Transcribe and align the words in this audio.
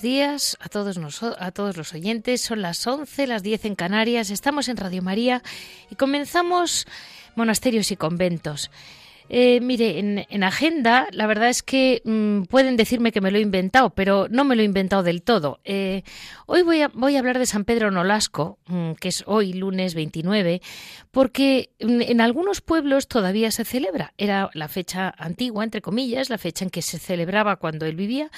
Buenos 0.00 0.16
días 0.16 0.56
a 0.60 0.70
todos, 0.70 0.98
a 1.38 1.50
todos 1.50 1.76
los 1.76 1.92
oyentes. 1.92 2.40
Son 2.40 2.62
las 2.62 2.86
11, 2.86 3.26
las 3.26 3.42
10 3.42 3.66
en 3.66 3.74
Canarias. 3.74 4.30
Estamos 4.30 4.70
en 4.70 4.78
Radio 4.78 5.02
María 5.02 5.42
y 5.90 5.94
comenzamos 5.96 6.86
monasterios 7.36 7.90
y 7.92 7.96
conventos. 7.96 8.70
Eh, 9.28 9.60
mire, 9.60 9.98
en, 9.98 10.42
agenda, 10.42 11.06
la 11.12 11.26
verdad 11.26 11.50
es 11.50 11.62
que 11.62 12.00
mm, 12.06 12.44
pueden 12.44 12.78
decirme 12.78 13.12
que 13.12 13.20
me 13.20 13.30
lo 13.30 13.36
he 13.36 13.42
inventado, 13.42 13.90
pero 13.90 14.26
no 14.30 14.44
me 14.44 14.56
lo 14.56 14.62
he 14.62 14.64
inventado 14.64 15.02
del 15.02 15.20
todo. 15.20 15.60
Eh, 15.64 16.02
hoy 16.46 16.62
voy 16.62 16.80
a, 16.80 16.88
voy 16.88 17.16
a 17.16 17.18
hablar 17.18 17.38
de 17.38 17.44
San 17.44 17.66
Pedro 17.66 17.90
Nolasco, 17.90 18.58
mm, 18.68 18.92
que 18.92 19.08
es 19.08 19.22
hoy, 19.26 19.52
lunes 19.52 19.94
29, 19.94 20.62
porque 21.10 21.72
mm, 21.78 22.00
en 22.00 22.22
algunos 22.22 22.62
pueblos 22.62 23.06
todavía 23.06 23.50
se 23.50 23.66
celebra. 23.66 24.14
Era 24.16 24.48
la 24.54 24.68
fecha 24.68 25.12
antigua, 25.18 25.62
entre 25.62 25.82
comillas, 25.82 26.30
la 26.30 26.38
fecha 26.38 26.64
en 26.64 26.70
que 26.70 26.80
se 26.80 26.98
celebraba 26.98 27.56
cuando 27.56 27.84
él 27.84 27.96
vivía 27.96 28.30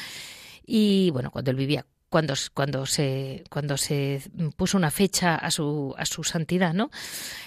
y 0.66 1.10
bueno, 1.10 1.30
cuando 1.30 1.50
él 1.50 1.56
vivía, 1.56 1.86
cuando, 2.12 2.34
cuando, 2.52 2.84
se, 2.84 3.42
cuando 3.50 3.76
se 3.76 4.22
puso 4.56 4.76
una 4.76 4.90
fecha 4.90 5.34
a 5.34 5.50
su, 5.50 5.94
a 5.96 6.04
su 6.04 6.22
santidad, 6.22 6.74
¿no? 6.74 6.90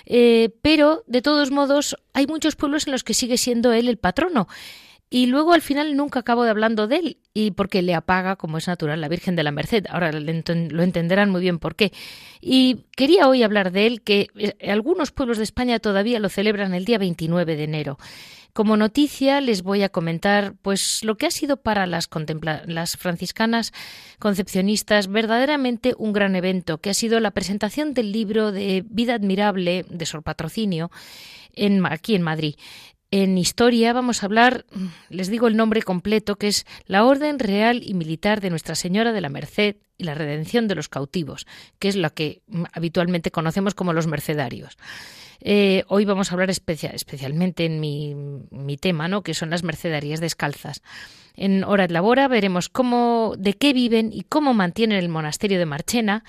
Eh, 0.05 0.49
pero, 0.61 1.03
de 1.05 1.22
todos 1.22 1.52
modos, 1.52 1.95
hay 2.13 2.25
muchos 2.25 2.55
pueblos 2.55 2.88
en 2.88 2.91
los 2.91 3.03
que 3.03 3.13
sigue 3.13 3.38
siendo 3.38 3.72
él 3.73 3.88
el 3.88 3.97
patrono. 3.97 4.47
Y 5.16 5.27
luego 5.27 5.53
al 5.53 5.61
final 5.61 5.95
nunca 5.95 6.19
acabo 6.19 6.44
de 6.44 6.49
hablando 6.49 6.88
de 6.88 6.97
él, 6.97 7.17
y 7.33 7.52
porque 7.52 7.81
le 7.81 7.95
apaga, 7.95 8.35
como 8.35 8.58
es 8.58 8.67
natural, 8.67 8.99
la 8.99 9.08
Virgen 9.08 9.38
de 9.38 9.44
la 9.44 9.53
Merced. 9.53 9.85
Ahora 9.89 10.11
lo 10.11 10.83
entenderán 10.83 11.30
muy 11.30 11.39
bien 11.39 11.57
por 11.57 11.77
qué. 11.77 11.94
Y 12.41 12.83
quería 12.97 13.30
hoy 13.30 13.41
hablar 13.41 13.72
de 13.72 13.88
él, 13.88 14.02
que 14.02 14.27
eh, 14.35 14.57
algunos 14.69 15.11
pueblos 15.11 15.38
de 15.38 15.45
España 15.45 15.80
todavía 15.80 16.19
lo 16.19 16.27
celebran 16.27 16.73
el 16.73 16.83
día 16.83 16.97
29 16.97 17.55
de 17.55 17.63
enero. 17.63 17.97
Como 18.52 18.75
noticia 18.75 19.39
les 19.39 19.63
voy 19.63 19.83
a 19.83 19.89
comentar 19.89 20.53
pues 20.61 21.02
lo 21.05 21.16
que 21.16 21.27
ha 21.27 21.31
sido 21.31 21.55
para 21.55 21.88
las, 21.88 22.09
las 22.66 22.97
franciscanas 22.97 23.72
concepcionistas 24.19 25.07
verdaderamente 25.07 25.94
un 25.97 26.11
gran 26.11 26.35
evento, 26.35 26.79
que 26.79 26.89
ha 26.89 26.94
sido 26.94 27.22
la 27.22 27.31
presentación 27.31 27.94
del 27.94 28.11
libro 28.11 28.52
de 28.52 28.83
Vida 28.89 29.13
admirable 29.13 29.85
de 29.89 30.05
Sor 30.05 30.23
Patrocinio 30.23 30.91
en, 31.53 31.85
aquí 31.85 32.16
en 32.16 32.22
Madrid. 32.22 32.55
En 33.17 33.38
historia 33.38 33.94
vamos 33.94 34.21
a 34.21 34.25
hablar, 34.25 34.66
les 35.08 35.30
digo 35.30 35.47
el 35.47 35.55
nombre 35.55 35.81
completo, 35.81 36.35
que 36.35 36.49
es 36.49 36.66
la 36.85 37.05
Orden 37.05 37.39
Real 37.39 37.81
y 37.81 37.94
Militar 37.94 38.41
de 38.41 38.50
Nuestra 38.50 38.75
Señora 38.75 39.13
de 39.13 39.22
la 39.22 39.29
Merced 39.29 39.78
y 39.97 40.03
la 40.03 40.16
Redención 40.16 40.67
de 40.67 40.75
los 40.75 40.89
Cautivos, 40.89 41.47
que 41.79 41.88
es 41.88 41.95
lo 41.95 42.13
que 42.13 42.41
habitualmente 42.73 43.31
conocemos 43.31 43.73
como 43.73 43.94
los 43.94 44.07
mercedarios. 44.07 44.78
Eh, 45.39 45.85
hoy 45.88 46.03
vamos 46.03 46.29
a 46.29 46.34
hablar 46.34 46.50
especialmente 46.50 47.63
en 47.63 47.79
mi, 47.79 48.16
mi, 48.51 48.75
tema, 48.75 49.07
¿no? 49.07 49.23
que 49.23 49.34
son 49.34 49.50
las 49.50 49.63
mercedarías 49.63 50.19
descalzas. 50.19 50.81
En 51.35 51.63
Hora 51.63 51.88
de 51.88 51.94
Labora 51.94 52.28
veremos 52.28 52.68
cómo, 52.68 53.35
de 53.38 53.53
qué 53.53 53.72
viven 53.72 54.12
y 54.12 54.23
cómo 54.23 54.53
mantienen 54.53 54.97
el 54.97 55.07
monasterio 55.07 55.57
de 55.57 55.66
Marchena. 55.66 56.25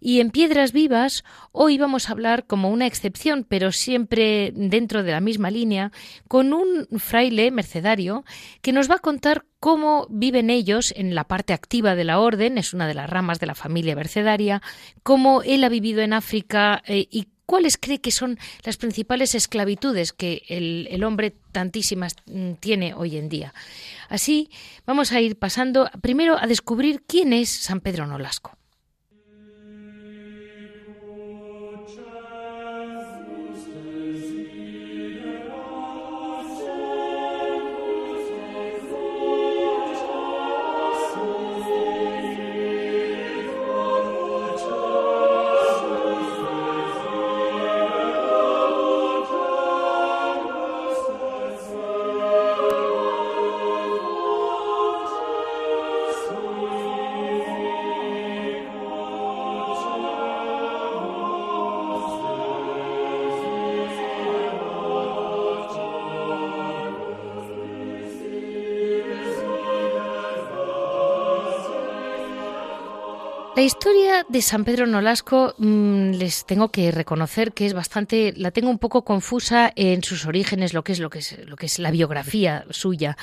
Y 0.00 0.20
en 0.20 0.30
Piedras 0.30 0.72
Vivas, 0.72 1.24
hoy 1.52 1.78
vamos 1.78 2.08
a 2.08 2.12
hablar 2.12 2.46
como 2.46 2.70
una 2.70 2.86
excepción, 2.86 3.44
pero 3.48 3.72
siempre 3.72 4.52
dentro 4.54 5.02
de 5.02 5.12
la 5.12 5.20
misma 5.20 5.50
línea, 5.50 5.92
con 6.28 6.52
un 6.52 6.86
fraile 6.98 7.50
mercedario 7.50 8.24
que 8.62 8.72
nos 8.72 8.90
va 8.90 8.96
a 8.96 9.00
contar 9.00 9.44
cómo 9.60 10.06
viven 10.10 10.50
ellos 10.50 10.92
en 10.96 11.14
la 11.14 11.24
parte 11.24 11.52
activa 11.52 11.94
de 11.94 12.04
la 12.04 12.20
orden, 12.20 12.58
es 12.58 12.74
una 12.74 12.86
de 12.86 12.94
las 12.94 13.10
ramas 13.10 13.40
de 13.40 13.46
la 13.46 13.54
familia 13.54 13.96
mercedaria, 13.96 14.62
cómo 15.02 15.42
él 15.42 15.64
ha 15.64 15.68
vivido 15.68 16.02
en 16.02 16.12
África 16.12 16.82
eh, 16.86 17.06
y 17.10 17.28
¿Cuáles 17.46 17.76
cree 17.76 18.00
que 18.00 18.10
son 18.10 18.38
las 18.64 18.76
principales 18.76 19.36
esclavitudes 19.36 20.12
que 20.12 20.42
el, 20.48 21.04
hombre 21.04 21.32
tantísimas 21.52 22.16
mm, 22.26 22.54
tiene 22.54 22.92
hoy 22.92 23.16
en 23.16 23.28
día? 23.28 23.54
Así 24.08 24.50
vamos 24.84 25.12
a 25.12 25.20
ir 25.20 25.38
pasando 25.38 25.88
primero 26.02 26.36
a 26.36 26.48
descubrir 26.48 27.04
quién 27.06 27.32
es 27.32 27.48
San 27.48 27.80
Pedro 27.80 28.08
Nolasco. 28.08 28.58
La 73.56 73.62
historia 73.62 74.26
de 74.28 74.42
San 74.42 74.66
Pedro 74.66 74.86
Nolasco 74.86 75.54
mm, 75.56 76.10
les 76.10 76.44
tengo 76.44 76.68
que 76.68 76.90
reconocer 76.90 77.54
que 77.54 77.64
es 77.64 77.72
bastante, 77.72 78.34
la 78.36 78.50
tengo 78.50 78.68
un 78.68 78.78
poco 78.78 79.02
confusa 79.02 79.72
en 79.76 80.02
sus 80.02 80.26
orígenes, 80.26 80.74
lo 80.74 80.84
que 80.84 80.92
es 80.92 81.00
lo 81.00 81.08
que 81.08 81.20
es 81.20 81.38
lo 81.46 81.56
que 81.56 81.64
es 81.64 81.78
la 81.78 81.90
biografía 81.90 82.66
suya. 82.68 83.16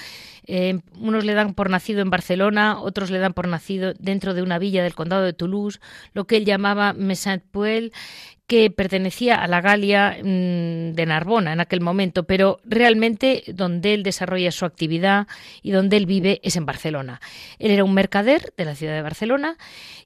Eh, 0.48 0.80
unos 1.00 1.24
le 1.24 1.36
dan 1.36 1.54
por 1.54 1.70
nacido 1.70 2.02
en 2.02 2.10
Barcelona, 2.10 2.82
otros 2.82 3.12
le 3.12 3.20
dan 3.20 3.34
por 3.34 3.48
nacido 3.48 3.94
dentro 4.00 4.34
de 4.34 4.42
una 4.42 4.58
villa 4.58 4.82
del 4.82 4.96
condado 4.96 5.22
de 5.22 5.34
Toulouse, 5.34 5.80
lo 6.14 6.26
que 6.26 6.38
él 6.38 6.46
llamaba 6.46 6.94
Mesant-Puel, 6.94 7.94
que 8.48 8.70
pertenecía 8.70 9.36
a 9.36 9.48
la 9.48 9.62
Galia 9.62 10.18
mm, 10.22 10.94
de 10.94 11.06
Narbona 11.06 11.54
en 11.54 11.62
aquel 11.62 11.82
momento, 11.82 12.24
pero 12.24 12.60
realmente 12.66 13.44
donde 13.48 13.94
él 13.94 14.04
desarrolla 14.04 14.52
su 14.52 14.66
actividad 14.66 15.28
y 15.62 15.72
donde 15.72 15.98
él 15.98 16.06
vive 16.06 16.42
es 16.44 16.56
en 16.58 16.66
Barcelona. 16.66 17.22
Él 17.60 17.72
era 17.72 17.84
un 17.84 17.94
mercader 17.94 18.54
de 18.58 18.66
la 18.66 18.76
ciudad 18.76 18.94
de 18.94 19.02
Barcelona 19.02 19.58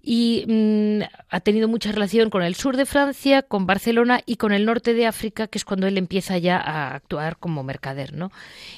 y 0.04 0.46
mm, 0.48 1.02
ha 1.30 1.40
tenido 1.40 1.68
mucha 1.68 1.92
relación 1.92 2.30
con 2.30 2.44
el 2.44 2.56
sur 2.56 2.78
de 2.78 2.86
Francia, 2.86 3.42
con 3.42 3.66
Barcelona 3.66 4.22
y 4.26 4.36
con 4.36 4.54
el 4.54 4.66
norte 4.66 4.94
de 4.94 5.08
África, 5.08 5.48
que 5.48 5.58
es 5.58 5.66
cuando 5.66 5.88
él 5.88 5.98
empieza 5.98 6.38
ya 6.38 6.58
a 6.58 6.96
actuar 6.96 7.38
como 7.38 7.64
mercader, 7.64 8.14
¿no? 8.14 8.32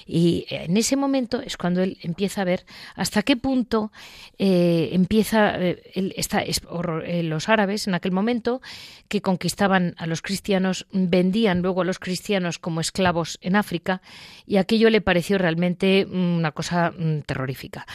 Y 0.07 0.45
en 0.50 0.77
ese 0.77 0.95
momento 0.95 1.41
es 1.41 1.57
cuando 1.57 1.83
él 1.83 1.97
empieza 2.01 2.41
a 2.41 2.45
ver 2.45 2.65
hasta 2.95 3.23
qué 3.23 3.35
punto 3.35 3.91
eh, 4.38 4.89
empieza 4.94 5.59
eh, 5.59 5.81
eh, 5.94 7.23
los 7.23 7.50
árabes 7.50 7.88
en 7.88 7.94
aquel 7.94 8.11
momento 8.11 8.61
que 9.07 9.21
conquistaron 9.21 9.48
estaban 9.49 9.95
a 9.97 10.05
los 10.07 10.21
cristianos, 10.21 10.87
vendían 10.93 11.61
luego 11.61 11.81
a 11.81 11.85
los 11.85 11.99
cristianos 11.99 12.59
como 12.59 12.79
esclavos 12.79 13.37
en 13.41 13.57
África 13.57 14.01
y 14.45 14.55
aquello 14.55 14.89
le 14.89 15.01
pareció 15.01 15.37
realmente 15.37 16.05
una 16.05 16.51
cosa 16.51 16.91
mm, 16.97 17.23
terrorífica. 17.25 17.85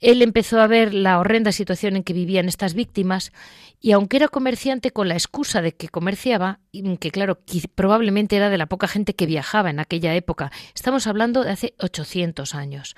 Él 0.00 0.20
empezó 0.20 0.60
a 0.60 0.66
ver 0.66 0.92
la 0.92 1.18
horrenda 1.18 1.52
situación 1.52 1.96
en 1.96 2.04
que 2.04 2.12
vivían 2.12 2.48
estas 2.48 2.74
víctimas 2.74 3.32
y 3.80 3.92
aunque 3.92 4.16
era 4.16 4.28
comerciante 4.28 4.90
con 4.90 5.08
la 5.08 5.14
excusa 5.14 5.62
de 5.62 5.72
que 5.72 5.88
comerciaba, 5.88 6.60
que 7.00 7.10
claro, 7.10 7.38
probablemente 7.74 8.36
era 8.36 8.50
de 8.50 8.58
la 8.58 8.66
poca 8.66 8.88
gente 8.88 9.14
que 9.14 9.26
viajaba 9.26 9.70
en 9.70 9.78
aquella 9.78 10.14
época, 10.14 10.52
estamos 10.74 11.06
hablando 11.06 11.44
de 11.44 11.50
hace 11.50 11.74
800 11.78 12.54
años. 12.54 12.94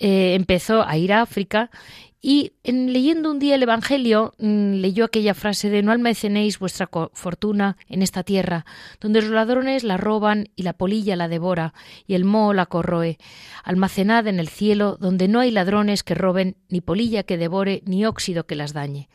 Eh, 0.00 0.34
empezó 0.34 0.82
a 0.82 0.96
ir 0.96 1.12
a 1.12 1.20
África 1.20 1.70
y 2.22 2.52
en, 2.64 2.92
leyendo 2.92 3.30
un 3.30 3.38
día 3.38 3.54
el 3.54 3.62
Evangelio, 3.62 4.34
mm, 4.38 4.74
leyó 4.74 5.04
aquella 5.04 5.34
frase 5.34 5.70
de 5.70 5.82
no 5.82 5.92
almacenéis 5.92 6.58
vuestra 6.58 6.88
fortuna 7.12 7.76
en 7.88 8.02
esta 8.02 8.22
tierra, 8.22 8.66
donde 9.00 9.22
los 9.22 9.30
ladrones 9.30 9.84
la 9.84 9.96
roban 9.96 10.48
y 10.56 10.62
la 10.62 10.74
polilla 10.74 11.16
la 11.16 11.28
devora 11.28 11.72
y 12.06 12.14
el 12.14 12.24
moho 12.24 12.52
la 12.52 12.66
corroe. 12.66 13.18
Almacenad 13.62 14.26
en 14.26 14.38
el 14.38 14.48
cielo, 14.48 14.96
donde 14.98 15.28
no 15.28 15.40
hay 15.40 15.50
ladrones 15.50 16.02
que 16.02 16.14
roben, 16.14 16.56
ni 16.68 16.80
polilla 16.80 17.22
que 17.22 17.38
devore, 17.38 17.82
ni 17.86 18.04
óxido 18.04 18.46
que 18.46 18.56
las 18.56 18.72
dañe. 18.72 19.08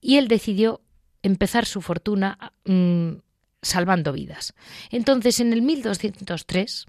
Y 0.00 0.16
él 0.16 0.28
decidió 0.28 0.82
empezar 1.22 1.66
su 1.66 1.82
fortuna 1.82 2.52
mm, 2.64 3.25
salvando 3.66 4.12
vidas. 4.12 4.54
Entonces, 4.90 5.40
en 5.40 5.52
el 5.52 5.62
1203, 5.62 6.86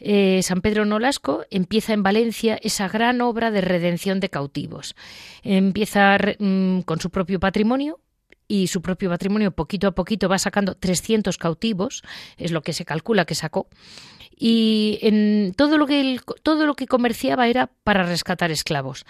eh, 0.00 0.40
San 0.42 0.60
Pedro 0.60 0.84
Nolasco 0.84 1.44
empieza 1.50 1.92
en 1.92 2.02
Valencia 2.02 2.58
esa 2.62 2.88
gran 2.88 3.20
obra 3.20 3.50
de 3.50 3.60
redención 3.60 4.20
de 4.20 4.30
cautivos. 4.30 4.94
Empieza 5.42 6.18
mm, 6.38 6.80
con 6.80 7.00
su 7.00 7.10
propio 7.10 7.40
patrimonio, 7.40 8.00
y 8.50 8.66
su 8.66 8.82
propio 8.82 9.08
patrimonio 9.10 9.52
poquito 9.52 9.86
a 9.86 9.92
poquito 9.92 10.28
va 10.28 10.36
sacando 10.36 10.74
300 10.74 11.38
cautivos, 11.38 12.02
es 12.36 12.50
lo 12.50 12.62
que 12.62 12.72
se 12.72 12.84
calcula 12.84 13.24
que 13.24 13.36
sacó. 13.36 13.68
Y 14.36 14.98
en 15.02 15.54
todo 15.56 15.78
lo 15.78 15.86
que 15.86 16.18
todo 16.42 16.66
lo 16.66 16.74
que 16.74 16.88
comerciaba 16.88 17.46
era 17.46 17.68
para 17.84 18.02
rescatar 18.02 18.50
esclavos. 18.50 19.06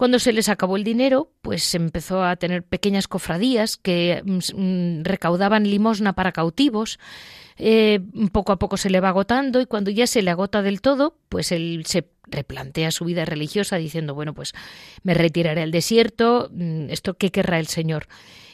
Cuando 0.00 0.18
se 0.18 0.32
les 0.32 0.48
acabó 0.48 0.78
el 0.78 0.82
dinero, 0.82 1.30
pues 1.42 1.74
empezó 1.74 2.24
a 2.24 2.34
tener 2.36 2.62
pequeñas 2.62 3.06
cofradías 3.06 3.76
que 3.76 4.22
mm, 4.24 4.38
mm, 4.56 5.04
recaudaban 5.04 5.64
limosna 5.64 6.14
para 6.14 6.32
cautivos. 6.32 6.98
Eh, 7.58 8.00
poco 8.32 8.52
a 8.52 8.58
poco 8.58 8.78
se 8.78 8.88
le 8.88 9.00
va 9.00 9.10
agotando 9.10 9.60
y 9.60 9.66
cuando 9.66 9.90
ya 9.90 10.06
se 10.06 10.22
le 10.22 10.30
agota 10.30 10.62
del 10.62 10.80
todo, 10.80 11.18
pues 11.28 11.52
él 11.52 11.82
se 11.84 12.08
replantea 12.28 12.92
su 12.92 13.04
vida 13.04 13.26
religiosa 13.26 13.76
diciendo, 13.76 14.14
bueno, 14.14 14.32
pues 14.32 14.54
me 15.02 15.12
retiraré 15.12 15.60
al 15.60 15.70
desierto, 15.70 16.48
mm, 16.50 16.88
esto 16.88 17.18
qué 17.18 17.30
querrá 17.30 17.58
el 17.58 17.66
Señor. 17.66 18.06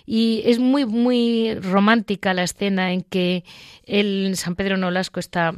Y 0.04 0.42
es 0.46 0.58
muy, 0.58 0.84
muy 0.84 1.54
romántica 1.54 2.34
la 2.34 2.42
escena 2.42 2.92
en 2.92 3.02
que 3.02 3.44
el 3.84 4.36
San 4.36 4.56
Pedro 4.56 4.78
Nolasco 4.78 5.20
está 5.20 5.54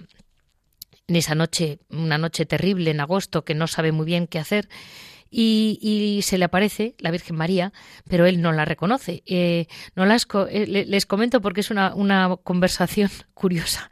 en 1.06 1.16
esa 1.16 1.34
noche, 1.34 1.78
una 1.88 2.18
noche 2.18 2.44
terrible 2.44 2.90
en 2.90 3.00
agosto, 3.00 3.42
que 3.46 3.54
no 3.54 3.66
sabe 3.66 3.90
muy 3.90 4.04
bien 4.04 4.26
qué 4.26 4.38
hacer, 4.38 4.68
y, 5.30 6.20
se 6.22 6.38
le 6.38 6.44
aparece 6.44 6.94
la 6.98 7.10
Virgen 7.10 7.36
María, 7.36 7.72
pero 8.08 8.26
él 8.26 8.40
no 8.40 8.52
la 8.52 8.64
reconoce. 8.64 9.22
Eh, 9.26 9.66
Nolasco, 9.94 10.46
eh, 10.46 10.66
les 10.66 11.06
comento 11.06 11.40
porque 11.40 11.60
es 11.60 11.70
una, 11.70 11.92
conversación 12.42 13.10
curiosa. 13.34 13.90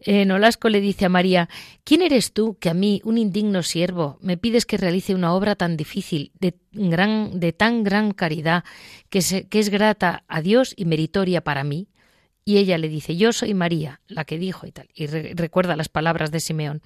Eh, 0.00 0.24
Nolasco 0.24 0.68
le 0.68 0.80
dice 0.80 1.06
a 1.06 1.08
María, 1.08 1.48
¿quién 1.84 2.02
eres 2.02 2.32
tú 2.32 2.56
que 2.60 2.70
a 2.70 2.74
mí, 2.74 3.00
un 3.04 3.18
indigno 3.18 3.62
siervo, 3.62 4.18
me 4.20 4.36
pides 4.36 4.66
que 4.66 4.76
realice 4.76 5.14
una 5.14 5.34
obra 5.34 5.56
tan 5.56 5.76
difícil, 5.76 6.32
de, 6.38 6.54
gran, 6.72 7.40
de 7.40 7.52
tan 7.52 7.82
gran 7.82 8.12
caridad, 8.12 8.64
que, 9.10 9.46
que 9.48 9.58
es 9.58 9.68
grata 9.70 10.24
a 10.28 10.42
Dios 10.42 10.74
y 10.76 10.84
meritoria 10.84 11.42
para 11.42 11.64
mí? 11.64 11.88
Y 12.44 12.56
ella 12.56 12.78
le 12.78 12.88
dice, 12.88 13.14
yo 13.14 13.34
soy 13.34 13.52
María, 13.52 14.00
la 14.06 14.24
que 14.24 14.38
dijo 14.38 14.66
y 14.66 14.72
tal. 14.72 14.88
Y 14.94 15.06
recuerda 15.06 15.76
las 15.76 15.90
palabras 15.90 16.30
de 16.30 16.40
Simeón. 16.40 16.80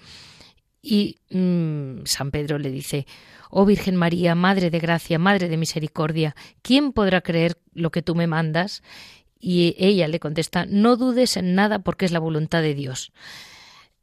Y 0.82 1.20
mm, 1.31 2.05
San 2.05 2.32
Pedro 2.32 2.58
le 2.58 2.70
dice, 2.70 3.06
Oh 3.50 3.64
Virgen 3.64 3.94
María, 3.94 4.34
Madre 4.34 4.70
de 4.70 4.81
Gracia, 4.81 5.19
Madre 5.19 5.49
de 5.49 5.56
Misericordia, 5.56 6.34
¿quién 6.61 6.93
podrá 6.93 7.20
creer 7.20 7.56
lo 7.73 7.90
que 7.90 8.02
tú 8.02 8.17
me 8.17 8.26
mandas? 8.26 8.82
Y 9.38 9.76
ella 9.79 10.08
le 10.08 10.20
contesta, 10.20 10.67
no 10.67 10.96
dudes 10.96 11.37
en 11.37 11.55
nada 11.55 11.79
porque 11.79 12.05
es 12.05 12.12
la 12.12 12.19
voluntad 12.19 12.62
de 12.62 12.75
Dios. 12.75 13.12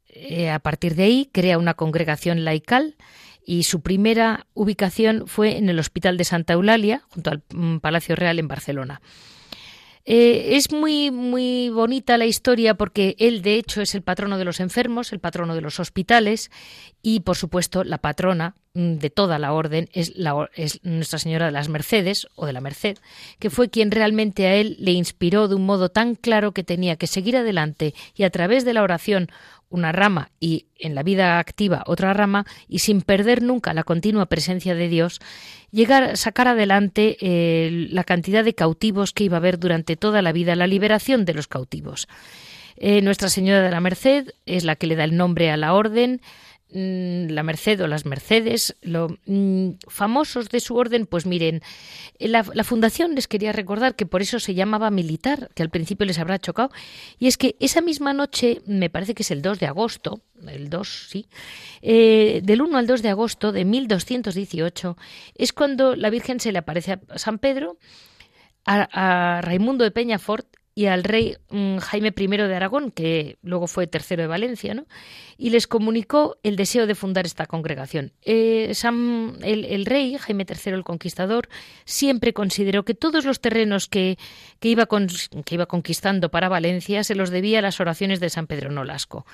Eh, 0.08 0.50
a 0.50 0.58
partir 0.58 0.94
de 0.94 1.04
ahí 1.04 1.28
crea 1.30 1.58
una 1.58 1.74
congregación 1.74 2.44
laical 2.44 2.96
y 3.44 3.64
su 3.64 3.80
primera 3.80 4.46
ubicación 4.54 5.26
fue 5.26 5.56
en 5.56 5.68
el 5.68 5.78
Hospital 5.78 6.16
de 6.16 6.24
Santa 6.24 6.54
Eulalia, 6.54 7.02
junto 7.08 7.30
al 7.30 7.42
mm, 7.52 7.78
Palacio 7.78 8.16
Real 8.16 8.38
en 8.38 8.48
Barcelona. 8.48 9.00
Eh, 10.12 10.56
es 10.56 10.72
muy, 10.72 11.12
muy 11.12 11.68
bonita 11.68 12.18
la 12.18 12.26
historia 12.26 12.74
porque 12.74 13.14
él, 13.20 13.42
de 13.42 13.54
hecho, 13.54 13.80
es 13.80 13.94
el 13.94 14.02
patrono 14.02 14.38
de 14.38 14.44
los 14.44 14.58
enfermos, 14.58 15.12
el 15.12 15.20
patrono 15.20 15.54
de 15.54 15.60
los 15.60 15.78
hospitales 15.78 16.50
y, 17.00 17.20
por 17.20 17.36
supuesto, 17.36 17.84
la 17.84 17.98
patrona 17.98 18.56
mm, 18.74 18.94
de 18.94 19.10
toda 19.10 19.38
la 19.38 19.52
orden 19.52 19.88
es, 19.92 20.16
la, 20.16 20.50
es 20.56 20.80
Nuestra 20.82 21.20
Señora 21.20 21.46
de 21.46 21.52
las 21.52 21.68
Mercedes 21.68 22.26
o 22.34 22.44
de 22.44 22.52
la 22.52 22.60
Merced, 22.60 22.98
que 23.38 23.50
fue 23.50 23.70
quien 23.70 23.92
realmente 23.92 24.48
a 24.48 24.56
él 24.56 24.74
le 24.80 24.90
inspiró 24.90 25.46
de 25.46 25.54
un 25.54 25.64
modo 25.64 25.90
tan 25.90 26.16
claro 26.16 26.50
que 26.50 26.64
tenía 26.64 26.96
que 26.96 27.06
seguir 27.06 27.36
adelante 27.36 27.94
y 28.16 28.24
a 28.24 28.30
través 28.30 28.64
de 28.64 28.74
la 28.74 28.82
oración 28.82 29.28
una 29.70 29.92
rama 29.92 30.30
y 30.40 30.66
en 30.78 30.94
la 30.94 31.02
vida 31.02 31.38
activa 31.38 31.84
otra 31.86 32.12
rama 32.12 32.44
y 32.68 32.80
sin 32.80 33.00
perder 33.00 33.42
nunca 33.42 33.72
la 33.72 33.84
continua 33.84 34.26
presencia 34.26 34.74
de 34.74 34.88
Dios, 34.88 35.20
llegar 35.70 36.16
sacar 36.16 36.48
adelante 36.48 37.16
eh, 37.20 37.88
la 37.90 38.04
cantidad 38.04 38.44
de 38.44 38.54
cautivos 38.54 39.12
que 39.12 39.24
iba 39.24 39.36
a 39.36 39.38
haber 39.38 39.58
durante 39.58 39.96
toda 39.96 40.20
la 40.20 40.32
vida, 40.32 40.56
la 40.56 40.66
liberación 40.66 41.24
de 41.24 41.34
los 41.34 41.48
cautivos. 41.48 42.08
Eh, 42.76 43.02
Nuestra 43.02 43.28
Señora 43.28 43.62
de 43.62 43.70
la 43.70 43.80
Merced 43.80 44.32
es 44.46 44.64
la 44.64 44.74
que 44.74 44.86
le 44.86 44.96
da 44.96 45.04
el 45.04 45.16
nombre 45.16 45.50
a 45.50 45.56
la 45.56 45.74
orden, 45.74 46.20
la 46.72 47.42
Merced 47.42 47.82
o 47.82 47.86
las 47.86 48.06
Mercedes, 48.06 48.76
lo, 48.82 49.18
mm, 49.26 49.70
famosos 49.88 50.48
de 50.48 50.60
su 50.60 50.76
orden, 50.76 51.06
pues 51.06 51.26
miren, 51.26 51.62
la, 52.18 52.44
la, 52.54 52.64
fundación 52.64 53.14
les 53.14 53.26
quería 53.28 53.52
recordar 53.52 53.96
que 53.96 54.06
por 54.06 54.22
eso 54.22 54.38
se 54.38 54.54
llamaba 54.54 54.90
militar, 54.90 55.50
que 55.54 55.62
al 55.62 55.70
principio 55.70 56.06
les 56.06 56.18
habrá 56.18 56.38
chocado, 56.38 56.70
y 57.18 57.26
es 57.26 57.36
que 57.36 57.56
esa 57.60 57.80
misma 57.80 58.12
noche, 58.12 58.62
me 58.66 58.90
parece 58.90 59.14
que 59.14 59.22
es 59.22 59.30
el 59.30 59.42
2 59.42 59.58
de 59.58 59.66
agosto, 59.66 60.22
el 60.46 60.70
2, 60.70 61.08
sí, 61.10 61.26
eh, 61.82 62.40
del 62.44 62.62
1 62.62 62.78
al 62.78 62.86
2 62.86 63.02
de 63.02 63.08
agosto 63.08 63.52
de 63.52 63.64
1218, 63.64 64.96
es 65.34 65.52
cuando 65.52 65.96
la 65.96 66.10
Virgen 66.10 66.40
se 66.40 66.52
le 66.52 66.58
aparece 66.58 66.98
a 67.08 67.18
San 67.18 67.38
Pedro, 67.38 67.78
a, 68.64 69.36
a 69.36 69.40
Raimundo 69.40 69.84
de 69.84 69.90
Peñafort 69.90 70.59
y 70.80 70.86
al 70.86 71.04
rey 71.04 71.36
mm, 71.50 71.76
Jaime 71.76 72.14
I 72.16 72.26
de 72.26 72.56
Aragón, 72.56 72.90
que 72.90 73.36
luego 73.42 73.66
fue 73.66 73.86
tercero 73.86 74.22
de 74.22 74.28
Valencia, 74.28 74.72
¿no? 74.72 74.86
y 75.36 75.50
les 75.50 75.66
comunicó 75.66 76.38
el 76.42 76.56
deseo 76.56 76.86
de 76.86 76.94
fundar 76.94 77.26
esta 77.26 77.44
congregación. 77.44 78.12
Eh, 78.22 78.72
el, 79.42 79.84
rey 79.84 80.16
Jaime 80.16 80.46
III 80.48 80.72
el 80.72 80.82
Conquistador 80.82 81.50
siempre 81.84 82.32
consideró 82.32 82.86
que 82.86 82.94
todos 82.94 83.26
los 83.26 83.42
terrenos 83.42 83.88
que, 83.88 84.16
que, 84.58 84.70
iba 84.70 84.86
que 84.86 85.54
iba 85.54 85.66
conquistando 85.66 86.30
para 86.30 86.48
Valencia 86.48 87.04
se 87.04 87.14
los 87.14 87.28
debía 87.28 87.58
a 87.58 87.62
las 87.62 87.78
oraciones 87.78 88.18
de 88.18 88.30
San 88.30 88.46
Pedro 88.46 88.70
Nolasco, 88.70 89.26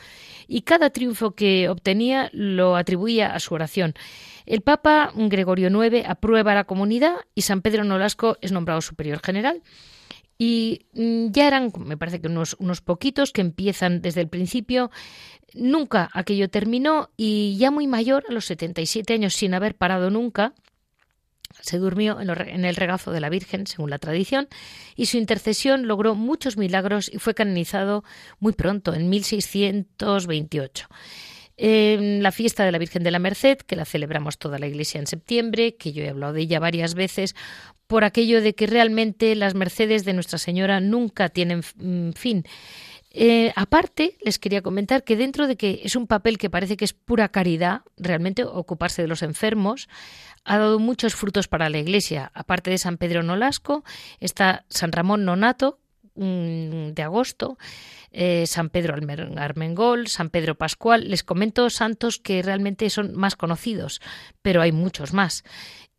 y 0.49 0.63
cada 0.63 0.91
triunfo 0.91 1.37
que 1.37 1.69
obtenía 1.69 2.29
lo 2.33 2.75
atribuía 2.75 3.33
a 3.33 3.39
su 3.39 3.55
oración. 3.55 3.95
El 4.47 4.63
Papa 4.63 5.13
Gregorio 5.15 5.69
IX 5.69 6.09
aprueba 6.09 6.57
la 6.57 6.65
comunidad 6.65 7.19
y 7.37 7.43
San 7.43 7.63
Pedro 7.63 7.85
Nolasco 7.85 8.37
es 8.41 8.51
nombrado 8.51 8.81
superior 8.81 9.21
general. 9.25 9.63
Y 10.39 10.87
mm, 10.93 11.29
ya 11.31 11.47
eran, 11.47 11.73
me 11.79 11.97
parece 11.97 12.21
que 12.21 12.29
unos, 12.29 12.57
unos 12.59 12.81
poquitos 12.81 13.33
que 13.33 13.41
empiezan 13.41 14.03
desde 14.03 14.21
el 14.21 14.29
principio. 14.29 14.91
Nunca 15.55 16.11
aquello 16.13 16.51
terminó 16.51 17.11
y 17.17 17.57
ya 17.59 17.71
muy 17.71 17.87
mayor, 17.87 18.25
a 18.29 18.33
los 18.33 18.45
77 18.47 19.15
años, 19.15 19.35
sin 19.35 19.55
haber 19.55 19.75
parado 19.75 20.11
nunca, 20.11 20.55
se 21.61 21.79
durmió 21.79 22.21
en, 22.21 22.65
el 22.65 22.77
regazo 22.77 23.11
de 23.13 23.21
la 23.21 23.29
Virgen, 23.29 23.67
según 23.67 23.91
la 23.91 23.99
tradición, 23.99 24.49
y 24.95 25.07
su 25.07 25.17
intercesión 25.17 25.87
logró 25.87 26.15
muchos 26.15 26.57
milagros 26.57 27.11
y 27.13 27.19
fue 27.19 27.35
canonizado 27.35 28.05
muy 28.39 28.53
pronto, 28.53 28.95
en 28.95 29.09
1628 29.09 30.89
la 31.59 32.33
fiesta 32.33 32.65
de 32.65 32.73
la 32.73 32.79
Virgen 32.79 33.03
de 33.03 33.11
la 33.11 33.19
Merced, 33.19 33.59
que 33.59 33.77
la 33.77 33.85
celebramos 33.85 34.39
toda 34.39 34.59
la 34.59 34.67
Iglesia 34.67 35.01
en 35.01 35.07
septiembre, 35.07 35.77
que 35.77 35.93
yo 35.93 36.05
he 36.05 36.09
hablado 36.09 36.33
de 36.33 36.43
ella 36.43 36.61
varias 36.61 36.95
veces, 36.95 37.35
por 37.87 38.05
aquello 38.05 38.41
de 38.43 38.55
que 38.55 38.67
realmente 38.67 39.35
las 39.35 39.55
mercedes 39.55 40.05
de 40.05 40.13
Nuestra 40.13 40.39
Señora 40.39 40.81
nunca 40.81 41.29
tienen 41.29 41.63
mm, 41.77 42.13
fin. 42.13 42.45
Eh, 43.19 43.53
aparte, 43.57 44.19
les 44.23 44.39
quería 44.39 44.61
comentar 44.61 45.03
que 45.03 45.17
dentro 45.17 45.47
de 45.47 45.57
que 45.57 45.81
es 45.85 45.97
un 45.97 46.07
papel 46.07 46.37
que 46.37 46.51
parece 46.51 46.77
que 46.77 46.85
es 46.85 46.93
pura 46.93 47.31
caridad, 47.31 47.81
realmente 47.97 48.45
ocuparse 48.45 49.01
de 49.01 49.09
los 49.09 49.23
enfermos, 49.23 49.89
ha 50.45 50.59
dado 50.59 50.79
muchos 50.79 51.15
frutos 51.15 51.49
para 51.49 51.71
la 51.71 51.79
Iglesia. 51.79 52.31
Aparte 52.35 52.71
de 52.71 52.79
San 52.79 52.99
Pedro 52.99 53.23
Nolasco, 53.23 53.85
está 54.21 54.67
San 54.69 54.93
Ramón 54.93 55.25
Nonato, 55.25 55.79
de 56.17 57.03
agosto, 57.03 57.59
eh, 58.11 58.47
San 58.47 58.71
Pedro 58.71 58.95
Armengol, 59.37 60.09
San 60.09 60.31
Pedro 60.31 60.55
Pascual. 60.55 61.09
Les 61.11 61.23
comento 61.23 61.69
santos 61.71 62.19
que 62.19 62.43
realmente 62.43 62.89
son 62.91 63.15
más 63.15 63.37
conocidos, 63.37 64.01
pero 64.43 64.63
hay 64.63 64.73
muchos 64.73 65.13
más. 65.13 65.45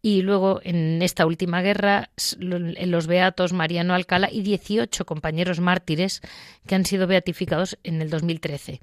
Y 0.01 0.21
luego 0.21 0.61
en 0.63 1.01
esta 1.01 1.25
última 1.25 1.61
guerra, 1.61 2.11
los 2.39 3.07
beatos 3.07 3.53
Mariano 3.53 3.93
Alcala 3.93 4.29
y 4.31 4.41
18 4.41 5.05
compañeros 5.05 5.59
mártires 5.59 6.21
que 6.65 6.75
han 6.75 6.85
sido 6.85 7.07
beatificados 7.07 7.77
en 7.83 8.01
el 8.01 8.09
2013. 8.09 8.81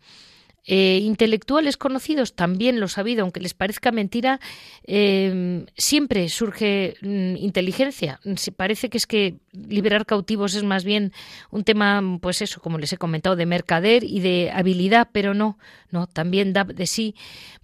Eh, 0.66 1.00
intelectuales 1.02 1.76
conocidos 1.76 2.34
también 2.34 2.80
lo 2.80 2.86
ha 2.86 3.00
habido, 3.00 3.22
aunque 3.22 3.40
les 3.40 3.52
parezca 3.52 3.92
mentira, 3.92 4.40
em, 4.84 5.66
siempre 5.76 6.28
surge 6.30 6.96
mm, 7.02 7.36
inteligencia. 7.36 8.18
parece 8.56 8.88
que 8.88 8.96
es 8.96 9.06
que 9.06 9.36
liberar 9.52 10.06
cautivos 10.06 10.54
es 10.54 10.62
más 10.62 10.84
bien 10.84 11.12
un 11.50 11.64
tema, 11.64 12.02
pues 12.20 12.40
eso, 12.40 12.60
como 12.60 12.78
les 12.78 12.92
he 12.92 12.96
comentado, 12.96 13.36
de 13.36 13.44
mercader 13.46 14.04
y 14.04 14.20
de 14.20 14.50
habilidad, 14.52 15.08
pero 15.12 15.34
no, 15.34 15.58
no, 15.90 16.06
también 16.06 16.54
da 16.54 16.64
de 16.64 16.86
sí. 16.86 17.14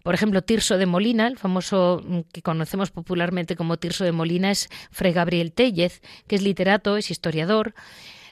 Por 0.02 0.14
ejemplo, 0.14 0.42
Tirso 0.42 0.76
de 0.76 0.86
Molina, 0.86 1.26
el 1.26 1.38
famoso 1.38 2.02
mm, 2.04 2.20
que 2.32 2.42
conocemos 2.42 2.90
popularmente 2.90 3.56
como 3.56 3.78
Tirso 3.78 4.04
de 4.04 4.12
Molina, 4.12 4.50
es 4.50 4.68
Fray 4.90 5.12
Gabriel 5.14 5.52
Tellez, 5.52 6.02
que 6.26 6.36
es 6.36 6.42
literato, 6.42 6.98
es 6.98 7.10
historiador. 7.10 7.74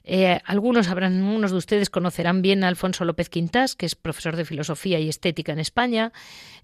Eh, 0.05 0.41
algunos 0.45 0.89
habrán, 0.89 1.23
unos 1.23 1.51
de 1.51 1.57
ustedes 1.57 1.91
conocerán 1.91 2.43
bien 2.43 2.65
a 2.65 2.69
Alfonso 2.69 3.05
López 3.05 3.29
Quintás, 3.29 3.75
que 3.75 3.87
es 3.87 3.95
profesor 3.95 4.37
de 4.37 4.45
filosofía 4.45 4.99
y 4.99 5.09
estética 5.09 5.53
en 5.53 5.59
España. 5.59 6.13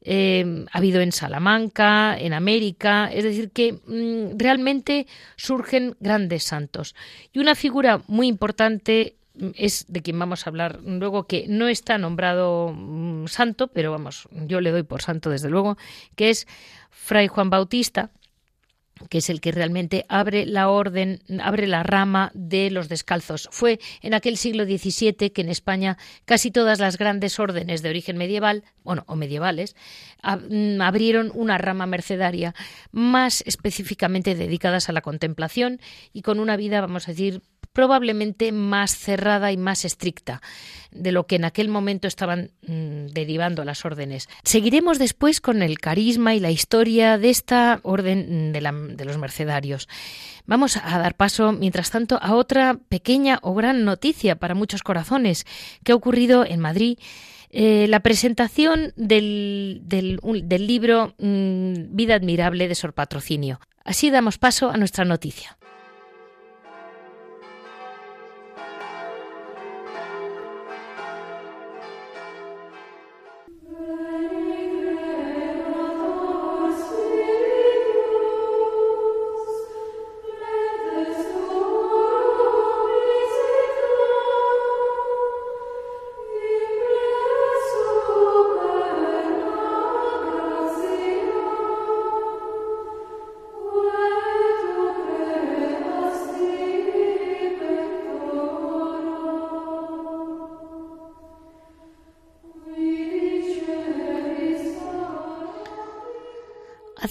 Eh, 0.02 0.64
ha 0.70 0.78
habido 0.78 1.00
en 1.00 1.12
Salamanca, 1.12 2.16
en 2.18 2.32
América, 2.32 3.10
es 3.12 3.24
decir, 3.24 3.50
que 3.50 3.72
mm, 3.72 4.38
realmente 4.38 5.06
surgen 5.36 5.96
grandes 6.00 6.44
santos. 6.44 6.94
Y 7.32 7.38
una 7.38 7.54
figura 7.54 8.02
muy 8.06 8.28
importante 8.28 9.16
es 9.56 9.86
de 9.88 10.02
quien 10.02 10.18
vamos 10.18 10.46
a 10.46 10.50
hablar 10.50 10.80
luego, 10.84 11.26
que 11.26 11.46
no 11.48 11.68
está 11.68 11.98
nombrado 11.98 12.72
mm, 12.72 13.26
santo, 13.26 13.68
pero 13.68 13.90
vamos, 13.90 14.28
yo 14.30 14.60
le 14.60 14.70
doy 14.70 14.84
por 14.84 15.02
santo 15.02 15.30
desde 15.30 15.50
luego, 15.50 15.76
que 16.14 16.30
es 16.30 16.46
Fray 16.90 17.28
Juan 17.28 17.50
Bautista, 17.50 18.10
que 19.08 19.18
es 19.18 19.30
el 19.30 19.40
que 19.40 19.52
realmente 19.52 20.04
abre 20.08 20.46
la 20.46 20.68
orden, 20.68 21.20
abre 21.42 21.66
la 21.66 21.82
rama 21.82 22.30
de 22.34 22.70
los 22.70 22.88
descalzos. 22.88 23.48
Fue 23.50 23.80
en 24.02 24.14
aquel 24.14 24.36
siglo 24.36 24.64
XVII 24.64 25.30
que 25.30 25.42
en 25.42 25.48
España 25.48 25.98
casi 26.24 26.50
todas 26.50 26.78
las 26.78 26.96
grandes 26.96 27.38
órdenes 27.38 27.82
de 27.82 27.88
origen 27.88 28.16
medieval, 28.16 28.64
bueno, 28.84 29.04
o 29.06 29.16
medievales, 29.16 29.74
mm, 30.22 30.80
abrieron 30.80 31.32
una 31.34 31.58
rama 31.58 31.86
mercedaria 31.86 32.54
más 32.92 33.42
específicamente 33.46 34.34
dedicadas 34.34 34.88
a 34.88 34.92
la 34.92 35.00
contemplación 35.00 35.80
y 36.12 36.22
con 36.22 36.38
una 36.38 36.56
vida, 36.56 36.80
vamos 36.80 37.08
a 37.08 37.12
decir, 37.12 37.42
probablemente 37.74 38.52
más 38.52 38.96
cerrada 38.96 39.52
y 39.52 39.58
más 39.58 39.84
estricta 39.84 40.40
de 40.90 41.12
lo 41.12 41.26
que 41.26 41.36
en 41.36 41.44
aquel 41.44 41.68
momento 41.68 42.08
estaban 42.08 42.52
mm, 42.66 43.08
derivando 43.08 43.64
las 43.64 43.84
órdenes. 43.84 44.28
Seguiremos 44.44 44.98
después 44.98 45.40
con 45.40 45.62
el 45.62 45.78
carisma 45.80 46.34
y 46.34 46.40
la 46.40 46.52
historia 46.52 47.18
de 47.18 47.30
esta 47.30 47.80
orden 47.82 48.52
de, 48.52 48.60
de 48.60 49.04
los 49.04 49.18
mercedarios. 49.18 49.88
Vamos 50.46 50.76
a 50.76 50.98
dar 50.98 51.16
paso, 51.16 51.52
mientras 51.52 51.90
tanto, 51.90 52.18
a 52.22 52.34
otra 52.34 52.78
pequeña 52.88 53.40
o 53.42 53.54
gran 53.54 53.84
noticia 53.84 54.36
para 54.36 54.54
muchos 54.54 54.82
corazones 54.82 55.44
que 55.82 55.92
ha 55.92 55.96
ocurrido 55.96 56.46
en 56.46 56.60
Madrid. 56.60 56.98
Eh, 57.50 57.86
la 57.88 58.00
presentación 58.00 58.92
del 58.96 59.80
libro 60.48 61.14
mm, 61.18 61.94
Vida 61.94 62.14
Admirable 62.14 62.68
de 62.68 62.74
Sor 62.74 62.94
Patrocinio. 62.94 63.60
Así 63.84 64.10
damos 64.10 64.38
paso 64.38 64.70
a 64.70 64.76
nuestra 64.76 65.04
noticia. 65.04 65.56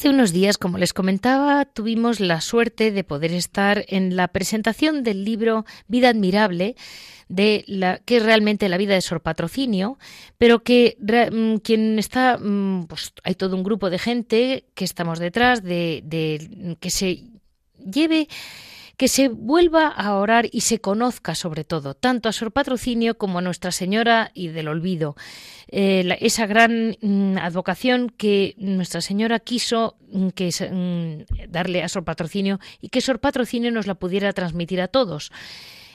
Hace 0.03 0.09
unos 0.09 0.33
días, 0.33 0.57
como 0.57 0.77
les 0.77 0.91
comentaba, 0.91 1.63
tuvimos 1.63 2.19
la 2.19 2.41
suerte 2.41 2.91
de 2.91 3.05
poder 3.05 3.31
estar 3.31 3.85
en 3.87 4.17
la 4.17 4.27
presentación 4.27 5.01
del 5.01 5.23
libro 5.23 5.65
Vida 5.87 6.09
Admirable, 6.09 6.75
de 7.29 7.63
la, 7.67 7.99
que 7.99 8.17
es 8.17 8.23
realmente 8.23 8.67
la 8.67 8.75
vida 8.75 8.95
de 8.95 9.01
Sor 9.01 9.21
Patrocinio, 9.21 9.97
pero 10.37 10.61
que 10.61 10.97
mm, 10.99 11.59
quien 11.59 11.99
está, 11.99 12.37
mm, 12.37 12.87
pues 12.87 13.13
hay 13.23 13.35
todo 13.35 13.55
un 13.55 13.63
grupo 13.63 13.89
de 13.89 13.97
gente 13.97 14.65
que 14.73 14.83
estamos 14.83 15.19
detrás 15.19 15.63
de, 15.63 16.01
de 16.03 16.75
que 16.81 16.89
se 16.89 17.23
lleve 17.77 18.27
que 19.03 19.09
se 19.09 19.27
vuelva 19.27 19.89
a 19.89 20.15
orar 20.15 20.47
y 20.49 20.61
se 20.61 20.79
conozca 20.79 21.35
sobre 21.35 21.65
todo, 21.65 21.93
tanto 21.93 22.29
a 22.29 22.31
Sor 22.31 22.53
Patrocinio 22.53 23.17
como 23.17 23.39
a 23.39 23.41
Nuestra 23.41 23.73
Señora 23.73 24.31
y 24.33 24.47
del 24.47 24.69
Olvido. 24.69 25.17
Eh, 25.67 26.17
esa 26.21 26.45
gran 26.47 26.95
mm, 27.01 27.37
advocación 27.37 28.09
que 28.09 28.55
Nuestra 28.57 29.01
Señora 29.01 29.41
quiso 29.41 29.97
mm, 30.09 30.29
que, 30.29 30.47
mm, 30.47 31.51
darle 31.51 31.83
a 31.83 31.89
Sor 31.89 32.05
Patrocinio 32.05 32.61
y 32.79 32.87
que 32.87 33.01
Sor 33.01 33.19
Patrocinio 33.19 33.71
nos 33.71 33.87
la 33.87 33.95
pudiera 33.95 34.31
transmitir 34.31 34.79
a 34.79 34.87
todos. 34.87 35.33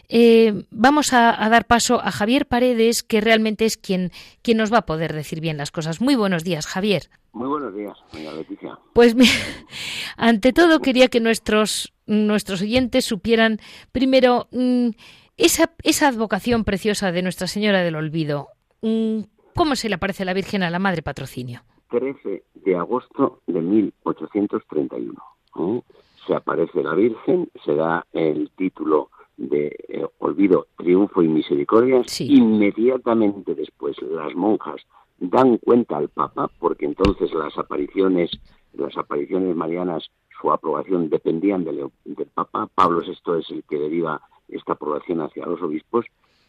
Eh, 0.08 0.64
vamos 0.70 1.12
a, 1.12 1.48
dar 1.50 1.66
paso 1.66 2.00
a 2.02 2.10
Javier 2.10 2.46
Paredes, 2.46 3.02
que 3.02 3.20
realmente 3.20 3.66
es 3.66 3.76
quien, 3.76 4.10
quien 4.42 4.56
nos 4.56 4.72
va 4.72 4.78
a 4.78 4.86
poder 4.86 5.12
decir 5.12 5.40
bien 5.40 5.58
las 5.58 5.70
cosas. 5.70 6.00
Muy 6.00 6.16
buenos 6.16 6.44
días, 6.44 6.66
Javier. 6.66 7.10
Muy 7.32 7.48
buenos 7.48 7.74
días, 7.74 7.96
doña 8.12 8.32
Leticia. 8.32 8.78
Pues 8.94 9.14
ante 10.16 10.52
todo 10.52 10.80
quería 10.80 11.08
que 11.08 11.20
nuestros, 11.20 11.92
nuestros 12.06 12.62
oyentes 12.62 13.04
supieran 13.04 13.58
primero 13.92 14.48
mm, 14.50 14.88
esa, 15.36 15.72
esa 15.82 16.08
advocación 16.08 16.64
preciosa 16.64 17.12
de 17.12 17.22
Nuestra 17.22 17.46
Señora 17.46 17.82
del 17.82 17.96
Olvido. 17.96 18.48
Mm, 18.80 19.20
¿Cómo 19.54 19.76
se 19.76 19.88
le 19.88 19.96
aparece 19.96 20.24
la 20.24 20.34
Virgen 20.34 20.62
a 20.62 20.70
la 20.70 20.78
Madre 20.78 21.02
Patrocinio? 21.02 21.62
13 21.90 22.44
de 22.54 22.76
agosto 22.76 23.42
de 23.46 23.60
1831. 23.60 25.22
¿eh? 25.58 25.82
Se 26.26 26.34
aparece 26.34 26.82
la 26.82 26.94
Virgen, 26.94 27.50
se 27.64 27.74
da 27.74 28.06
el 28.12 28.50
título 28.56 29.10
de 29.38 29.75
eh, 29.88 30.04
olvido, 30.18 30.66
triunfo 30.76 31.23
y 31.23 31.28
misericordia, 31.28 32.02
inmediatamente 32.21 33.54
después 33.54 33.97
las 34.02 34.35
monjas 34.35 34.83
dan 35.18 35.59
cuenta 35.59 35.97
al 35.97 36.09
Papa, 36.09 36.50
porque 36.59 36.87
entonces 36.87 37.33
las 37.33 37.57
apariciones, 37.57 38.30
las 38.75 38.97
apariciones 38.97 39.57
marianas, 39.57 40.11
su 40.40 40.52
aprobación 40.52 41.09
dependían 41.09 41.64
del, 41.64 41.90
Papa, 42.35 42.68
Pablo 42.75 43.00
VI 43.00 43.40
es 43.40 43.50
el 43.50 43.64
que 43.64 43.78
deriva 43.78 44.21
esta 44.49 44.75
aprobación 44.75 45.21
hacia 45.21 45.47
los 45.47 45.62
obispos, 45.62 46.04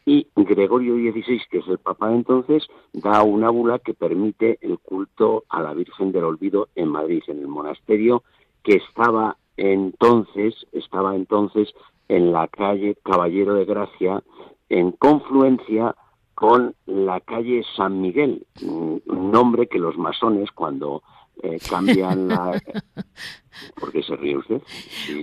y 0.06 0.28
Gregorio 0.36 0.96
XVI, 0.96 1.42
que 1.52 1.60
es 1.60 1.68
el 1.68 1.78
Papa 1.78 2.12
entonces, 2.12 2.68
da 2.94 3.22
una 3.22 3.50
bula 3.50 3.78
que 3.80 3.94
permite 3.94 4.58
el 4.62 4.80
culto 4.80 5.44
a 5.50 5.62
la 5.62 5.74
Virgen 5.74 6.12
del 6.12 6.24
Olvido 6.24 6.70
en 6.76 6.90
Madrid, 6.90 7.22
en 7.28 7.40
el 7.40 7.48
monasterio 7.48 8.24
que 8.64 8.76
estaba 8.76 9.38
entonces, 9.58 10.56
estaba 10.72 11.16
entonces 11.16 11.74
en 12.10 12.34
la 12.34 12.48
calle 12.48 12.98
Caballero 13.04 13.54
de 13.54 13.66
Gracia, 13.66 14.22
en 14.68 14.92
confluencia 14.92 15.96
con 16.36 16.76
la 16.86 17.20
calle 17.22 17.64
San 17.76 18.02
Miguel, 18.02 18.46
un 18.62 19.32
nombre 19.32 19.68
que 19.68 19.80
los 19.80 19.98
masones 19.98 20.52
cuando 20.52 21.04
eh, 21.42 21.58
cambian 21.70 22.28
la... 22.28 22.62
¿Por 23.80 23.92
qué 23.92 24.02
se 24.04 24.16
ríe 24.16 24.38
usted? 24.38 24.62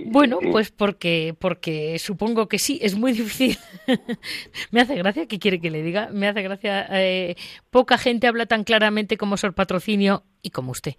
bueno, 0.07 0.37
pues 0.51 0.71
porque, 0.71 1.35
porque 1.39 1.97
supongo 1.97 2.47
que 2.47 2.59
sí, 2.59 2.77
es 2.81 2.95
muy 2.97 3.11
difícil. 3.11 3.57
me 4.71 4.81
hace 4.81 4.95
gracia, 4.95 5.27
¿qué 5.27 5.39
quiere 5.39 5.59
que 5.59 5.71
le 5.71 5.81
diga? 5.81 6.09
Me 6.13 6.27
hace 6.27 6.43
gracia, 6.43 6.87
eh, 6.91 7.35
poca 7.71 7.97
gente 7.97 8.27
habla 8.27 8.45
tan 8.45 8.63
claramente 8.63 9.17
como 9.17 9.37
Sor 9.37 9.53
Patrocinio 9.53 10.23
y 10.47 10.49
como 10.49 10.71
usted. 10.71 10.93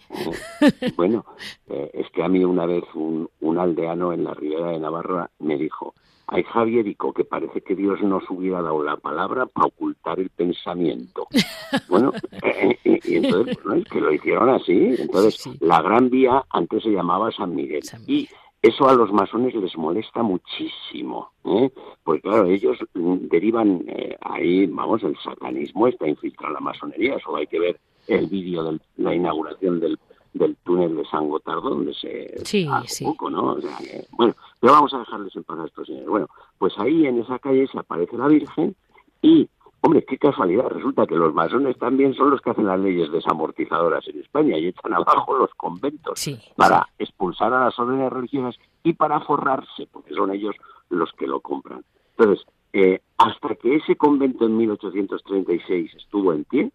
bueno, 0.97 1.25
eh, 1.69 1.91
es 1.95 2.11
que 2.11 2.23
a 2.23 2.29
mí 2.29 2.45
una 2.45 2.67
vez 2.67 2.85
un, 2.95 3.29
un 3.41 3.59
aldeano 3.59 4.13
en 4.13 4.25
la 4.25 4.35
Ribera 4.35 4.73
de 4.73 4.79
Navarra 4.79 5.31
me 5.39 5.57
dijo, 5.57 5.95
hay 6.27 6.43
Javierico 6.43 7.15
que 7.15 7.25
parece 7.25 7.63
que 7.63 7.75
Dios 7.75 8.03
nos 8.03 8.29
hubiera 8.29 8.61
dado 8.61 8.83
la 8.83 8.99
palabra 8.99 9.47
para 9.47 9.69
ocultar 9.69 10.21
el 10.21 10.31
pensamiento. 10.31 11.27
Bueno, 11.89 12.13
eh, 12.43 12.79
eh, 12.85 13.01
y 13.05 13.17
entonces, 13.17 13.59
pues, 13.63 13.85
que 13.85 14.01
lo 14.01 14.11
hicieron 14.11 14.49
así. 14.49 14.95
Entonces, 14.99 15.47
la 15.61 15.83
Gran 15.83 16.09
Vía 16.09 16.43
antes 16.49 16.83
se 16.83 16.89
llamaba 16.89 17.31
San 17.31 17.55
Miguel. 17.55 17.83
Y 18.07 18.27
eso 18.63 18.89
a 18.89 18.95
los 18.95 19.13
masones 19.13 19.55
les 19.55 19.77
molesta 19.77 20.23
muchísimo, 20.23 21.31
¿eh? 21.45 21.71
Pues 22.05 22.23
claro, 22.23 22.47
ellos 22.47 22.79
derivan 22.95 23.85
ahí, 24.23 24.67
vamos, 24.67 25.03
el 25.03 25.15
satanismo 25.19 25.89
está 25.89 26.09
infiltrado 26.09 26.49
en 26.49 26.55
la 26.55 26.61
masonería. 26.61 27.19
Solo 27.19 27.37
hay 27.37 27.47
que 27.47 27.61
ver 27.61 27.79
el 28.09 28.27
vídeo 28.27 28.65
de 28.65 28.81
la 28.97 29.15
inauguración 29.15 29.81
del 29.81 29.99
del 30.39 30.57
túnel 30.57 30.97
de 30.97 31.05
San 31.07 31.29
Gotardo, 31.29 31.71
donde 31.71 31.95
se... 31.95 32.45
Sí, 32.45 32.69
sí. 32.87 33.05
Poco, 33.05 33.31
¿no? 33.31 33.53
O 33.53 33.61
sea, 33.61 33.77
bueno, 34.13 34.35
pero 34.61 34.73
vamos 34.73 34.95
a 34.95 34.99
dejarles 34.99 35.35
en 35.37 35.45
paz 35.45 35.59
a 35.59 35.67
estos 35.67 35.87
señores. 35.87 36.09
Bueno, 36.09 36.29
pues 36.59 36.75
ahí 36.79 37.07
en 37.07 37.21
esa 37.21 37.39
calle 37.39 37.67
se 37.67 37.79
aparece 37.79 38.17
la 38.17 38.29
Virgen 38.29 38.75
y, 39.23 39.49
hombre, 39.81 40.05
qué 40.05 40.19
casualidad, 40.19 40.69
resulta 40.69 41.07
que 41.07 41.17
los 41.17 41.35
masones 41.35 41.77
también 41.79 42.15
son 42.15 42.31
los 42.31 42.41
que 42.41 42.51
hacen 42.51 42.67
las 42.67 42.81
leyes 42.81 43.11
desamortizadoras 43.11 44.07
en 44.09 44.21
España 44.21 44.59
y 44.59 44.69
echan 44.69 44.95
abajo 44.95 45.37
los 45.37 45.53
conventos 45.55 46.25
para 46.57 46.87
expulsar 46.99 47.53
a 47.53 47.65
las 47.65 47.79
órdenes 47.79 48.13
religiosas 48.13 48.57
y 48.83 48.93
para 48.93 49.21
forrarse, 49.21 49.89
porque 49.91 50.15
son 50.15 50.33
ellos 50.33 50.55
los 50.89 51.13
que 51.13 51.27
lo 51.27 51.41
compran. 51.41 51.85
Entonces, 52.17 52.47
eh, 52.73 53.01
hasta 53.17 53.55
que 53.57 53.77
ese 53.77 53.97
convento 53.97 54.47
en 54.47 54.57
1836 54.57 55.95
estuvo 55.97 56.33
en 56.33 56.45
pie, 56.45 56.71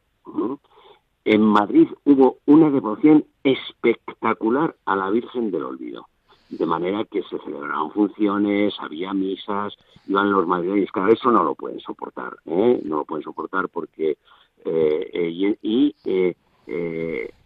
en 1.25 1.41
Madrid 1.41 1.87
hubo 2.05 2.37
una 2.45 2.69
devoción 2.69 3.25
espectacular 3.43 4.75
a 4.85 4.95
la 4.95 5.09
Virgen 5.09 5.51
del 5.51 5.63
Olvido. 5.63 6.07
De 6.49 6.65
manera 6.65 7.03
que 7.05 7.23
se 7.23 7.39
celebraban 7.39 7.91
funciones, 7.91 8.75
había 8.79 9.13
misas, 9.13 9.73
iban 10.07 10.31
los 10.31 10.45
madrileños. 10.45 10.91
Claro, 10.91 11.11
eso 11.11 11.31
no 11.31 11.43
lo 11.43 11.55
pueden 11.55 11.79
soportar, 11.79 12.37
¿eh? 12.45 12.81
no 12.83 12.97
lo 12.97 13.05
pueden 13.05 13.23
soportar 13.23 13.69
porque. 13.69 14.17
Eh, 14.65 15.09
eh, 15.13 15.57
y 15.61 15.95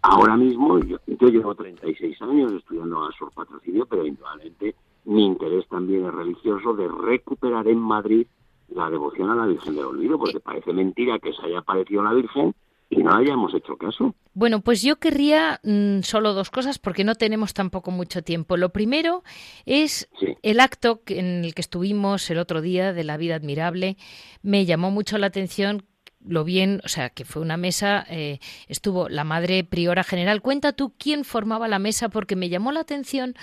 ahora 0.01 0.37
mismo, 0.37 0.77
yo, 0.79 0.97
yo, 1.07 1.27
llevo 1.29 1.55
36 1.55 2.21
años 2.21 2.51
estudiando 2.51 3.03
a 3.03 3.11
Sor 3.13 3.31
Patrocinio, 3.33 3.87
pero 3.87 4.05
indudablemente 4.05 4.75
mi 5.05 5.25
interés 5.25 5.67
también 5.67 6.05
es 6.05 6.13
religioso 6.13 6.73
de 6.73 6.87
recuperar 6.87 7.67
en 7.67 7.79
Madrid 7.79 8.27
la 8.69 8.89
devoción 8.89 9.29
a 9.31 9.35
la 9.35 9.47
Virgen 9.47 9.75
del 9.75 9.85
Olvido, 9.85 10.19
porque 10.19 10.39
parece 10.39 10.73
mentira 10.73 11.17
que 11.17 11.33
se 11.33 11.45
haya 11.45 11.59
aparecido 11.59 12.03
la 12.03 12.13
Virgen 12.13 12.53
y 12.89 13.03
no 13.03 13.15
hayamos 13.15 13.53
hecho 13.53 13.75
caso. 13.77 14.15
Bueno, 14.33 14.61
pues 14.61 14.81
yo 14.81 14.97
querría 14.97 15.59
mm, 15.63 16.01
solo 16.01 16.33
dos 16.33 16.49
cosas 16.49 16.79
porque 16.79 17.03
no 17.03 17.15
tenemos 17.15 17.53
tampoco 17.53 17.91
mucho 17.91 18.21
tiempo. 18.21 18.55
Lo 18.55 18.69
primero 18.69 19.23
es 19.65 20.09
el 20.41 20.59
acto 20.59 21.01
en 21.07 21.43
el 21.43 21.53
que 21.53 21.61
estuvimos 21.61 22.29
el 22.29 22.37
otro 22.37 22.61
día 22.61 22.93
de 22.93 23.03
la 23.03 23.17
vida 23.17 23.35
admirable. 23.35 23.97
Me 24.41 24.65
llamó 24.65 24.91
mucho 24.91 25.17
la 25.17 25.27
atención 25.27 25.83
lo 26.25 26.43
bien, 26.43 26.81
o 26.83 26.89
sea, 26.89 27.09
que 27.09 27.25
fue 27.25 27.41
una 27.41 27.57
mesa, 27.57 28.05
eh, 28.09 28.39
estuvo 28.67 29.07
la 29.07 29.23
madre 29.23 29.63
priora 29.63 30.03
general. 30.03 30.41
Cuenta 30.41 30.73
tú 30.73 30.93
quién 30.97 31.23
formaba 31.23 31.67
la 31.67 31.79
mesa 31.79 32.09
porque 32.09 32.35
me 32.35 32.49
llamó 32.49 32.71
la 32.71 32.81
atención 32.81 33.35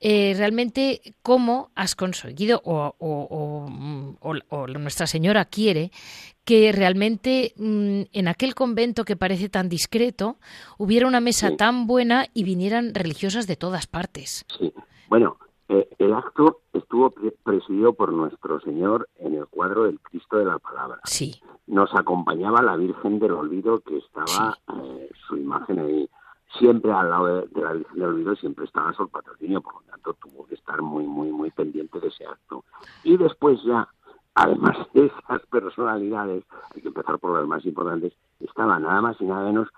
eh, 0.00 0.34
realmente 0.36 1.00
cómo 1.22 1.70
has 1.74 1.94
conseguido 1.94 2.60
o, 2.64 2.94
o, 2.98 4.66
Nuestra 4.66 5.06
Señora 5.06 5.44
quiere 5.44 5.92
que 6.44 6.72
realmente 6.72 7.54
mm, 7.56 8.02
en 8.12 8.28
aquel 8.28 8.54
convento 8.54 9.04
que 9.04 9.16
parece 9.16 9.48
tan 9.48 9.68
discreto 9.68 10.36
hubiera 10.78 11.06
una 11.06 11.20
mesa 11.20 11.56
tan 11.56 11.86
buena 11.86 12.26
y 12.34 12.44
vinieran 12.44 12.94
religiosas 12.94 13.46
de 13.46 13.56
todas 13.56 13.86
partes. 13.86 14.44
Sí, 14.58 14.72
bueno, 15.08 15.38
eh, 15.68 15.88
el 15.98 16.12
acto 16.12 16.60
estuvo 16.72 17.10
presidido 17.42 17.94
por 17.94 18.12
nuestro 18.12 18.60
Señor 18.60 19.08
en 19.16 19.34
el 19.34 19.46
cuadro 19.46 19.84
del 19.84 19.98
Cristo 20.00 20.36
de 20.36 20.44
la 20.44 20.58
Palabra. 20.58 21.00
Sí. 21.04 21.40
Nos 21.66 21.94
acompañaba 21.94 22.62
la 22.62 22.76
Virgen 22.76 23.18
del 23.18 23.32
Olvido, 23.32 23.80
que 23.80 23.96
estaba 23.96 24.58
eh, 24.82 25.10
su 25.26 25.36
imagen 25.36 25.78
ahí. 25.78 26.08
Siempre 26.58 26.92
al 26.92 27.10
lado 27.10 27.26
de, 27.40 27.60
la 27.60 27.72
Virgen 27.72 27.94
del 27.98 28.08
Olvido 28.10 28.36
siempre 28.36 28.66
estaba 28.66 28.92
Sol 28.92 29.08
Patrocinio, 29.08 29.62
por 29.62 29.74
lo 29.74 29.80
tanto 29.82 30.14
tuvo 30.14 30.46
que 30.46 30.54
estar 30.54 30.82
muy, 30.82 31.04
muy, 31.04 31.30
muy 31.30 31.50
pendiente 31.50 31.98
de 31.98 32.08
ese 32.08 32.26
acto. 32.26 32.64
Y 33.02 33.16
después 33.16 33.58
ya, 33.64 33.88
además 34.34 34.76
de 34.92 35.06
esas 35.06 35.46
personalidades, 35.46 36.44
hay 36.74 36.82
que 36.82 36.88
empezar 36.88 37.18
por 37.18 37.38
las 37.38 37.46
más 37.46 37.64
importantes, 37.64 38.12
estaba 38.40 38.78
nada 38.78 39.00
más 39.00 39.20
y 39.20 39.24
nada 39.24 39.44
menos, 39.44 39.68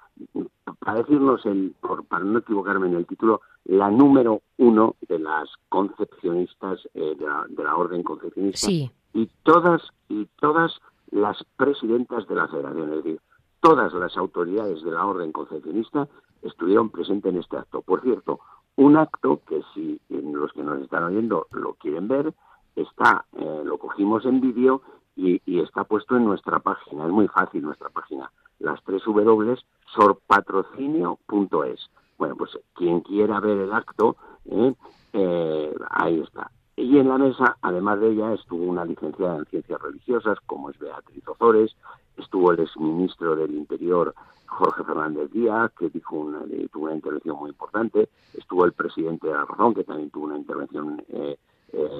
para 0.78 0.98
decirnos, 0.98 1.44
el, 1.44 1.74
por, 1.80 2.04
para 2.04 2.24
no 2.24 2.38
equivocarme 2.38 2.88
en 2.88 2.94
el 2.94 3.06
título, 3.06 3.42
la 3.64 3.90
número 3.90 4.42
uno 4.56 4.96
de 5.08 5.18
las 5.18 5.48
concepcionistas 5.68 6.80
eh, 6.94 7.16
de, 7.18 7.64
la, 7.64 7.76
orden 7.76 8.02
concepcionista 8.02 8.70
y 9.12 9.30
todas 9.42 9.82
y 10.08 10.26
todas 10.40 10.80
las 11.10 11.44
presidentas 11.56 12.26
de 12.28 12.34
la 12.34 12.48
federación, 12.48 12.90
es 12.90 13.04
decir, 13.04 13.20
todas 13.60 13.92
las 13.94 14.16
autoridades 14.16 14.82
de 14.82 14.90
la 14.90 15.04
orden 15.04 15.32
concepcionista 15.32 16.08
estuvieron 16.42 16.90
presentes 16.90 17.32
en 17.32 17.40
este 17.40 17.56
acto. 17.56 17.82
Por 17.82 18.02
cierto, 18.02 18.40
un 18.76 18.96
acto 18.96 19.40
que 19.48 19.62
si 19.74 20.00
los 20.08 20.52
que 20.52 20.62
nos 20.62 20.80
están 20.82 21.04
oyendo 21.04 21.46
lo 21.50 21.74
quieren 21.74 22.08
ver, 22.08 22.32
está, 22.76 23.24
eh, 23.36 23.62
lo 23.64 23.78
cogimos 23.78 24.24
en 24.24 24.40
vídeo 24.40 24.82
y, 25.16 25.40
y, 25.46 25.60
está 25.60 25.84
puesto 25.84 26.16
en 26.16 26.24
nuestra 26.24 26.60
página. 26.60 27.06
Es 27.06 27.10
muy 27.10 27.26
fácil 27.28 27.62
nuestra 27.62 27.88
página, 27.88 28.30
las 28.58 28.82
tres 28.84 29.02
W, 29.04 29.56
sorpatrocinio.es. 29.94 31.90
Bueno, 32.18 32.36
pues 32.36 32.50
quien 32.74 33.00
quiera 33.00 33.40
ver 33.40 33.58
el 33.58 33.72
acto, 33.72 34.16
¿eh? 34.46 34.74
Eh, 35.12 35.74
ahí 35.90 36.20
está. 36.20 36.50
Y 36.76 36.98
en 36.98 37.08
la 37.08 37.16
mesa, 37.16 37.56
además 37.62 38.00
de 38.00 38.10
ella, 38.10 38.34
estuvo 38.34 38.64
una 38.64 38.84
licenciada 38.84 39.38
en 39.38 39.46
ciencias 39.46 39.80
religiosas, 39.80 40.38
como 40.44 40.68
es 40.68 40.78
Beatriz 40.78 41.26
Ozores, 41.26 41.74
estuvo 42.18 42.52
el 42.52 42.60
exministro 42.60 43.34
del 43.34 43.54
Interior, 43.54 44.14
Jorge 44.46 44.84
Fernández 44.84 45.30
Díaz, 45.32 45.72
que 45.78 45.88
dijo 45.88 46.16
una, 46.16 46.40
tuvo 46.70 46.84
una 46.84 46.94
intervención 46.94 47.38
muy 47.38 47.50
importante, 47.50 48.08
estuvo 48.34 48.64
el 48.64 48.72
presidente 48.72 49.26
de 49.26 49.34
la 49.34 49.44
Razón, 49.44 49.74
que 49.74 49.84
también 49.84 50.10
tuvo 50.10 50.26
una 50.26 50.36
intervención 50.36 51.02
eh, 51.08 51.38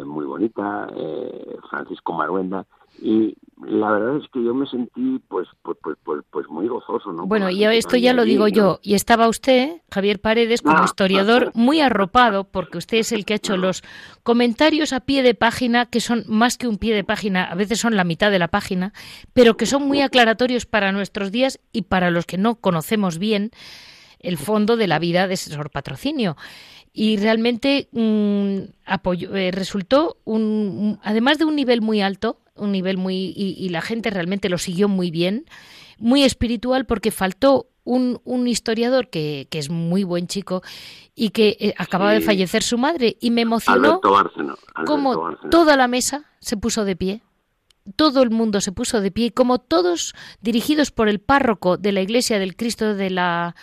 muy 0.05 0.25
bonita, 0.25 0.89
Francisco 1.71 2.13
Maruenda, 2.13 2.67
y 3.01 3.37
la 3.65 3.91
verdad 3.91 4.19
es 4.19 4.29
que 4.33 4.43
yo 4.43 4.55
me 4.55 4.67
sentí 4.67 5.19
pues 5.29 5.49
pues 5.63 5.77
pues 5.83 5.97
pues, 6.05 6.23
pues 6.31 6.47
muy 6.49 6.69
gozoso 6.69 7.13
no 7.13 7.27
bueno 7.27 7.49
y 7.51 7.65
esto 7.65 7.97
ya 7.97 8.13
lo 8.13 8.25
digo 8.25 8.49
yo 8.49 8.81
y 8.83 8.95
estaba 8.95 9.29
usted 9.29 9.83
Javier 9.91 10.21
Paredes 10.21 10.61
como 10.63 10.79
ah, 10.79 10.85
historiador 10.85 11.53
muy 11.55 11.81
arropado 11.81 12.45
porque 12.45 12.79
usted 12.79 12.99
es 12.99 13.13
el 13.13 13.25
que 13.25 13.33
ha 13.33 13.37
hecho 13.37 13.57
los 13.57 13.83
comentarios 14.23 14.93
a 14.93 15.01
pie 15.01 15.23
de 15.23 15.35
página 15.35 15.87
que 15.87 16.01
son 16.01 16.25
más 16.29 16.59
que 16.59 16.69
un 16.69 16.77
pie 16.77 16.95
de 16.95 17.05
página 17.05 17.45
a 17.45 17.55
veces 17.55 17.81
son 17.81 17.97
la 17.97 18.05
mitad 18.05 18.31
de 18.31 18.39
la 18.39 18.49
página 18.49 18.93
pero 19.33 19.57
que 19.57 19.67
son 19.67 19.89
muy 19.89 20.03
aclaratorios 20.03 20.67
para 20.67 20.93
nuestros 20.93 21.33
días 21.33 21.59
y 21.73 21.83
para 21.83 22.11
los 22.11 22.27
que 22.27 22.39
no 22.39 22.57
conocemos 22.57 23.19
bien 23.19 23.51
el 24.21 24.39
fondo 24.39 24.77
de 24.77 24.87
la 24.87 24.99
vida 24.99 25.29
de 25.29 25.35
ese 25.35 25.57
patrocinio 25.71 26.37
y 26.99 27.19
realmente 27.19 27.89
mm, 27.93 28.57
eh, 29.35 29.51
resultó 29.53 30.17
un, 30.25 30.99
además 31.03 31.39
de 31.39 31.45
un 31.45 31.55
nivel 31.55 31.83
muy 31.83 32.01
alto 32.01 32.41
un 32.57 32.73
nivel 32.73 32.97
muy 32.97 33.35
y, 33.37 33.69
la 33.69 33.83
gente 33.83 34.09
realmente 34.09 34.49
lo 34.49 34.57
siguió 34.57 34.89
muy 34.89 35.11
bien, 35.11 35.45
muy 35.99 36.23
espiritual 36.25 36.87
porque 36.87 37.11
faltó 37.11 37.69
un, 37.85 38.19
un 38.25 38.49
historiador 38.49 39.11
que, 39.11 39.47
que, 39.51 39.59
es 39.59 39.69
muy 39.69 40.05
buen 40.05 40.27
chico 40.27 40.63
y 41.15 41.31
que 41.31 41.59
eh, 41.61 41.75
acababa 41.77 42.13
de 42.13 42.23
fallecer 42.23 42.63
su 42.63 42.79
madre 42.79 43.19
y 43.21 43.31
me 43.31 43.43
emocionó 43.43 44.01
como 44.87 45.37
toda 45.51 45.77
la 45.77 45.87
mesa 45.87 46.25
se 46.41 46.57
puso 46.57 46.87
de 46.87 46.97
pie. 46.97 47.23
Todo 47.95 48.23
el 48.23 48.31
mundo 48.31 48.61
se 48.63 48.73
puso 48.73 49.03
de 49.03 49.13
pie, 49.13 49.33
como 49.33 49.59
todos 49.59 50.15
dirigidos 50.41 50.91
por 50.91 51.09
el 51.09 51.21
párroco 51.21 51.77
de 51.77 51.93
la 51.93 52.01
iglesia 52.01 52.39
del 52.39 52.57
Cristo 52.57 52.95
de 52.95 53.11
la 53.11 53.55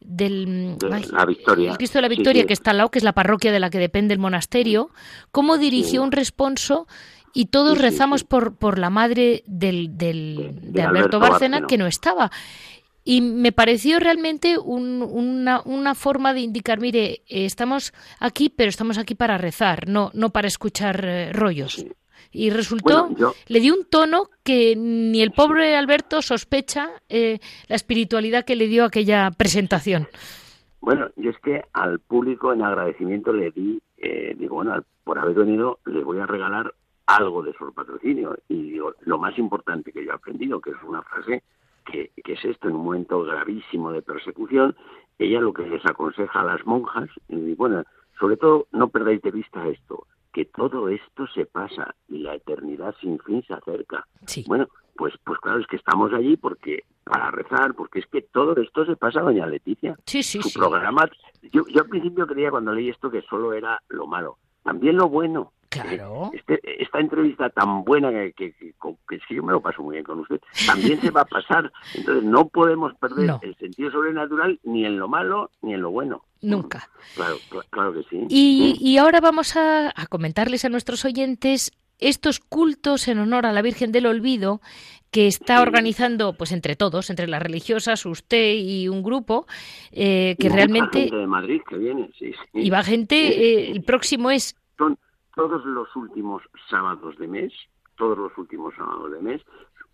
del 0.00 0.76
la 0.80 1.24
Victoria. 1.26 1.72
El 1.72 1.76
Cristo 1.76 1.98
de 1.98 2.02
la 2.02 2.08
Victoria 2.08 2.46
que 2.46 2.52
está 2.52 2.70
al 2.70 2.78
lado, 2.78 2.90
que 2.90 2.98
es 2.98 3.04
la 3.04 3.12
parroquia 3.12 3.52
de 3.52 3.60
la 3.60 3.70
que 3.70 3.78
depende 3.78 4.14
el 4.14 4.20
monasterio, 4.20 4.90
cómo 5.30 5.58
dirigió 5.58 6.02
un 6.02 6.12
responso 6.12 6.86
y 7.34 7.46
todos 7.46 7.78
rezamos 7.78 8.24
Por, 8.24 8.56
por 8.56 8.78
la 8.78 8.90
madre 8.90 9.44
del, 9.46 9.96
del, 9.96 10.58
de, 10.62 10.82
Alberto, 10.82 11.20
Bárcena, 11.20 11.66
que 11.66 11.78
no 11.78 11.86
estaba. 11.86 12.30
Y 13.04 13.20
me 13.22 13.52
pareció 13.52 14.00
realmente 14.00 14.58
una, 14.58 15.62
una, 15.64 15.94
forma 15.94 16.34
de 16.34 16.40
indicar, 16.40 16.80
mire, 16.80 17.22
estamos 17.26 17.92
aquí, 18.18 18.50
pero 18.50 18.68
estamos 18.68 18.98
aquí 18.98 19.14
para 19.14 19.38
rezar, 19.38 19.88
no, 19.88 20.10
no 20.14 20.30
para 20.30 20.48
escuchar 20.48 21.04
eh, 21.04 21.32
rollos. 21.32 21.86
Y 22.30 22.50
resultó, 22.50 23.08
le 23.46 23.60
dio 23.60 23.74
un 23.74 23.84
tono 23.84 24.28
que 24.44 24.74
ni 24.76 25.22
el 25.22 25.32
pobre 25.32 25.76
Alberto 25.76 26.20
sospecha 26.20 26.90
eh, 27.08 27.38
la 27.68 27.76
espiritualidad 27.76 28.44
que 28.44 28.56
le 28.56 28.66
dio 28.66 28.84
aquella 28.84 29.30
presentación. 29.30 30.08
Bueno, 30.80 31.08
yo 31.16 31.30
es 31.30 31.38
que 31.38 31.64
al 31.72 32.00
público 32.00 32.52
en 32.52 32.62
agradecimiento 32.62 33.32
le 33.32 33.50
di, 33.50 33.80
eh, 33.96 34.34
digo, 34.38 34.56
bueno, 34.56 34.82
por 35.04 35.18
haber 35.18 35.34
venido 35.34 35.80
le 35.86 36.04
voy 36.04 36.18
a 36.18 36.26
regalar 36.26 36.74
algo 37.06 37.42
de 37.42 37.54
su 37.54 37.72
patrocinio. 37.72 38.36
Y 38.48 38.72
digo, 38.72 38.94
lo 39.00 39.18
más 39.18 39.36
importante 39.38 39.92
que 39.92 40.04
yo 40.04 40.12
he 40.12 40.14
aprendido, 40.14 40.60
que 40.60 40.70
es 40.70 40.76
una 40.86 41.02
frase 41.02 41.42
que, 41.90 42.10
es 42.16 42.44
esto, 42.44 42.68
en 42.68 42.76
un 42.76 42.84
momento 42.84 43.22
gravísimo 43.22 43.90
de 43.90 44.02
persecución, 44.02 44.76
ella 45.18 45.40
lo 45.40 45.52
que 45.52 45.66
les 45.66 45.84
aconseja 45.86 46.40
a 46.40 46.44
las 46.44 46.66
monjas, 46.66 47.08
y 47.28 47.54
bueno, 47.54 47.82
sobre 48.20 48.36
todo 48.36 48.66
no 48.72 48.88
perdáis 48.88 49.22
de 49.22 49.30
vista 49.30 49.66
esto, 49.68 50.06
que 50.32 50.44
todo 50.44 50.88
esto 50.88 51.26
se 51.34 51.46
pasa 51.46 51.94
y 52.08 52.18
la 52.18 52.34
eternidad 52.34 52.94
sin 53.00 53.18
fin 53.20 53.42
se 53.46 53.54
acerca. 53.54 54.06
Bueno, 54.46 54.68
pues, 54.96 55.14
pues 55.24 55.38
claro, 55.40 55.60
es 55.60 55.66
que 55.66 55.76
estamos 55.76 56.12
allí 56.12 56.36
porque 56.36 56.84
para 57.04 57.30
rezar, 57.30 57.74
porque 57.74 58.00
es 58.00 58.06
que 58.06 58.22
todo 58.22 58.54
esto 58.56 58.84
se 58.84 58.96
pasa, 58.96 59.20
doña 59.20 59.46
Leticia. 59.46 59.96
Sí, 60.04 60.22
sí, 60.22 60.42
Su 60.42 60.58
programa, 60.58 61.08
yo, 61.52 61.64
yo 61.68 61.82
al 61.82 61.88
principio 61.88 62.26
creía 62.26 62.50
cuando 62.50 62.72
leí 62.72 62.90
esto 62.90 63.10
que 63.10 63.22
solo 63.22 63.52
era 63.52 63.80
lo 63.88 64.06
malo, 64.06 64.38
también 64.62 64.96
lo 64.96 65.08
bueno. 65.08 65.52
Claro. 65.68 66.30
Este, 66.32 66.60
esta 66.82 66.98
entrevista 66.98 67.50
tan 67.50 67.84
buena 67.84 68.10
que, 68.10 68.32
que, 68.32 68.54
que, 68.54 69.20
yo 69.30 69.42
me 69.42 69.52
lo 69.52 69.60
paso 69.60 69.82
muy 69.82 69.94
bien 69.94 70.04
con 70.04 70.20
usted, 70.20 70.40
también 70.66 71.00
se 71.00 71.10
va 71.10 71.22
a 71.22 71.26
pasar. 71.26 71.70
Entonces 71.94 72.24
no 72.24 72.48
podemos 72.48 72.94
perder 72.94 73.36
el 73.42 73.54
sentido 73.56 73.90
sobrenatural 73.90 74.58
ni 74.64 74.86
en 74.86 74.98
lo 74.98 75.08
malo 75.08 75.50
ni 75.62 75.74
en 75.74 75.82
lo 75.82 75.90
bueno. 75.90 76.24
Nunca. 76.40 76.88
Claro, 77.14 77.36
claro 77.70 77.92
que 77.92 78.02
sí. 78.04 78.26
Y, 78.28 78.78
y 78.80 78.98
ahora 78.98 79.20
vamos 79.20 79.56
a, 79.56 79.92
a 79.94 80.06
comentarles 80.06 80.64
a 80.64 80.68
nuestros 80.68 81.04
oyentes 81.04 81.72
estos 81.98 82.38
cultos 82.40 83.08
en 83.08 83.18
honor 83.18 83.44
a 83.44 83.52
la 83.52 83.60
Virgen 83.60 83.92
del 83.92 84.06
Olvido 84.06 84.60
que 85.10 85.26
está 85.26 85.62
organizando, 85.62 86.34
pues 86.34 86.52
entre 86.52 86.76
todos, 86.76 87.10
entre 87.10 87.28
las 87.28 87.42
religiosas, 87.42 88.04
usted 88.04 88.54
y 88.56 88.88
un 88.88 89.02
grupo, 89.02 89.46
eh, 89.90 90.36
que 90.38 90.48
realmente... 90.48 91.00
Gente 91.00 91.16
de 91.16 91.26
Madrid 91.26 91.62
que 91.68 91.78
viene, 91.78 92.10
sí, 92.18 92.32
Y 92.52 92.68
va 92.70 92.82
gente, 92.82 93.16
eh, 93.16 93.70
el 93.70 93.82
próximo 93.82 94.30
es 94.30 94.54
todos 95.38 95.64
los 95.64 95.94
últimos 95.94 96.42
sábados 96.68 97.16
de 97.16 97.28
mes, 97.28 97.52
todos 97.96 98.18
los 98.18 98.36
últimos 98.36 98.74
sábados 98.74 99.12
de 99.12 99.20
mes, 99.20 99.40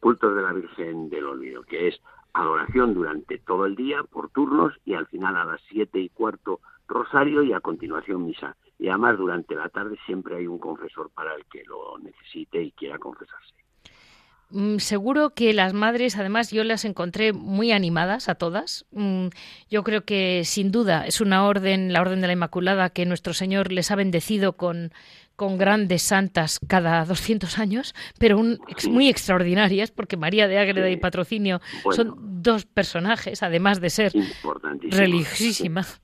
cultos 0.01 0.35
de 0.35 0.41
la 0.41 0.55
Virgen 0.55 1.11
del 1.11 1.27
Olvido, 1.27 1.63
que 1.65 1.89
es 1.89 2.01
adoración 2.33 2.95
durante 2.95 3.37
todo 3.41 3.67
el 3.67 3.77
día 3.77 4.03
por 4.05 4.31
turnos 4.31 4.73
y 4.87 4.95
al 4.95 5.07
final 5.07 5.37
a 5.37 5.45
las 5.45 5.61
siete 5.69 6.01
y 6.01 6.09
cuarto 6.09 6.61
rosario 6.89 7.43
y 7.43 7.53
a 7.53 7.61
continuación 7.61 8.25
misa. 8.25 8.57
Y 8.79 8.89
además 8.89 9.19
durante 9.19 9.55
la 9.55 9.69
tarde 9.69 9.99
siempre 10.07 10.37
hay 10.37 10.47
un 10.47 10.59
confesor 10.59 11.11
para 11.11 11.35
el 11.35 11.45
que 11.45 11.63
lo 11.65 11.99
necesite 11.99 12.63
y 12.63 12.73
quiera 12.73 12.99
confesarse. 12.99 13.53
Mm, 14.51 14.79
seguro 14.79 15.35
que 15.35 15.53
las 15.53 15.75
madres, 15.75 16.17
además, 16.17 16.53
yo 16.53 16.65
las 16.65 16.85
encontré 16.85 17.33
muy 17.33 17.73
animadas 17.73 18.29
a 18.29 18.37
todas. 18.37 18.87
Mm, 18.93 19.29
yo 19.69 19.83
creo 19.83 20.05
que 20.05 20.43
sin 20.45 20.71
duda 20.71 21.07
es 21.07 21.21
una 21.21 21.45
orden, 21.47 21.93
la 21.93 22.01
orden 22.01 22.21
de 22.21 22.29
la 22.29 22.35
Inmaculada, 22.35 22.91
que 22.91 23.05
nuestro 23.05 23.35
Señor 23.35 23.73
les 23.73 23.91
ha 23.91 23.97
bendecido 23.97 24.53
con, 24.53 24.93
con 25.37 25.59
grandes 25.59 26.03
santas 26.03 26.61
cada 26.67 27.05
200 27.05 27.59
años, 27.59 27.95
pero 28.19 28.41
muy 28.89 29.09
extraordinarias, 29.09 29.91
porque 29.91 30.17
María 30.17 30.49
de 30.49 30.59
Ágreda 30.59 30.91
y 30.91 30.97
Patrocinio 30.97 31.61
son 31.95 32.15
dos 32.43 32.65
personajes, 32.65 33.43
además 33.43 33.81
de 33.81 33.91
ser 33.91 34.13
religiosísimas. 34.83 36.01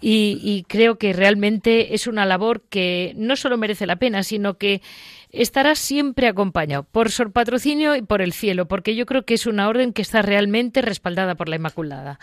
Y, 0.00 0.40
y 0.42 0.64
creo 0.64 0.98
que 0.98 1.12
realmente 1.12 1.94
es 1.94 2.06
una 2.06 2.24
labor 2.24 2.62
que 2.62 3.12
no 3.16 3.36
solo 3.36 3.56
merece 3.56 3.86
la 3.86 3.96
pena, 3.96 4.22
sino 4.22 4.58
que 4.58 4.82
estará 5.30 5.74
siempre 5.74 6.28
acompañado 6.28 6.84
por 6.84 7.10
Sor 7.10 7.32
Patrocinio 7.32 7.96
y 7.96 8.02
por 8.02 8.22
el 8.22 8.32
cielo, 8.32 8.66
porque 8.66 8.96
yo 8.96 9.06
creo 9.06 9.24
que 9.24 9.34
es 9.34 9.46
una 9.46 9.68
orden 9.68 9.92
que 9.92 10.02
está 10.02 10.22
realmente 10.22 10.82
respaldada 10.82 11.34
por 11.34 11.48
la 11.48 11.56
Inmaculada. 11.56 12.18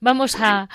Vamos 0.00 0.36
a, 0.40 0.68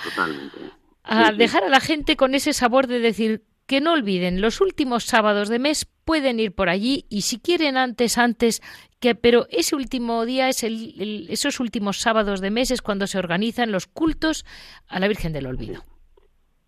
a 1.04 1.32
dejar 1.32 1.64
a 1.64 1.68
la 1.68 1.80
gente 1.80 2.16
con 2.16 2.34
ese 2.34 2.52
sabor 2.52 2.86
de 2.86 2.98
decir 2.98 3.42
que 3.68 3.82
no 3.82 3.92
olviden, 3.92 4.40
los 4.40 4.62
últimos 4.62 5.04
sábados 5.04 5.50
de 5.50 5.58
mes 5.58 5.84
pueden 6.06 6.40
ir 6.40 6.52
por 6.52 6.70
allí 6.70 7.04
y 7.10 7.20
si 7.20 7.38
quieren 7.38 7.76
antes, 7.76 8.16
antes, 8.16 8.62
que, 8.98 9.14
pero 9.14 9.46
ese 9.50 9.76
último 9.76 10.24
día, 10.24 10.48
es 10.48 10.64
el, 10.64 11.26
esos 11.28 11.60
últimos 11.60 11.98
sábados 11.98 12.40
de 12.40 12.50
mes 12.50 12.70
es 12.70 12.80
cuando 12.80 13.06
se 13.06 13.18
organizan 13.18 13.70
los 13.70 13.86
cultos 13.86 14.46
a 14.88 14.98
la 14.98 15.06
Virgen 15.06 15.34
del 15.34 15.46
Olvido. 15.46 15.82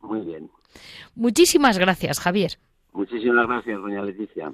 Muy 0.02 0.20
bien. 0.20 0.50
Muchísimas 1.14 1.78
gracias, 1.78 2.20
Javier. 2.20 2.58
Muchísimas 2.92 3.46
gracias, 3.48 3.80
doña 3.80 4.02
Leticia. 4.02 4.52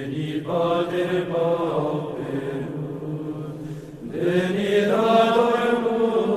Veni 0.00 0.40
Pater 0.40 1.26
Pauperum, 1.28 2.64
veni 4.08 4.70
Dator 4.88 6.29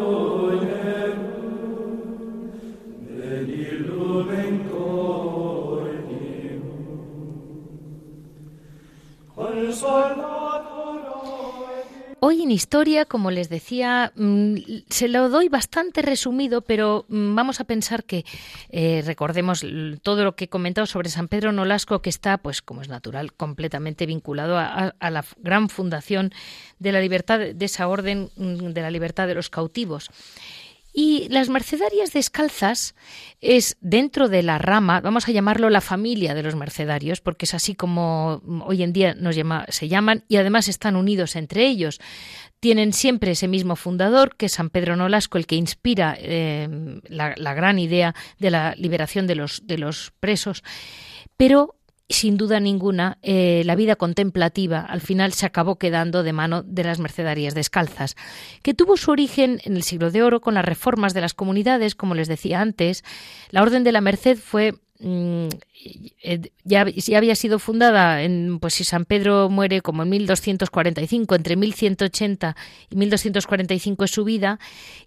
Hoy 12.33 12.41
en 12.41 12.49
historia, 12.49 13.05
como 13.05 13.29
les 13.29 13.47
decía, 13.47 14.11
mm, 14.15 14.55
se 14.89 15.07
lo 15.07 15.29
doy 15.29 15.49
bastante 15.49 16.01
resumido, 16.01 16.61
pero 16.61 17.05
mm, 17.07 17.35
vamos 17.35 17.59
a 17.59 17.63
pensar 17.63 18.05
que 18.05 18.25
eh, 18.69 19.03
recordemos 19.05 19.63
todo 20.01 20.23
lo 20.23 20.35
que 20.35 20.45
he 20.45 20.47
comentado 20.47 20.87
sobre 20.87 21.11
San 21.11 21.27
Pedro 21.27 21.51
Nolasco, 21.51 22.01
que 22.01 22.09
está, 22.09 22.39
pues 22.39 22.63
como 22.63 22.81
es 22.81 22.89
natural, 22.89 23.33
completamente 23.33 24.07
vinculado 24.07 24.57
a, 24.57 24.95
la 24.99 25.23
gran 25.43 25.69
fundación 25.69 26.33
de 26.79 26.91
la 26.91 27.01
libertad 27.01 27.37
de 27.37 27.65
esa 27.65 27.87
orden 27.87 28.31
mm, 28.35 28.71
de 28.71 28.81
la 28.81 28.89
libertad 28.89 29.27
de 29.27 29.35
los 29.35 29.51
cautivos. 29.51 30.09
Y 30.95 31.27
las 31.29 31.49
mercedarias 31.49 32.13
descalzas 32.13 32.93
es 33.41 33.77
dentro 33.81 34.29
de 34.29 34.43
la 34.43 34.59
rama, 34.59 35.01
vamos 35.01 35.27
a 35.27 35.31
llamarlo 35.31 35.71
la 35.71 35.81
familia 35.81 36.35
de 36.35 36.43
los 36.43 36.55
mercedarios, 36.55 37.19
porque 37.19 37.45
es 37.45 37.55
así 37.55 37.73
como 37.73 38.43
hoy 38.65 38.83
en 38.83 38.93
día 38.93 39.15
nos 39.15 39.35
se 39.69 39.87
llaman 39.87 40.23
y 40.27 40.37
además 40.37 40.67
están 40.67 40.95
unidos 40.95 41.35
entre 41.35 41.65
ellos. 41.65 41.99
Tienen 42.59 42.93
siempre 42.93 43.31
ese 43.31 43.47
mismo 43.47 43.75
fundador, 43.75 44.35
que 44.37 44.45
es 44.45 44.53
San 44.53 44.69
Pedro 44.69 44.95
Nolasco, 44.95 45.39
el 45.39 45.47
que 45.47 45.55
inspira 45.55 46.15
eh, 46.19 46.69
la, 47.09 47.33
la, 47.37 47.53
gran 47.55 47.79
idea 47.79 48.13
de 48.39 48.51
la 48.51 48.75
liberación 48.77 49.25
de 49.25 49.35
los, 49.35 49.65
de 49.65 49.79
los 49.79 50.13
presos. 50.19 50.63
Pero 51.35 51.75
sin 52.13 52.37
duda 52.37 52.59
ninguna, 52.59 53.17
eh, 53.21 53.63
la 53.65 53.75
vida 53.75 53.95
contemplativa 53.95 54.79
al 54.79 55.01
final 55.01 55.33
se 55.33 55.45
acabó 55.45 55.77
quedando 55.77 56.23
de 56.23 56.33
mano 56.33 56.63
de 56.63 56.83
las 56.83 56.99
mercedarias 56.99 57.55
descalzas, 57.55 58.15
que 58.61 58.73
tuvo 58.73 58.97
su 58.97 59.11
origen 59.11 59.59
en 59.63 59.75
el 59.75 59.83
siglo 59.83 60.11
de 60.11 60.23
oro 60.23 60.41
con 60.41 60.53
las 60.53 60.65
reformas 60.65 61.13
de 61.13 61.21
las 61.21 61.33
comunidades, 61.33 61.95
como 61.95 62.15
les 62.15 62.27
decía 62.27 62.61
antes. 62.61 63.03
La 63.49 63.61
Orden 63.61 63.83
de 63.83 63.91
la 63.91 64.01
Merced 64.01 64.37
fue 64.37 64.75
ya, 66.63 66.85
ya, 66.85 67.17
había 67.17 67.35
sido 67.35 67.59
fundada 67.59 68.23
en 68.23 68.59
pues 68.59 68.75
si 68.75 68.83
San 68.83 69.05
Pedro 69.05 69.49
muere 69.49 69.81
como 69.81 70.03
en 70.03 70.09
1245 70.09 71.35
entre 71.35 71.55
1180 71.55 72.55
y 72.89 72.95
1245 72.95 74.03
es 74.05 74.11
su 74.11 74.23
vida 74.23 74.59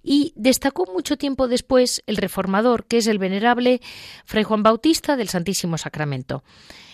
y 0.03 0.33
destacó 0.37 0.87
mucho 0.92 1.16
tiempo 1.16 1.49
después 1.49 2.03
el 2.07 2.16
reformador 2.16 2.85
que 2.85 2.99
es 2.99 3.07
el 3.07 3.18
venerable 3.18 3.81
Fray 4.27 4.44
Juan 4.44 4.62
Bautista 4.62 5.16
del 5.16 5.29
Santísimo 5.29 5.79
Sacramento 5.79 6.42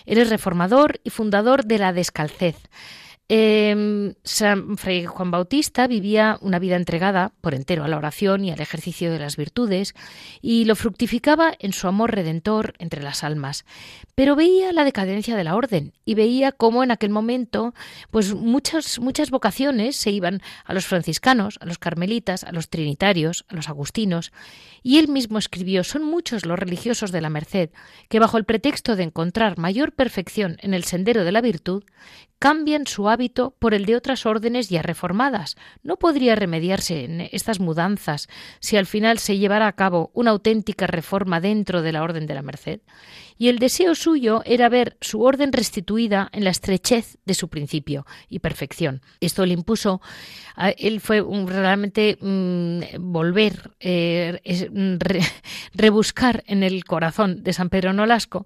Eres 0.05 0.29
reformador 0.29 0.99
y 1.03 1.09
fundador 1.09 1.65
de 1.65 1.77
la 1.77 1.93
Descalcez. 1.93 2.55
Eh, 3.29 4.13
San 4.23 4.75
Juan 4.75 5.31
Bautista 5.31 5.87
vivía 5.87 6.37
una 6.41 6.59
vida 6.59 6.75
entregada 6.75 7.31
por 7.39 7.55
entero 7.55 7.85
a 7.85 7.87
la 7.87 7.97
oración 7.97 8.43
y 8.43 8.51
al 8.51 8.59
ejercicio 8.59 9.11
de 9.11 9.19
las 9.19 9.37
virtudes 9.37 9.95
y 10.41 10.65
lo 10.65 10.75
fructificaba 10.75 11.53
en 11.59 11.71
su 11.71 11.87
amor 11.87 12.13
redentor 12.13 12.73
entre 12.79 13.01
las 13.01 13.23
almas. 13.23 13.63
Pero 14.13 14.35
veía 14.35 14.73
la 14.73 14.83
decadencia 14.83 15.37
de 15.37 15.43
la 15.45 15.55
orden 15.55 15.93
y 16.03 16.15
veía 16.15 16.51
cómo 16.51 16.83
en 16.83 16.91
aquel 16.91 17.11
momento 17.11 17.73
pues 18.11 18.33
muchas 18.33 18.99
muchas 18.99 19.31
vocaciones 19.31 19.95
se 19.95 20.11
iban 20.11 20.41
a 20.65 20.73
los 20.73 20.85
franciscanos, 20.85 21.57
a 21.61 21.65
los 21.65 21.79
carmelitas, 21.79 22.43
a 22.43 22.51
los 22.51 22.69
trinitarios, 22.69 23.45
a 23.47 23.55
los 23.55 23.69
agustinos 23.69 24.33
y 24.83 24.97
él 24.97 25.07
mismo 25.07 25.37
escribió 25.37 25.85
son 25.85 26.03
muchos 26.03 26.45
los 26.45 26.59
religiosos 26.59 27.11
de 27.11 27.21
la 27.21 27.29
Merced 27.29 27.69
que 28.09 28.19
bajo 28.19 28.37
el 28.37 28.43
pretexto 28.43 28.97
de 28.97 29.03
encontrar 29.03 29.57
mayor 29.57 29.93
perfección 29.93 30.57
en 30.59 30.73
el 30.73 30.83
sendero 30.83 31.23
de 31.23 31.31
la 31.31 31.41
virtud 31.41 31.83
cambian 32.43 32.85
su 32.87 33.07
hábito 33.13 33.55
por 33.59 33.73
el 33.73 33.85
de 33.85 33.95
otras 33.95 34.25
órdenes 34.25 34.69
ya 34.69 34.81
reformadas. 34.81 35.55
¿No 35.81 35.95
podría 35.95 36.35
remediarse 36.35 37.05
en 37.05 37.21
estas 37.31 37.59
mudanzas 37.61 38.27
si 38.59 38.75
al 38.75 38.85
final 38.85 39.19
se 39.19 39.37
llevara 39.37 39.67
a 39.67 39.73
cabo 39.73 40.11
una 40.13 40.31
auténtica 40.31 40.87
reforma 40.87 41.39
dentro 41.39 41.81
de 41.81 41.91
la 41.93 42.03
Orden 42.03 42.27
de 42.27 42.33
la 42.33 42.41
Merced? 42.41 42.81
Y 43.37 43.49
el 43.49 43.59
deseo 43.59 43.95
suyo 43.95 44.41
era 44.45 44.69
ver 44.69 44.97
su 45.01 45.21
orden 45.21 45.51
restituida 45.51 46.29
en 46.31 46.43
la 46.43 46.49
estrechez 46.49 47.17
de 47.25 47.33
su 47.33 47.49
principio 47.49 48.05
y 48.29 48.39
perfección. 48.39 49.01
Esto 49.19 49.45
le 49.45 49.53
impuso, 49.53 50.01
él 50.77 51.01
fue 51.01 51.23
realmente 51.45 52.17
mm, 52.19 52.81
volver, 52.99 53.71
eh, 53.79 54.39
rebuscar 55.73 56.43
en 56.47 56.63
el 56.63 56.85
corazón 56.85 57.43
de 57.43 57.53
San 57.53 57.69
Pedro 57.69 57.93
Nolasco 57.93 58.45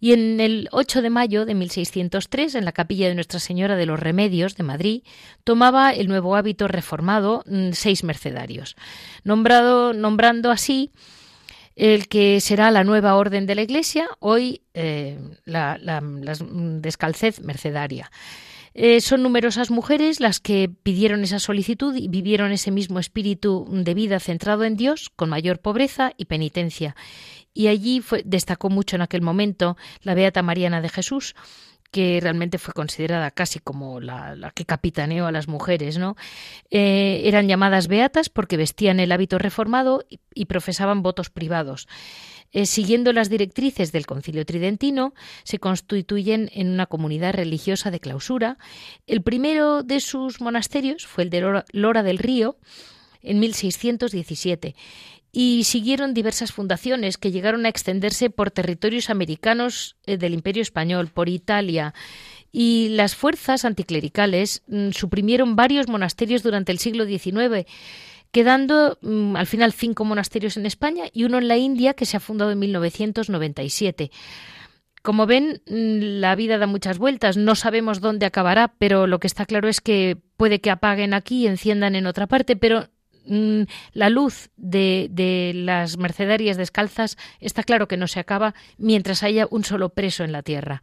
y 0.00 0.12
en 0.12 0.40
el 0.40 0.68
8 0.72 1.02
de 1.02 1.10
mayo 1.10 1.46
de 1.46 1.54
1603, 1.54 2.54
en 2.54 2.64
la 2.64 2.72
capilla 2.72 3.08
de 3.08 3.14
Nuestra 3.14 3.40
Señora 3.40 3.76
de 3.76 3.86
los 3.86 3.98
Remedios 3.98 4.56
de 4.56 4.62
Madrid, 4.62 5.02
tomaba 5.44 5.92
el 5.92 6.08
nuevo 6.08 6.36
hábito 6.36 6.68
reformado 6.68 7.42
mm, 7.46 7.72
seis 7.72 8.04
mercedarios, 8.04 8.76
nombrado, 9.24 9.92
nombrando 9.92 10.50
así 10.50 10.90
el 11.76 12.08
que 12.08 12.40
será 12.40 12.70
la 12.70 12.84
nueva 12.84 13.14
orden 13.14 13.46
de 13.46 13.54
la 13.54 13.62
Iglesia, 13.62 14.08
hoy 14.18 14.62
eh, 14.72 15.18
la, 15.44 15.78
descalcez 16.02 17.40
mercedaria. 17.40 18.10
Eh, 18.72 19.00
son 19.00 19.22
numerosas 19.22 19.70
mujeres 19.70 20.20
las 20.20 20.40
que 20.40 20.70
pidieron 20.82 21.22
esa 21.22 21.38
solicitud 21.38 21.94
y 21.94 22.08
vivieron 22.08 22.52
ese 22.52 22.70
mismo 22.70 22.98
espíritu 22.98 23.66
de 23.70 23.94
vida 23.94 24.20
centrado 24.20 24.64
en 24.64 24.76
Dios, 24.76 25.10
con 25.14 25.30
mayor 25.30 25.60
pobreza 25.60 26.12
y 26.16 26.26
penitencia. 26.26 26.96
Y 27.54 27.68
allí 27.68 28.02
destacó 28.24 28.68
mucho 28.68 28.96
en 28.96 29.02
aquel 29.02 29.22
momento 29.22 29.76
la 30.02 30.14
Beata 30.14 30.42
Mariana 30.42 30.82
de 30.82 30.90
Jesús, 30.90 31.34
que 31.96 32.20
realmente 32.20 32.58
fue 32.58 32.74
considerada 32.74 33.30
casi 33.30 33.58
como 33.58 34.00
la, 34.00 34.52
que 34.54 34.66
capitaneó 34.66 35.26
a 35.26 35.32
las 35.32 35.48
mujeres, 35.48 35.96
¿no? 35.96 36.14
Eh, 36.70 37.22
eran 37.24 37.48
llamadas 37.48 37.88
beatas 37.88 38.28
porque 38.28 38.58
vestían 38.58 39.00
el 39.00 39.12
hábito 39.12 39.38
reformado 39.38 40.04
y, 40.34 40.44
profesaban 40.44 41.02
votos 41.02 41.30
privados. 41.30 41.88
Eh, 42.52 42.66
siguiendo 42.66 43.14
las 43.14 43.30
directrices 43.30 43.92
del 43.92 44.04
Concilio 44.04 44.44
Tridentino, 44.44 45.14
se 45.42 45.58
constituyen 45.58 46.50
en 46.52 46.68
una 46.68 46.84
comunidad 46.84 47.32
religiosa 47.32 47.90
de 47.90 47.98
clausura. 47.98 48.58
El 49.06 49.22
primero 49.22 49.82
de 49.82 50.00
sus 50.00 50.42
monasterios 50.42 51.06
fue 51.06 51.24
el 51.24 51.30
de 51.30 51.62
Lora 51.72 52.02
del 52.02 52.18
Río, 52.18 52.58
en 53.22 53.40
1617 53.40 54.76
y 55.32 55.64
siguieron 55.64 56.14
diversas 56.14 56.52
fundaciones 56.52 57.18
que 57.18 57.30
llegaron 57.30 57.66
a 57.66 57.68
extenderse 57.68 58.30
por 58.30 58.50
territorios 58.50 59.10
americanos 59.10 59.96
eh, 60.06 60.16
del 60.16 60.34
Imperio 60.34 60.62
Español, 60.62 61.08
por 61.08 61.28
Italia, 61.28 61.94
y 62.52 62.88
las 62.90 63.14
fuerzas 63.14 63.64
anticlericales 63.64 64.62
mm, 64.66 64.90
suprimieron 64.92 65.56
varios 65.56 65.88
monasterios 65.88 66.42
durante 66.42 66.72
el 66.72 66.78
siglo 66.78 67.04
XIX, 67.04 67.66
quedando 68.30 68.98
mm, 69.02 69.36
al 69.36 69.46
final 69.46 69.72
cinco 69.72 70.04
monasterios 70.04 70.56
en 70.56 70.66
España 70.66 71.04
y 71.12 71.24
uno 71.24 71.38
en 71.38 71.48
la 71.48 71.58
India 71.58 71.94
que 71.94 72.06
se 72.06 72.16
ha 72.16 72.20
fundado 72.20 72.50
en 72.50 72.58
1997. 72.58 74.10
Como 75.02 75.26
ven, 75.26 75.62
mm, 75.66 76.20
la 76.20 76.34
vida 76.34 76.58
da 76.58 76.66
muchas 76.66 76.98
vueltas, 76.98 77.36
no 77.36 77.54
sabemos 77.54 78.00
dónde 78.00 78.26
acabará, 78.26 78.74
pero 78.78 79.06
lo 79.06 79.20
que 79.20 79.26
está 79.26 79.46
claro 79.46 79.68
es 79.68 79.80
que 79.80 80.16
puede 80.36 80.60
que 80.60 80.70
apaguen 80.70 81.14
aquí 81.14 81.42
y 81.42 81.46
enciendan 81.46 81.94
en 81.94 82.06
otra 82.06 82.26
parte, 82.26 82.56
pero 82.56 82.88
mm, 83.26 83.62
la 83.92 84.10
luz 84.10 84.50
de, 84.56 85.52
las 85.54 85.98
mercedarias 85.98 86.56
descalzas 86.56 87.16
está 87.40 87.62
claro 87.62 87.88
que 87.88 87.96
no 87.96 88.06
se 88.06 88.20
acaba 88.20 88.54
mientras 88.78 89.22
haya 89.22 89.46
un 89.50 89.64
solo 89.64 89.90
preso 89.90 90.24
en 90.24 90.32
la 90.32 90.42
tierra. 90.42 90.82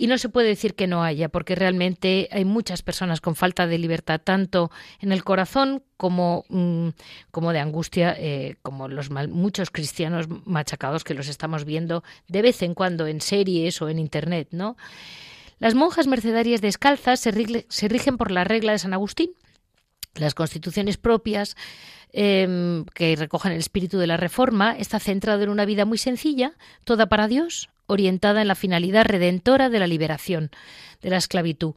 Y 0.00 0.06
no 0.06 0.16
se 0.16 0.28
puede 0.28 0.46
decir 0.46 0.74
que 0.74 0.86
no 0.86 1.02
haya, 1.02 1.28
porque 1.28 1.56
realmente 1.56 2.28
hay 2.30 2.44
muchas 2.44 2.82
personas 2.82 3.20
con 3.20 3.34
falta 3.34 3.66
de 3.66 3.78
libertad, 3.78 4.20
tanto 4.22 4.70
en 5.00 5.10
el 5.10 5.24
corazón 5.24 5.82
como, 5.96 6.44
mm, 6.48 6.90
como 7.32 7.52
de 7.52 7.58
angustia, 7.58 8.14
eh, 8.16 8.56
como 8.62 8.86
los 8.86 9.10
muchos 9.10 9.70
cristianos 9.72 10.26
machacados 10.44 11.02
que 11.02 11.14
los 11.14 11.26
estamos 11.26 11.64
viendo 11.64 12.04
de 12.28 12.42
vez 12.42 12.62
en 12.62 12.74
cuando 12.74 13.08
en 13.08 13.20
series 13.20 13.82
o 13.82 13.88
en 13.88 13.98
Internet, 13.98 14.48
¿no? 14.52 14.76
Las 15.58 15.74
monjas 15.74 16.06
mercedarias 16.06 16.60
descalzas 16.60 17.18
se, 17.18 17.32
rigen 17.32 18.16
por 18.16 18.30
la 18.30 18.44
regla 18.44 18.72
de 18.72 18.78
San 18.78 18.94
Agustín, 18.94 19.30
las 20.18 20.34
constituciones 20.34 20.96
propias 20.96 21.56
em, 22.12 22.84
que 22.94 23.16
recogen 23.16 23.52
el 23.52 23.58
espíritu 23.58 23.98
de 23.98 24.06
la 24.06 24.16
Reforma 24.16 24.76
está 24.76 24.98
centrado 24.98 25.42
en 25.42 25.50
una 25.50 25.64
vida 25.64 25.84
muy 25.84 25.98
sencilla, 25.98 26.52
toda 26.84 27.06
para 27.06 27.28
Dios, 27.28 27.70
orientada 27.86 28.42
en 28.42 28.48
la 28.48 28.54
finalidad 28.54 29.04
redentora 29.04 29.70
de 29.70 29.78
la 29.78 29.86
liberación 29.86 30.50
de 31.00 31.10
la 31.10 31.16
esclavitud. 31.16 31.74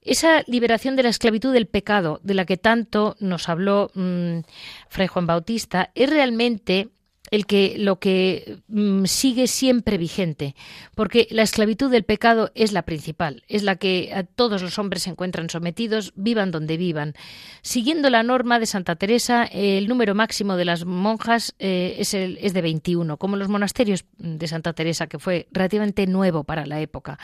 Esa 0.00 0.42
liberación 0.48 0.96
de 0.96 1.04
la 1.04 1.10
esclavitud 1.10 1.52
del 1.52 1.66
pecado, 1.66 2.20
de 2.24 2.34
la 2.34 2.44
que 2.44 2.56
tanto 2.56 3.16
nos 3.20 3.48
habló 3.48 3.90
mm, 3.94 4.40
Fray 4.88 5.06
Juan 5.06 5.26
Bautista, 5.26 5.90
es 5.94 6.10
realmente 6.10 6.88
el 7.32 7.46
que 7.46 7.76
lo 7.78 7.98
que 7.98 8.58
mm, 8.68 9.06
sigue 9.06 9.46
siempre 9.46 9.96
vigente, 9.96 10.54
porque 10.94 11.26
la 11.30 11.42
esclavitud 11.42 11.90
del 11.90 12.04
pecado 12.04 12.52
es 12.54 12.72
la 12.72 12.82
principal, 12.82 13.42
es 13.48 13.62
la 13.62 13.76
que 13.76 14.12
a 14.14 14.22
todos 14.22 14.60
los 14.60 14.78
hombres 14.78 15.04
se 15.04 15.10
encuentran 15.10 15.48
sometidos, 15.48 16.12
vivan 16.14 16.50
donde 16.50 16.76
vivan. 16.76 17.14
Siguiendo 17.62 18.10
la 18.10 18.22
norma 18.22 18.58
de 18.58 18.66
Santa 18.66 18.96
Teresa, 18.96 19.44
el 19.44 19.88
número 19.88 20.14
máximo 20.14 20.56
de 20.56 20.66
las 20.66 20.84
monjas 20.84 21.54
eh, 21.58 21.96
es, 21.98 22.12
el, 22.12 22.38
es 22.42 22.52
de 22.52 22.60
21, 22.60 23.16
como 23.16 23.36
los 23.36 23.48
monasterios 23.48 24.04
de 24.18 24.46
Santa 24.46 24.74
Teresa, 24.74 25.06
que 25.06 25.18
fue 25.18 25.48
relativamente 25.52 26.06
nuevo 26.06 26.44
para 26.44 26.66
la 26.66 26.82
época. 26.82 27.18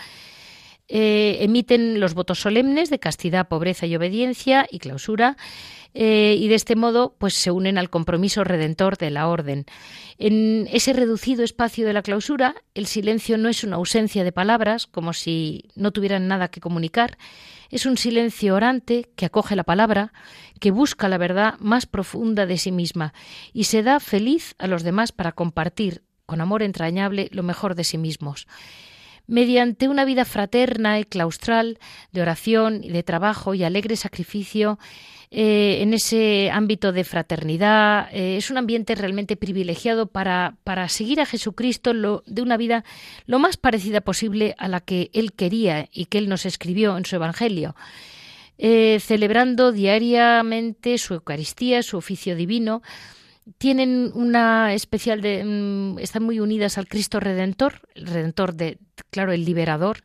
Eh, 0.90 1.44
emiten 1.44 2.00
los 2.00 2.14
votos 2.14 2.40
solemnes 2.40 2.88
de 2.88 2.98
castidad, 2.98 3.48
pobreza 3.48 3.84
y 3.84 3.94
obediencia 3.94 4.66
y 4.70 4.78
clausura, 4.78 5.36
eh, 5.94 6.36
y 6.38 6.48
de 6.48 6.54
este 6.54 6.76
modo 6.76 7.14
pues 7.18 7.34
se 7.34 7.50
unen 7.50 7.78
al 7.78 7.90
compromiso 7.90 8.44
redentor 8.44 8.98
de 8.98 9.10
la 9.10 9.28
orden. 9.28 9.66
En 10.18 10.68
ese 10.72 10.92
reducido 10.92 11.44
espacio 11.44 11.86
de 11.86 11.92
la 11.92 12.02
clausura, 12.02 12.54
el 12.74 12.86
silencio 12.86 13.38
no 13.38 13.48
es 13.48 13.64
una 13.64 13.76
ausencia 13.76 14.24
de 14.24 14.32
palabras, 14.32 14.86
como 14.86 15.12
si 15.12 15.64
no 15.74 15.92
tuvieran 15.92 16.28
nada 16.28 16.48
que 16.48 16.60
comunicar, 16.60 17.18
es 17.70 17.86
un 17.86 17.96
silencio 17.96 18.54
orante 18.54 19.10
que 19.16 19.26
acoge 19.26 19.56
la 19.56 19.64
palabra, 19.64 20.12
que 20.60 20.70
busca 20.70 21.08
la 21.08 21.18
verdad 21.18 21.54
más 21.58 21.86
profunda 21.86 22.46
de 22.46 22.58
sí 22.58 22.72
misma 22.72 23.12
y 23.52 23.64
se 23.64 23.82
da 23.82 24.00
feliz 24.00 24.54
a 24.58 24.66
los 24.66 24.82
demás 24.82 25.12
para 25.12 25.32
compartir 25.32 26.02
con 26.26 26.40
amor 26.40 26.62
entrañable 26.62 27.28
lo 27.32 27.42
mejor 27.42 27.74
de 27.74 27.84
sí 27.84 27.98
mismos 27.98 28.46
mediante 29.28 29.88
una 29.88 30.04
vida 30.04 30.24
fraterna 30.24 30.98
y 30.98 31.04
claustral 31.04 31.78
de 32.10 32.22
oración 32.22 32.82
y 32.82 32.88
de 32.88 33.04
trabajo 33.04 33.54
y 33.54 33.62
alegre 33.62 33.94
sacrificio 33.94 34.78
eh, 35.30 35.82
en 35.82 35.92
ese 35.92 36.50
ámbito 36.50 36.90
de 36.90 37.04
fraternidad. 37.04 38.08
Eh, 38.12 38.38
es 38.38 38.50
un 38.50 38.56
ambiente 38.56 38.94
realmente 38.94 39.36
privilegiado 39.36 40.06
para, 40.06 40.56
para 40.64 40.88
seguir 40.88 41.20
a 41.20 41.26
Jesucristo 41.26 41.92
lo, 41.92 42.24
de 42.26 42.40
una 42.40 42.56
vida 42.56 42.84
lo 43.26 43.38
más 43.38 43.58
parecida 43.58 44.00
posible 44.00 44.54
a 44.58 44.66
la 44.66 44.80
que 44.80 45.10
Él 45.12 45.34
quería 45.34 45.88
y 45.92 46.06
que 46.06 46.18
Él 46.18 46.30
nos 46.30 46.46
escribió 46.46 46.96
en 46.96 47.04
su 47.04 47.16
Evangelio. 47.16 47.76
Eh, 48.56 48.98
celebrando 49.00 49.70
diariamente 49.70 50.98
su 50.98 51.14
Eucaristía, 51.14 51.82
su 51.84 51.96
oficio 51.96 52.34
divino, 52.34 52.82
tienen 53.56 54.10
una 54.14 54.74
especial 54.74 55.22
de 55.22 55.44
mm, 55.44 55.98
están 55.98 56.22
muy 56.22 56.40
unidas 56.40 56.78
al 56.78 56.88
Cristo 56.88 57.20
Redentor, 57.20 57.88
el 57.94 58.06
Redentor 58.06 58.54
de 58.54 58.78
claro 59.10 59.32
el 59.32 59.44
liberador. 59.44 60.04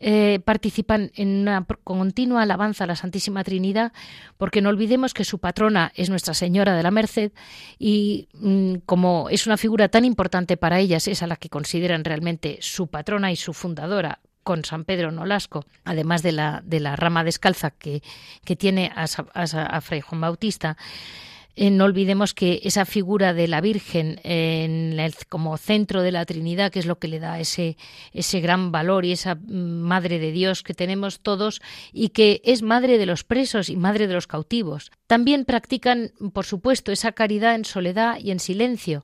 Eh, 0.00 0.38
participan 0.44 1.10
en 1.16 1.40
una 1.40 1.66
continua 1.82 2.42
alabanza 2.42 2.84
a 2.84 2.86
la 2.86 2.94
Santísima 2.94 3.42
Trinidad, 3.42 3.92
porque 4.36 4.62
no 4.62 4.68
olvidemos 4.68 5.12
que 5.12 5.24
su 5.24 5.40
patrona 5.40 5.90
es 5.96 6.08
Nuestra 6.08 6.34
Señora 6.34 6.76
de 6.76 6.84
la 6.84 6.92
Merced 6.92 7.32
y 7.80 8.28
mm, 8.34 8.74
como 8.86 9.28
es 9.28 9.48
una 9.48 9.56
figura 9.56 9.88
tan 9.88 10.04
importante 10.04 10.56
para 10.56 10.78
ellas, 10.78 11.08
es 11.08 11.24
a 11.24 11.26
la 11.26 11.34
que 11.34 11.48
consideran 11.48 12.04
realmente 12.04 12.58
su 12.60 12.86
patrona 12.86 13.32
y 13.32 13.36
su 13.36 13.52
fundadora, 13.52 14.20
con 14.44 14.64
San 14.64 14.84
Pedro 14.84 15.10
Nolasco, 15.10 15.66
además 15.84 16.22
de 16.22 16.32
la, 16.32 16.62
de 16.64 16.80
la 16.80 16.94
rama 16.96 17.24
descalza 17.24 17.70
que, 17.72 18.02
que 18.44 18.56
tiene 18.56 18.92
a, 18.94 19.04
a 19.04 19.80
Fray 19.80 20.00
Juan 20.00 20.20
Bautista, 20.20 20.76
eh, 21.60 21.72
no 21.72 21.86
olvidemos 21.86 22.34
que 22.34 22.60
esa 22.62 22.84
figura 22.84 23.34
de 23.34 23.48
la 23.48 23.60
Virgen 23.60 24.20
en 24.22 24.96
como 25.28 25.56
centro 25.56 26.02
de 26.02 26.12
la 26.12 26.24
Trinidad, 26.24 26.70
que 26.70 26.78
es 26.78 26.86
lo 26.86 27.00
que 27.00 27.08
le 27.08 27.18
da 27.18 27.40
ese, 27.40 27.76
ese 28.12 28.38
gran 28.38 28.70
valor 28.70 29.04
y 29.04 29.10
esa 29.10 29.34
mm, 29.34 29.80
Madre 29.82 30.20
de 30.20 30.30
Dios 30.30 30.62
que 30.62 30.72
tenemos 30.72 31.18
todos 31.18 31.60
y 31.92 32.10
que 32.10 32.40
es 32.44 32.62
Madre 32.62 32.96
de 32.96 33.06
los 33.06 33.24
presos 33.24 33.70
y 33.70 33.76
Madre 33.76 34.06
de 34.06 34.14
los 34.14 34.28
cautivos. 34.28 34.92
También 35.08 35.44
practican, 35.44 36.12
por 36.32 36.44
supuesto, 36.44 36.92
esa 36.92 37.10
caridad 37.10 37.56
en 37.56 37.64
soledad 37.64 38.18
y 38.20 38.30
en 38.30 38.38
silencio. 38.38 39.02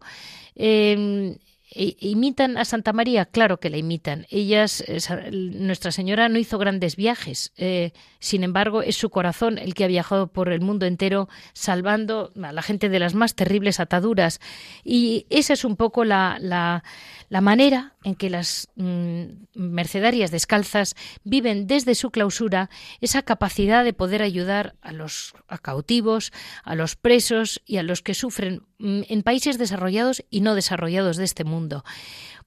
Em, 0.55 1.39
e, 1.75 1.97
¿Imitan 2.01 2.57
a 2.57 2.65
Santa 2.65 2.93
María? 2.93 3.27
Claro 3.27 3.59
que 3.59 3.71
la 3.71 3.77
imitan. 3.77 4.27
Ellas, 4.31 4.85
Nuestra 5.33 5.93
Señora 5.93 6.29
no 6.29 6.39
hizo 6.39 6.59
grandes 6.59 6.97
viajes, 6.97 7.53
eh, 7.57 7.93
sin 8.19 8.45
embargo 8.45 8.83
es 8.83 8.97
su 8.97 9.11
corazón 9.11 9.59
el 9.59 9.75
que 9.75 9.85
ha 9.85 9.89
viajado 9.89 10.29
por 10.29 10.53
el 10.53 10.61
mundo 10.61 10.87
entero 10.87 11.29
salvando 11.53 12.33
a 12.43 12.53
la 12.53 12.63
gente 12.63 12.89
de 12.89 12.99
las 12.99 13.15
más 13.15 13.35
terribles 13.35 13.81
ataduras. 13.81 14.41
Y 14.85 15.27
esa 15.31 15.53
es 15.53 15.65
un 15.65 15.77
poco 15.77 16.05
la, 16.05 16.39
la, 16.41 16.85
la 17.29 17.41
manera 17.41 17.95
en 18.05 18.15
que 18.15 18.31
las 18.31 18.69
mm, 18.77 19.25
mercedarias 19.55 20.31
descalzas 20.31 20.95
viven 21.25 21.67
desde 21.67 21.95
su 21.95 22.11
clausura 22.11 22.71
esa 23.01 23.23
capacidad 23.23 23.85
de 23.85 23.93
poder 23.93 24.23
ayudar 24.23 24.75
a 24.83 24.93
los 24.93 25.35
cautivos, 25.63 26.33
a 26.63 26.75
los 26.75 26.97
presos 26.97 27.63
y 27.67 27.79
a 27.79 27.83
los 27.83 28.03
que 28.03 28.15
sufren 28.15 28.63
en 28.85 29.23
países 29.23 29.59
desarrollados 29.59 30.25
y 30.31 30.41
no 30.41 30.55
desarrollados 30.55 31.17
de 31.17 31.25
este 31.25 31.45
mundo. 31.45 31.83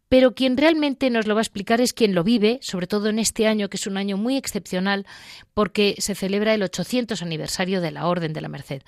Pero 0.10 0.34
quien 0.34 0.56
realmente 0.56 1.10
nos 1.10 1.28
lo 1.28 1.36
va 1.36 1.42
a 1.42 1.44
explicar 1.44 1.82
es 1.82 1.92
quien 1.94 2.16
lo 2.16 2.24
vive, 2.24 2.60
sobre 2.62 2.88
todo 2.88 3.10
en 3.10 3.20
este 3.20 3.46
año, 3.46 3.68
que 3.68 3.76
es 3.76 3.88
un 3.88 3.98
año 3.98 4.16
muy 4.16 4.38
excepcional 4.38 5.06
porque 5.54 5.96
se 5.98 6.16
celebra 6.16 6.54
el 6.54 6.64
800 6.64 7.22
aniversario 7.22 7.82
de 7.82 7.92
la 7.92 8.08
Orden 8.08 8.32
de 8.32 8.42
la 8.42 8.48
Merced. 8.48 8.84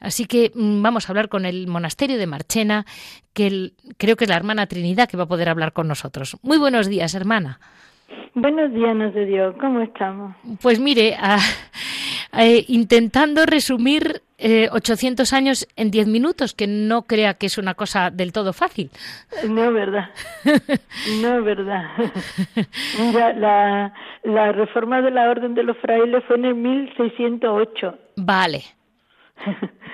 Así 0.00 0.26
que 0.26 0.50
mm, 0.54 0.82
vamos 0.82 1.08
a 1.08 1.12
hablar 1.12 1.28
con 1.28 1.46
el 1.46 1.68
monasterio 1.68 2.18
de 2.18 2.26
Marchena, 2.26 2.84
que 3.32 3.72
creo 3.96 4.16
que 4.16 4.24
es 4.24 4.30
la 4.30 4.36
hermana 4.36 4.66
Trinidad 4.66 5.08
que 5.08 5.16
va 5.16 5.24
a 5.24 5.28
poder 5.28 5.48
hablar 5.48 5.72
con 5.72 5.86
nosotros. 5.86 6.36
Muy 6.42 6.58
buenos 6.58 6.88
días, 6.88 7.14
hermana. 7.14 7.60
Buenos 8.34 8.72
días, 8.72 8.94
nos 8.94 9.14
de 9.14 9.24
Dios. 9.24 9.54
¿Cómo 9.60 9.80
estamos? 9.80 10.34
Pues 10.60 10.78
mire, 10.80 11.16
intentando 12.68 13.46
resumir 13.46 14.22
800 14.70 15.32
eh, 15.32 15.36
años 15.36 15.68
en 15.76 15.90
10 15.90 16.08
minutos, 16.08 16.54
que 16.54 16.66
no 16.66 17.02
crea 17.02 17.34
que 17.34 17.46
es 17.46 17.58
una 17.58 17.74
cosa 17.74 18.10
del 18.10 18.32
todo 18.32 18.52
fácil. 18.52 18.90
No 19.48 19.64
es 19.64 19.72
verdad. 19.72 20.10
No 21.22 21.38
es 21.38 21.44
verdad. 21.44 21.84
Mira, 22.98 23.32
la, 23.32 23.94
la 24.24 24.52
reforma 24.52 25.00
de 25.00 25.10
la 25.10 25.30
Orden 25.30 25.54
de 25.54 25.62
los 25.62 25.76
Frailes 25.78 26.22
fue 26.26 26.36
en 26.36 26.44
el 26.44 26.54
1608. 26.54 27.98
Vale. 28.16 28.62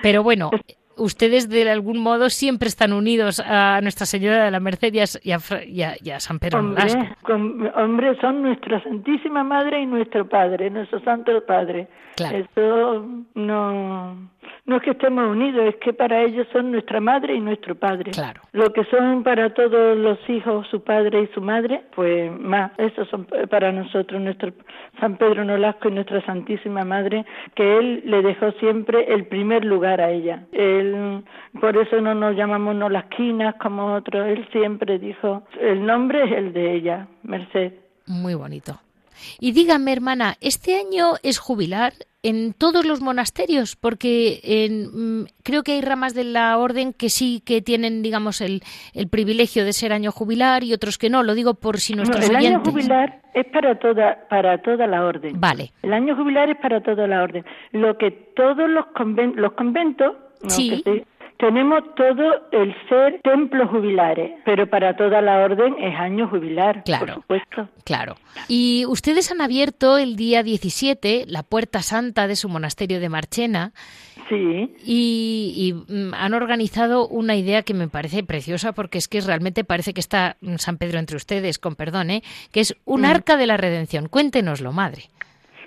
Pero 0.01 0.23
bueno, 0.23 0.51
ustedes 0.97 1.49
de 1.49 1.69
algún 1.69 1.99
modo 1.99 2.29
siempre 2.29 2.67
están 2.67 2.93
unidos 2.93 3.41
a 3.45 3.79
Nuestra 3.81 4.05
Señora 4.05 4.45
de 4.45 4.51
la 4.51 4.59
Merced 4.59 4.93
y 4.93 5.01
a, 5.01 6.19
San 6.19 6.39
Pedro 6.39 6.59
hombre, 6.59 7.71
hombre, 7.75 8.15
son 8.21 8.41
nuestra 8.41 8.81
Santísima 8.83 9.43
Madre 9.43 9.81
y 9.81 9.85
nuestro 9.85 10.27
Padre, 10.27 10.69
nuestro 10.69 10.99
Santo 11.01 11.31
Padre. 11.45 11.87
Claro. 12.15 12.37
Eso 12.37 13.07
no 13.35 14.32
no 14.65 14.77
es 14.77 14.83
que 14.83 14.91
estemos 14.91 15.27
unidos, 15.27 15.65
es 15.65 15.75
que 15.77 15.93
para 15.93 16.21
ellos 16.21 16.47
son 16.51 16.71
nuestra 16.71 16.99
madre 16.99 17.35
y 17.35 17.39
nuestro 17.39 17.75
padre. 17.75 18.11
Claro. 18.11 18.41
Lo 18.51 18.71
que 18.71 18.83
son 18.85 19.23
para 19.23 19.53
todos 19.53 19.97
los 19.97 20.17
hijos 20.29 20.67
su 20.67 20.83
padre 20.83 21.23
y 21.23 21.27
su 21.33 21.41
madre, 21.41 21.83
pues 21.95 22.31
más, 22.39 22.71
esos 22.77 23.07
son 23.09 23.25
para 23.49 23.71
nosotros 23.71 24.21
nuestro 24.21 24.51
San 24.99 25.17
Pedro 25.17 25.43
Nolasco 25.43 25.89
y 25.89 25.93
nuestra 25.93 26.25
Santísima 26.25 26.83
Madre, 26.83 27.25
que 27.55 27.77
él 27.77 28.03
le 28.05 28.21
dejó 28.21 28.51
siempre 28.53 29.13
el 29.13 29.25
primer 29.25 29.65
lugar 29.65 30.01
a 30.01 30.09
ella. 30.09 30.43
Él, 30.51 31.23
por 31.59 31.75
eso 31.77 31.99
no 32.01 32.13
nos 32.15 32.35
llamamos 32.35 32.75
Nolasquinas 32.75 33.55
como 33.55 33.93
otros, 33.95 34.27
él 34.27 34.47
siempre 34.51 34.99
dijo, 34.99 35.43
el 35.59 35.85
nombre 35.85 36.23
es 36.23 36.31
el 36.31 36.53
de 36.53 36.73
ella, 36.73 37.07
Merced. 37.23 37.73
Muy 38.05 38.35
bonito. 38.35 38.82
Y 39.39 39.51
dígame, 39.51 39.91
hermana, 39.91 40.35
¿este 40.41 40.77
año 40.77 41.13
es 41.23 41.37
jubilar 41.37 41.93
en 42.21 42.53
todos 42.53 42.85
los 42.85 43.01
monasterios? 43.01 43.75
Porque 43.75 44.39
mm, 44.93 45.23
creo 45.43 45.63
que 45.63 45.73
hay 45.73 45.81
ramas 45.81 46.13
de 46.13 46.23
la 46.23 46.57
orden 46.57 46.93
que 46.93 47.09
sí 47.09 47.41
que 47.45 47.61
tienen, 47.61 48.01
digamos, 48.01 48.41
el, 48.41 48.61
el 48.93 49.07
privilegio 49.07 49.65
de 49.65 49.73
ser 49.73 49.93
año 49.93 50.11
jubilar 50.11 50.63
y 50.63 50.73
otros 50.73 50.97
que 50.97 51.09
no. 51.09 51.23
Lo 51.23 51.35
digo 51.35 51.53
por 51.55 51.79
si 51.79 51.93
nuestros 51.93 52.29
no, 52.29 52.37
el 52.37 52.45
año 52.45 52.61
jubilar 52.63 53.21
es 53.33 53.45
para 53.47 53.77
toda, 53.79 54.27
para 54.29 54.61
toda 54.61 54.87
la 54.87 55.05
orden. 55.05 55.39
Vale. 55.39 55.71
El 55.81 55.93
año 55.93 56.15
jubilar 56.15 56.49
es 56.49 56.57
para 56.57 56.81
toda 56.81 57.07
la 57.07 57.23
orden. 57.23 57.45
Lo 57.71 57.97
que 57.97 58.11
todos 58.11 58.69
los, 58.69 58.85
los 59.35 59.53
conventos 59.53 60.13
Sí. 60.47 60.83
Tenemos 61.37 61.83
todo 61.95 62.49
el 62.51 62.75
ser 62.87 63.19
templos 63.23 63.69
jubilares, 63.69 64.31
pero 64.45 64.69
para 64.69 64.95
toda 64.95 65.21
la 65.21 65.39
orden 65.39 65.75
es 65.79 65.95
año 65.95 66.27
jubilar, 66.27 66.83
claro, 66.83 67.05
por 67.05 67.15
supuesto. 67.15 67.69
Claro. 67.83 68.15
Y 68.47 68.85
ustedes 68.87 69.31
han 69.31 69.41
abierto 69.41 69.97
el 69.97 70.15
día 70.15 70.43
17 70.43 71.25
la 71.27 71.43
puerta 71.43 71.81
santa 71.81 72.27
de 72.27 72.35
su 72.35 72.49
monasterio 72.49 72.99
de 72.99 73.09
Marchena. 73.09 73.73
Sí. 74.29 74.73
Y, 74.85 75.73
mm, 75.87 76.13
han 76.13 76.33
organizado 76.33 77.07
una 77.07 77.35
idea 77.35 77.63
que 77.63 77.73
me 77.73 77.87
parece 77.87 78.23
preciosa 78.23 78.71
porque 78.71 78.97
es 78.97 79.07
que 79.07 79.21
realmente 79.21 79.63
parece 79.63 79.93
que 79.93 79.99
está 79.99 80.37
San 80.57 80.77
Pedro 80.77 80.99
entre 80.99 81.17
ustedes, 81.17 81.59
con 81.59 81.75
perdón, 81.75 82.09
¿eh? 82.09 82.23
que 82.51 82.61
es 82.61 82.75
un 82.85 83.01
mm. 83.01 83.05
arca 83.05 83.37
de 83.37 83.47
la 83.47 83.57
redención. 83.57 84.07
Cuéntenoslo, 84.07 84.71
madre. 84.71 85.09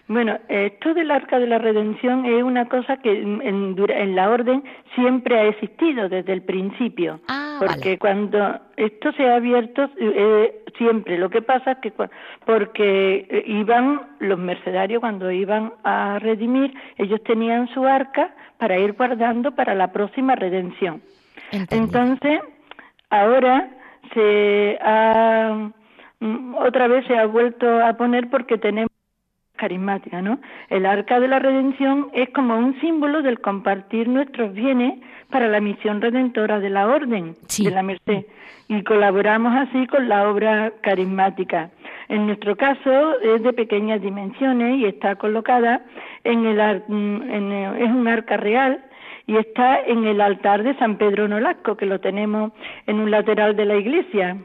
Bueno, 0.08 0.38
esto 0.48 0.94
del 0.94 1.10
arca 1.10 1.40
de 1.40 1.48
la 1.48 1.58
redención 1.58 2.26
es 2.26 2.42
una 2.44 2.68
cosa 2.68 2.96
que 2.98 3.10
en, 3.10 4.14
la 4.14 4.30
orden 4.30 4.62
siempre 4.94 5.36
ha 5.36 5.44
existido 5.48 6.08
desde 6.08 6.32
el 6.32 6.42
principio, 6.42 7.18
ah, 7.26 7.58
porque 7.58 7.98
cuando 7.98 8.60
esto 8.76 9.10
se 9.12 9.28
ha 9.28 9.34
abierto 9.34 9.90
eh, 9.98 10.62
siempre, 10.78 11.18
lo 11.18 11.28
que 11.28 11.42
pasa 11.42 11.72
es 11.72 11.78
que 11.78 11.92
porque 12.44 13.26
eh, 13.28 13.44
iban 13.48 14.00
los 14.20 14.38
mercenarios 14.38 15.00
cuando 15.00 15.28
iban 15.32 15.72
a 15.82 16.20
redimir, 16.20 16.72
ellos 16.98 17.20
tenían 17.24 17.66
su 17.74 17.84
arca 17.84 18.32
para 18.58 18.78
ir 18.78 18.92
guardando 18.92 19.56
para 19.56 19.74
la 19.74 19.90
próxima 19.90 20.36
redención. 20.36 21.02
Entonces, 21.50 22.40
ahora 23.10 23.70
se 24.14 24.78
ha 24.80 25.70
mm, 26.20 26.54
otra 26.54 26.86
vez 26.86 27.04
se 27.06 27.18
ha 27.18 27.26
vuelto 27.26 27.84
a 27.84 27.94
poner 27.94 28.30
porque 28.30 28.56
tenemos 28.56 28.95
carismática, 29.56 30.22
¿no? 30.22 30.38
El 30.70 30.86
arca 30.86 31.20
de 31.20 31.28
la 31.28 31.38
redención 31.38 32.08
es 32.12 32.30
como 32.30 32.56
un 32.56 32.78
símbolo 32.80 33.22
del 33.22 33.40
compartir 33.40 34.08
nuestros 34.08 34.52
bienes 34.52 35.00
para 35.30 35.48
la 35.48 35.60
misión 35.60 36.00
redentora 36.00 36.60
de 36.60 36.70
la 36.70 36.86
orden 36.86 37.34
de 37.58 37.70
la 37.70 37.82
merced 37.82 38.26
y 38.68 38.82
colaboramos 38.82 39.54
así 39.54 39.86
con 39.86 40.08
la 40.08 40.28
obra 40.28 40.72
carismática. 40.82 41.70
En 42.08 42.26
nuestro 42.26 42.56
caso 42.56 43.20
es 43.20 43.42
de 43.42 43.52
pequeñas 43.52 44.00
dimensiones 44.00 44.78
y 44.78 44.86
está 44.86 45.16
colocada 45.16 45.82
en 46.24 46.46
el 46.46 46.82
mm, 46.86 47.22
en, 47.30 47.52
es 47.52 47.90
un 47.90 48.06
arca 48.08 48.36
real 48.36 48.84
y 49.26 49.36
está 49.36 49.80
en 49.80 50.04
el 50.04 50.20
altar 50.20 50.62
de 50.62 50.76
San 50.78 50.98
Pedro 50.98 51.26
Nolasco 51.26 51.76
que 51.76 51.86
lo 51.86 52.00
tenemos 52.00 52.52
en 52.86 53.00
un 53.00 53.10
lateral 53.10 53.56
de 53.56 53.64
la 53.64 53.76
iglesia. 53.76 54.36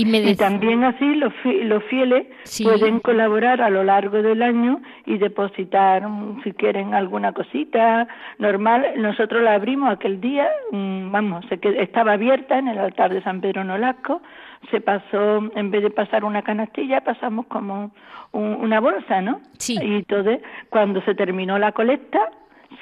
Y, 0.00 0.36
también 0.36 0.84
así 0.84 1.16
los, 1.16 1.32
los 1.44 1.82
fieles 1.84 2.28
pueden 2.62 3.00
colaborar 3.00 3.60
a 3.60 3.68
lo 3.68 3.82
largo 3.82 4.22
del 4.22 4.42
año 4.42 4.80
y 5.06 5.18
depositar, 5.18 6.08
mm, 6.08 6.44
si 6.44 6.52
quieren, 6.52 6.94
alguna 6.94 7.32
cosita 7.32 8.06
normal. 8.38 8.86
Nosotros 8.96 9.42
la 9.42 9.54
abrimos 9.54 9.90
aquel 9.90 10.20
día, 10.20 10.48
mm, 10.70 11.10
vamos, 11.10 11.44
se 11.48 11.58
estaba 11.82 12.12
abierta 12.12 12.58
en 12.60 12.68
el 12.68 12.78
altar 12.78 13.12
de 13.12 13.22
San 13.22 13.40
Pedro 13.40 13.64
Nolasco. 13.64 14.22
Se 14.70 14.80
pasó, 14.80 15.50
en 15.56 15.70
vez 15.72 15.82
de 15.82 15.90
pasar 15.90 16.22
una 16.22 16.42
canastilla, 16.42 17.00
pasamos 17.00 17.46
como 17.46 17.90
una 18.30 18.78
bolsa, 18.78 19.20
¿no? 19.20 19.40
Sí. 19.58 19.78
Y 19.82 19.96
entonces, 19.96 20.40
cuando 20.70 21.02
se 21.02 21.16
terminó 21.16 21.58
la 21.58 21.72
colecta, 21.72 22.20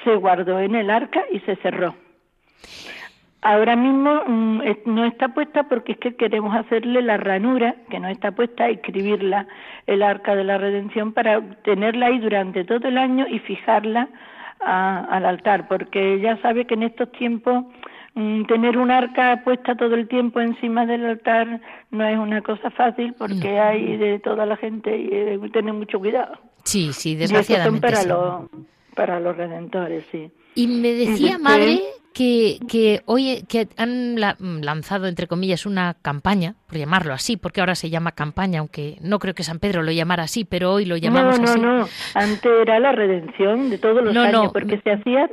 se 0.03 0.15
guardó 0.17 0.59
en 0.59 0.75
el 0.75 0.91
arca 0.91 1.23
y 1.31 1.39
se 1.39 1.55
cerró. 1.55 1.95
Ahora 3.41 3.75
mismo 3.75 4.23
mm, 4.25 4.61
no 4.85 5.05
está 5.05 5.29
puesta 5.29 5.63
porque 5.69 5.93
es 5.93 5.97
que 5.99 6.15
queremos 6.15 6.55
hacerle 6.55 7.01
la 7.01 7.17
ranura, 7.17 7.75
que 7.89 7.99
no 7.99 8.07
está 8.07 8.31
puesta, 8.31 8.67
escribirla, 8.67 9.47
el 9.85 10.01
arca 10.01 10.35
de 10.35 10.43
la 10.43 10.57
redención, 10.57 11.13
para 11.13 11.41
tenerla 11.63 12.07
ahí 12.07 12.19
durante 12.19 12.65
todo 12.65 12.87
el 12.87 12.97
año 12.97 13.25
y 13.29 13.39
fijarla 13.39 14.09
al 14.59 15.25
altar, 15.25 15.67
porque 15.67 16.19
ya 16.19 16.41
sabe 16.41 16.65
que 16.65 16.73
en 16.73 16.81
estos 16.81 17.11
tiempos 17.11 17.65
mm, 18.15 18.45
tener 18.45 18.75
un 18.77 18.89
arca 18.89 19.41
puesta 19.43 19.75
todo 19.75 19.93
el 19.93 20.07
tiempo 20.07 20.39
encima 20.39 20.87
del 20.87 21.05
altar 21.05 21.61
no 21.91 22.07
es 22.07 22.17
una 22.17 22.41
cosa 22.41 22.71
fácil 22.71 23.13
porque 23.13 23.59
hay 23.59 23.97
de 23.97 24.17
toda 24.17 24.47
la 24.47 24.57
gente 24.57 24.97
y 24.97 25.13
hay 25.13 25.39
que 25.39 25.49
tener 25.49 25.75
mucho 25.75 25.99
cuidado. 25.99 26.39
Sí, 26.63 26.91
sí, 26.91 27.15
desgraciadamente. 27.15 27.87
para, 27.87 28.03
los, 28.03 28.49
para 28.95 29.19
los 29.19 29.37
redentores, 29.37 30.05
sí. 30.11 30.31
Y 30.55 30.65
me 30.65 30.91
decía, 30.93 31.37
madre, 31.37 31.81
que, 32.17 32.57
que 32.67 33.01
hoy 33.05 33.43
que 33.47 33.67
han 33.77 34.19
lanzado, 34.19 35.05
entre 35.05 35.27
comillas, 35.27 35.67
una 35.67 35.93
campaña, 36.01 36.55
por 36.67 36.79
llamarlo 36.79 37.13
así, 37.13 37.37
porque 37.37 37.59
ahora 37.59 37.75
se 37.75 37.91
llama 37.91 38.13
campaña, 38.13 38.59
aunque 38.61 38.97
no 39.01 39.19
creo 39.19 39.35
que 39.35 39.43
San 39.43 39.59
Pedro 39.59 39.83
lo 39.83 39.91
llamara 39.91 40.23
así, 40.23 40.43
pero 40.43 40.73
hoy 40.73 40.85
lo 40.85 40.97
llamamos 40.97 41.39
así. 41.39 41.59
No, 41.59 41.67
no, 41.67 41.79
no, 41.81 41.87
antes 42.15 42.51
era 42.63 42.79
la 42.79 42.91
redención 42.91 43.69
de 43.69 43.77
todos 43.77 44.03
los 44.03 44.17
años, 44.17 44.51
porque 44.51 44.81
se 44.83 44.93
hacía 44.93 45.29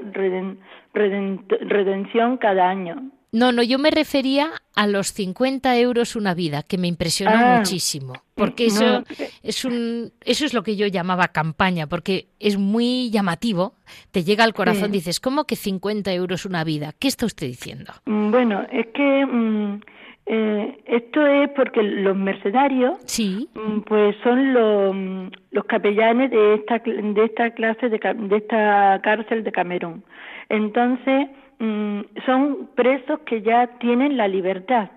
redención 0.92 2.36
cada 2.36 2.68
año. 2.68 3.10
No, 3.34 3.50
no, 3.50 3.64
yo 3.64 3.80
me 3.80 3.90
refería 3.90 4.46
a 4.76 4.86
los 4.86 5.08
50 5.08 5.76
euros 5.80 6.14
una 6.14 6.34
vida, 6.34 6.62
que 6.62 6.78
me 6.78 6.86
impresionó 6.86 7.32
ah, 7.34 7.56
muchísimo, 7.58 8.12
porque 8.36 8.66
eso 8.66 9.02
es 9.42 9.64
un, 9.64 10.12
eso 10.24 10.44
es 10.44 10.54
lo 10.54 10.62
que 10.62 10.76
yo 10.76 10.86
llamaba 10.86 11.26
campaña, 11.28 11.88
porque 11.88 12.28
es 12.38 12.56
muy 12.56 13.10
llamativo, 13.10 13.74
te 14.12 14.22
llega 14.22 14.44
al 14.44 14.54
corazón, 14.54 14.92
dices, 14.92 15.18
¿cómo 15.18 15.46
que 15.46 15.56
50 15.56 16.12
euros 16.12 16.46
una 16.46 16.62
vida? 16.62 16.92
¿Qué 16.96 17.08
está 17.08 17.26
usted 17.26 17.48
diciendo? 17.48 17.92
Mm, 18.06 18.30
bueno, 18.30 18.64
es 18.70 18.86
que 18.94 19.26
mm, 19.26 19.80
eh, 20.26 20.78
esto 20.86 21.26
es 21.26 21.50
porque 21.56 21.82
los 21.82 22.16
mercenarios, 22.16 22.98
sí. 23.04 23.48
Mm, 23.54 23.80
pues 23.80 24.14
son 24.22 24.54
los, 24.54 25.32
los 25.50 25.64
capellanes 25.64 26.30
de 26.30 26.54
esta, 26.54 26.78
de 26.78 27.24
esta 27.24 27.50
clase 27.50 27.88
de, 27.88 27.98
de 27.98 28.36
esta 28.36 29.00
cárcel 29.02 29.42
de 29.42 29.50
Camerún. 29.50 30.04
Entonces 30.48 31.30
Mm, 31.58 32.00
son 32.26 32.68
presos 32.74 33.20
que 33.20 33.42
ya 33.42 33.66
tienen 33.78 34.16
la 34.16 34.26
libertad, 34.26 34.90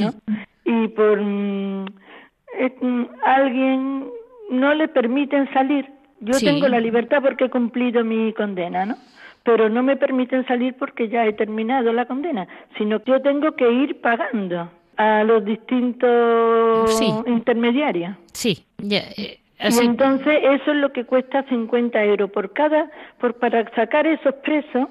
¿no? 0.00 0.10
Y 0.64 0.88
por 0.88 1.20
mm, 1.20 1.86
mm, 2.80 3.06
alguien 3.24 4.06
no 4.50 4.74
le 4.74 4.88
permiten 4.88 5.52
salir. 5.52 5.86
Yo 6.20 6.38
tengo 6.38 6.68
la 6.68 6.80
libertad 6.80 7.18
porque 7.20 7.46
he 7.46 7.50
cumplido 7.50 8.04
mi 8.04 8.32
condena, 8.32 8.86
¿no? 8.86 8.94
Pero 9.42 9.68
no 9.68 9.82
me 9.82 9.96
permiten 9.96 10.46
salir 10.46 10.74
porque 10.74 11.08
ya 11.08 11.26
he 11.26 11.32
terminado 11.32 11.92
la 11.92 12.06
condena, 12.06 12.46
sino 12.78 13.02
que 13.02 13.10
yo 13.10 13.20
tengo 13.20 13.52
que 13.52 13.70
ir 13.70 14.00
pagando 14.00 14.70
a 14.96 15.24
los 15.24 15.44
distintos 15.44 17.00
intermediarios. 17.26 18.16
Sí, 18.32 18.64
eh, 18.90 19.38
Y 19.58 19.78
entonces 19.84 20.38
eso 20.42 20.70
es 20.70 20.76
lo 20.76 20.92
que 20.92 21.04
cuesta 21.04 21.42
50 21.48 22.02
euros 22.04 22.30
por 22.30 22.52
cada, 22.52 22.90
por 23.18 23.34
para 23.34 23.68
sacar 23.74 24.06
esos 24.06 24.34
presos 24.36 24.88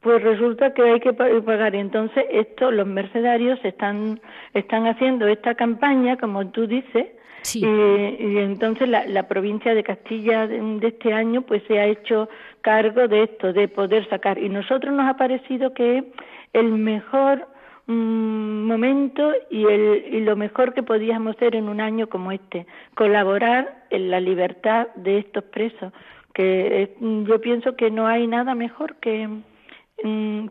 pues 0.00 0.22
resulta 0.22 0.72
que 0.74 0.82
hay 0.82 1.00
que 1.00 1.12
pagar. 1.12 1.74
Entonces, 1.74 2.24
esto, 2.30 2.70
los 2.70 2.86
mercenarios 2.86 3.58
están, 3.64 4.20
están 4.54 4.86
haciendo 4.86 5.26
esta 5.26 5.54
campaña, 5.54 6.16
como 6.16 6.48
tú 6.50 6.66
dices, 6.66 7.06
y, 7.54 8.38
entonces 8.38 8.88
la, 8.88 9.28
provincia 9.28 9.74
de 9.74 9.82
Castilla 9.82 10.46
de, 10.46 10.86
este 10.86 11.12
año 11.12 11.42
pues 11.42 11.62
se 11.66 11.78
ha 11.78 11.86
hecho 11.86 12.28
cargo 12.60 13.08
de 13.08 13.24
esto, 13.24 13.52
de 13.52 13.68
poder 13.68 14.08
sacar. 14.08 14.38
Y 14.38 14.48
nosotros 14.48 14.92
nos 14.92 15.08
ha 15.08 15.16
parecido 15.16 15.72
que 15.72 16.12
el 16.52 16.72
mejor 16.72 17.46
mm, 17.86 18.66
momento 18.66 19.32
y, 19.50 19.64
el, 19.64 20.04
y 20.12 20.20
lo 20.20 20.36
mejor 20.36 20.74
que 20.74 20.82
podíamos 20.82 21.36
hacer 21.36 21.54
en 21.54 21.68
un 21.68 21.80
año 21.80 22.08
como 22.08 22.32
este, 22.32 22.66
colaborar 22.94 23.84
en 23.90 24.10
la 24.10 24.20
libertad 24.20 24.88
de 24.96 25.18
estos 25.18 25.44
presos, 25.44 25.92
que 26.34 26.94
yo 27.00 27.40
pienso 27.40 27.76
que 27.76 27.90
no 27.90 28.06
hay 28.06 28.26
nada 28.26 28.54
mejor 28.54 28.96
que 28.96 29.28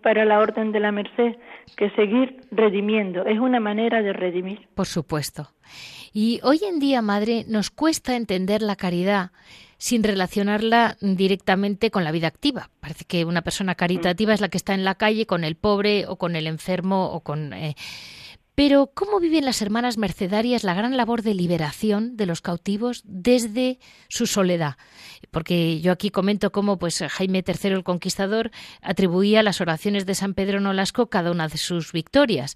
para 0.01 0.25
la 0.25 0.39
Orden 0.39 0.71
de 0.71 0.79
la 0.79 0.91
Merced 0.91 1.36
que 1.75 1.89
seguir 1.91 2.41
redimiendo. 2.51 3.25
Es 3.25 3.39
una 3.39 3.60
manera 3.60 4.01
de 4.01 4.13
redimir. 4.13 4.67
Por 4.75 4.88
supuesto. 4.88 5.50
Y 6.13 6.39
hoy 6.43 6.60
en 6.67 6.79
día, 6.79 7.02
Madre, 7.02 7.45
nos 7.48 7.69
cuesta 7.69 8.15
entender 8.15 8.62
la 8.62 8.75
caridad 8.75 9.31
sin 9.77 10.04
relacionarla 10.04 10.98
directamente 11.02 11.91
con 11.91 12.04
la 12.04 12.12
vida 12.12 12.27
activa. 12.27 12.69
Parece 12.79 13.06
que 13.06 13.25
una 13.25 13.43
persona 13.43 13.75
caritativa 13.75 14.33
es 14.33 14.41
la 14.41 14.50
que 14.50 14.58
está 14.58 14.73
en 14.73 14.83
la 14.83 14.95
calle 14.95 15.27
con 15.27 15.43
el 15.43 15.56
pobre 15.56 16.08
o 16.08 16.15
con 16.17 16.35
el 16.35 16.48
enfermo 16.48 17.12
o 17.12 17.21
con... 17.21 17.54
Eh, 17.54 17.75
pero, 18.58 18.89
¿cómo 18.91 19.19
viven 19.19 19.45
las 19.45 19.62
hermanas 19.62 19.99
mercedarias 19.99 20.63
la 20.63 20.73
gran 20.73 20.97
labor 20.97 21.21
de 21.21 21.35
liberación 21.35 22.17
de 22.17 22.25
los 22.25 22.41
cautivos 22.41 23.03
desde 23.05 23.77
su 24.08 24.25
soledad? 24.25 24.77
Porque 25.29 25.79
yo 25.79 25.91
aquí 25.91 26.10
comento 26.10 26.51
cómo 26.51 26.79
pues, 26.79 27.03
Jaime 27.08 27.43
III 27.45 27.73
el 27.73 27.83
Conquistador 27.83 28.49
atribuía 28.81 29.43
las 29.43 29.62
oraciones 29.62 30.08
de 30.08 30.15
San 30.15 30.33
Pedro 30.33 30.60
Nolasco 30.60 31.08
cada 31.08 31.29
una 31.29 31.47
de 31.47 31.60
sus 31.60 31.91
victorias. 31.91 32.55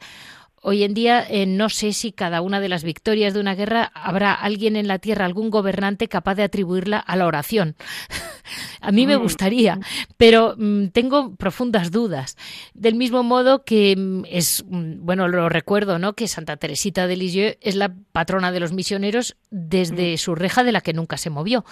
Hoy 0.64 0.84
en 0.84 0.94
día 0.94 1.26
eh, 1.28 1.48
no 1.48 1.70
sé 1.70 1.92
si 1.92 2.12
cada 2.12 2.42
una 2.42 2.60
de 2.60 2.70
las 2.70 2.84
victorias 2.84 3.34
de 3.34 3.40
una 3.40 3.56
guerra 3.56 3.92
habrá 3.96 4.32
alguien 4.32 4.76
en 4.76 4.88
la 4.88 5.00
tierra, 5.00 5.26
algún 5.26 5.50
gobernante 5.50 6.08
capaz 6.08 6.36
de 6.36 6.44
atribuirla 6.44 7.00
a 7.00 7.16
la 7.16 7.26
oración. 7.26 7.76
a 8.82 8.92
mí 8.92 9.08
me 9.08 9.18
mm. 9.18 9.22
gustaría, 9.22 9.80
pero 10.18 10.54
mm, 10.56 10.90
tengo 10.90 11.36
profundas 11.36 11.90
dudas. 11.90 12.38
Del 12.76 12.94
mismo 12.94 13.24
modo 13.24 13.64
que 13.64 13.96
mm, 13.98 14.26
es, 14.30 14.64
bueno, 14.68 15.28
lo 15.28 15.50
recuerdo, 15.50 15.98
¿no? 15.98 16.14
Que 16.14 16.28
Santa 16.28 16.58
Teresita 16.58 17.08
de 17.08 17.18
Lisieux 17.18 17.58
es 17.62 17.76
la 17.76 17.96
patrona 18.12 18.52
de 18.52 18.60
los 18.60 18.72
misioneros 18.72 19.38
desde 19.50 20.16
su 20.20 20.36
reja 20.36 20.64
de 20.64 20.74
la 20.74 20.82
que 20.82 20.94
nunca 20.94 21.18
se 21.18 21.32
movió. 21.32 21.66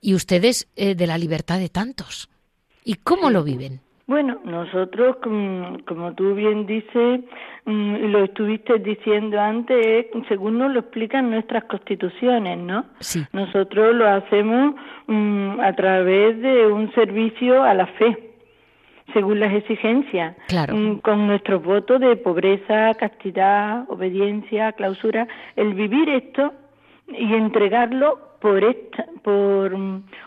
Y 0.00 0.14
ustedes 0.14 0.68
eh, 0.76 0.94
de 0.94 1.06
la 1.08 1.18
libertad 1.18 1.58
de 1.58 1.70
tantos. 1.70 2.28
¿Y 2.84 2.94
cómo 2.94 3.30
lo 3.30 3.42
viven? 3.42 3.80
Bueno, 4.08 4.38
nosotros, 4.42 5.16
como 5.20 6.14
tú 6.14 6.34
bien 6.34 6.64
dices, 6.64 7.20
mm, 7.66 7.96
y 7.96 8.08
lo 8.08 8.24
estuviste 8.24 8.78
diciendo 8.78 9.38
antes, 9.38 10.06
según 10.28 10.56
nos 10.56 10.72
lo 10.72 10.80
explican 10.80 11.30
nuestras 11.30 11.64
constituciones, 11.64 12.56
¿no? 12.56 12.86
Sí. 13.00 13.22
Nosotros 13.34 13.94
lo 13.94 14.08
hacemos 14.08 14.76
mm, 15.08 15.60
a 15.60 15.74
través 15.74 16.40
de 16.40 16.68
un 16.68 16.90
servicio 16.94 17.62
a 17.62 17.74
la 17.74 17.84
fe, 17.86 18.16
según 19.12 19.40
las 19.40 19.52
exigencias, 19.52 20.36
claro. 20.48 20.74
Mm, 20.74 21.00
con 21.00 21.26
nuestros 21.26 21.62
votos 21.62 22.00
de 22.00 22.16
pobreza, 22.16 22.94
castidad, 22.94 23.84
obediencia, 23.90 24.72
clausura, 24.72 25.28
el 25.54 25.74
vivir 25.74 26.08
esto 26.08 26.54
y 27.08 27.34
entregarlo 27.34 28.18
por 28.40 28.64
esta, 28.64 29.04
por 29.22 29.76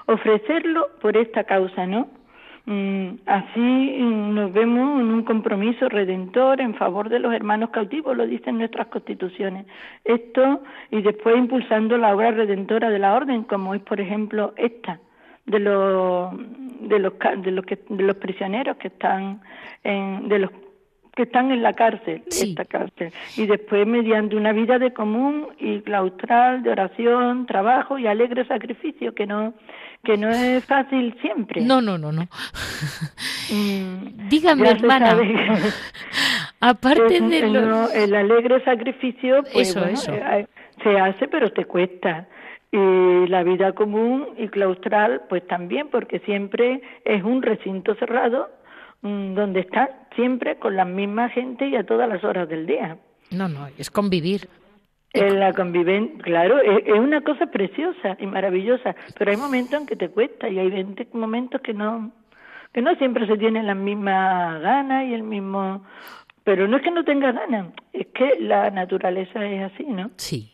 ofrecerlo 0.05 0.87
por 1.01 1.17
esta 1.17 1.45
causa, 1.45 1.87
¿no? 1.87 2.20
Mm, 2.65 3.15
así 3.25 3.59
mm, 3.99 4.35
nos 4.35 4.53
vemos 4.53 5.01
en 5.01 5.07
un 5.07 5.23
compromiso 5.23 5.89
redentor 5.89 6.61
en 6.61 6.75
favor 6.75 7.09
de 7.09 7.19
los 7.19 7.33
hermanos 7.33 7.71
cautivos, 7.71 8.15
lo 8.15 8.27
dicen 8.27 8.59
nuestras 8.59 8.87
constituciones. 8.87 9.65
Esto 10.05 10.61
y 10.91 11.01
después 11.01 11.37
impulsando 11.37 11.97
la 11.97 12.15
obra 12.15 12.31
redentora 12.31 12.89
de 12.89 12.99
la 12.99 13.13
orden, 13.15 13.43
como 13.43 13.73
es 13.73 13.81
por 13.81 13.99
ejemplo 13.99 14.53
esta 14.57 14.99
de 15.45 15.59
los 15.59 16.31
de 16.81 16.99
los 16.99 17.13
de 17.37 17.51
los 17.51 17.65
que, 17.65 17.79
de 17.89 18.03
los 18.03 18.15
prisioneros 18.17 18.77
que 18.77 18.89
están 18.89 19.41
en, 19.83 20.29
de 20.29 20.39
los 20.39 20.51
que 21.15 21.23
están 21.23 21.51
en 21.51 21.61
la 21.61 21.73
cárcel, 21.73 22.23
esta 22.27 22.65
cárcel, 22.65 23.11
y 23.35 23.45
después 23.45 23.85
mediante 23.85 24.35
una 24.35 24.53
vida 24.53 24.79
de 24.79 24.93
común 24.93 25.47
y 25.59 25.81
claustral, 25.81 26.63
de 26.63 26.69
oración, 26.69 27.45
trabajo 27.45 27.97
y 27.97 28.07
alegre 28.07 28.45
sacrificio, 28.45 29.13
que 29.13 29.27
no 29.27 29.53
que 30.03 30.17
no 30.17 30.29
es 30.29 30.65
fácil 30.65 31.15
siempre. 31.21 31.61
No, 31.61 31.79
no, 31.79 31.97
no, 31.97 32.11
no. 32.11 32.27
Mm, 33.51 34.29
Dígame, 34.29 34.69
hermana, 34.69 35.17
aparte 36.59 37.19
de 37.19 37.39
el, 37.39 37.55
el 37.55 38.15
alegre 38.15 38.63
sacrificio, 38.63 39.43
pues 39.51 39.75
eh, 39.75 40.47
se 40.81 40.99
hace, 40.99 41.27
pero 41.27 41.51
te 41.51 41.65
cuesta. 41.65 42.27
Y 42.71 43.27
la 43.27 43.43
vida 43.43 43.73
común 43.73 44.29
y 44.37 44.47
claustral, 44.47 45.23
pues 45.27 45.45
también, 45.47 45.89
porque 45.89 46.19
siempre 46.19 46.81
es 47.03 47.21
un 47.23 47.41
recinto 47.41 47.93
cerrado 47.95 48.47
donde 49.01 49.61
estás 49.61 49.89
siempre 50.15 50.57
con 50.57 50.75
la 50.75 50.85
misma 50.85 51.29
gente 51.29 51.67
y 51.67 51.75
a 51.75 51.85
todas 51.85 52.07
las 52.07 52.23
horas 52.23 52.47
del 52.47 52.65
día. 52.65 52.97
No, 53.31 53.47
no, 53.47 53.67
es 53.77 53.89
convivir. 53.89 54.47
La 55.13 55.51
convivencia, 55.51 56.23
claro, 56.23 56.59
es, 56.59 56.87
una 56.93 57.21
cosa 57.21 57.47
preciosa 57.47 58.15
y 58.19 58.25
maravillosa, 58.27 58.95
pero 59.17 59.31
hay 59.31 59.37
momentos 59.37 59.81
en 59.81 59.85
que 59.85 59.97
te 59.97 60.09
cuesta 60.09 60.47
y 60.47 60.57
hay 60.57 60.85
momentos 61.11 61.59
que 61.59 61.73
no, 61.73 62.13
que 62.71 62.81
no 62.81 62.95
siempre 62.95 63.27
se 63.27 63.37
tienen 63.37 63.67
las 63.67 63.75
mismas 63.75 64.61
ganas 64.61 65.05
y 65.05 65.13
el 65.13 65.23
mismo, 65.23 65.83
pero 66.45 66.65
no 66.65 66.77
es 66.77 66.83
que 66.83 66.91
no 66.91 67.03
tengas 67.03 67.35
ganas, 67.35 67.73
es 67.91 68.07
que 68.07 68.37
la 68.39 68.69
naturaleza 68.69 69.45
es 69.45 69.73
así, 69.73 69.83
¿no? 69.83 70.11
Sí. 70.15 70.49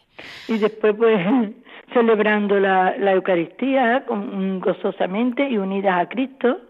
Y 0.48 0.58
después 0.58 0.96
pues 0.96 1.20
celebrando 1.94 2.60
la, 2.60 2.98
la 2.98 3.14
Eucaristía 3.14 4.06
gozosamente 4.08 5.48
y 5.48 5.60
unidas 5.60 6.02
a 6.02 6.10
Cristo, 6.10 6.62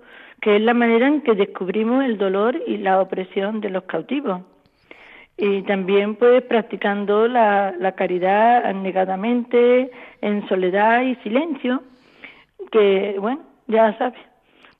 que 0.41 0.55
es 0.55 0.61
la 0.61 0.73
manera 0.73 1.07
en 1.07 1.21
que 1.21 1.33
descubrimos 1.33 2.03
el 2.03 2.17
dolor 2.17 2.61
y 2.67 2.77
la 2.77 3.01
opresión 3.01 3.61
de 3.61 3.69
los 3.69 3.83
cautivos 3.83 4.41
y 5.37 5.61
también 5.63 6.15
pues 6.15 6.43
practicando 6.43 7.27
la, 7.27 7.73
la 7.79 7.93
caridad 7.93 8.65
anegadamente, 8.65 9.91
en 10.21 10.47
soledad 10.49 11.03
y 11.03 11.15
silencio, 11.17 11.83
que 12.71 13.15
bueno, 13.19 13.41
ya 13.67 13.95
sabes, 13.99 14.19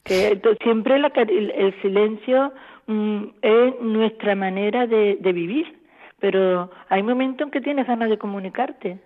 que 0.03 0.41
siempre 0.63 0.97
la, 0.97 1.11
el, 1.15 1.79
silencio 1.81 2.51
mm, 2.87 3.23
es 3.41 3.81
nuestra 3.81 4.33
manera 4.33 4.87
de, 4.87 5.17
de, 5.19 5.31
vivir, 5.31 5.79
pero 6.19 6.71
hay 6.89 7.03
momentos 7.03 7.45
en 7.45 7.51
que 7.51 7.61
tienes 7.61 7.85
ganas 7.85 8.09
de 8.09 8.17
comunicarte 8.17 8.97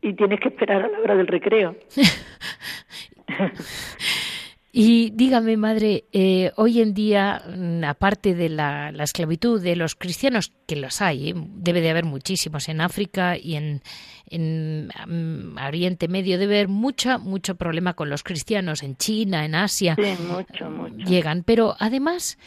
y 0.00 0.14
tienes 0.14 0.40
que 0.40 0.48
esperar 0.48 0.82
a 0.82 0.88
la 0.88 0.98
hora 0.98 1.14
del 1.14 1.28
recreo. 1.28 1.76
Y 4.74 5.10
dígame, 5.10 5.58
madre, 5.58 6.06
eh, 6.12 6.50
hoy 6.56 6.80
en 6.80 6.94
día, 6.94 7.42
mm, 7.46 7.84
aparte 7.84 8.34
de 8.34 8.48
la, 8.48 8.88
esclavitud 8.88 9.60
de 9.60 9.76
los 9.76 9.94
cristianos, 9.94 10.50
que 10.66 10.76
los 10.76 11.02
hay, 11.02 11.28
¿eh? 11.28 11.34
debe 11.36 11.82
de 11.82 11.90
haber 11.90 12.06
muchísimos 12.06 12.70
en 12.70 12.80
África 12.80 13.36
y 13.36 13.56
en, 13.56 13.82
en 14.30 14.88
mm, 14.88 15.58
Oriente 15.58 16.08
Medio, 16.08 16.38
debe 16.38 16.56
haber 16.56 16.68
mucha, 16.68 17.18
mucho 17.18 17.56
problema 17.56 17.92
con 17.92 18.08
los 18.08 18.22
cristianos 18.22 18.82
en 18.82 18.96
China, 18.96 19.44
en 19.44 19.56
Asia. 19.56 19.94
Sí, 19.94 20.22
mucho, 20.22 20.70
mucho. 20.70 21.06
Llegan, 21.06 21.42
pero 21.44 21.76
además 21.78 22.38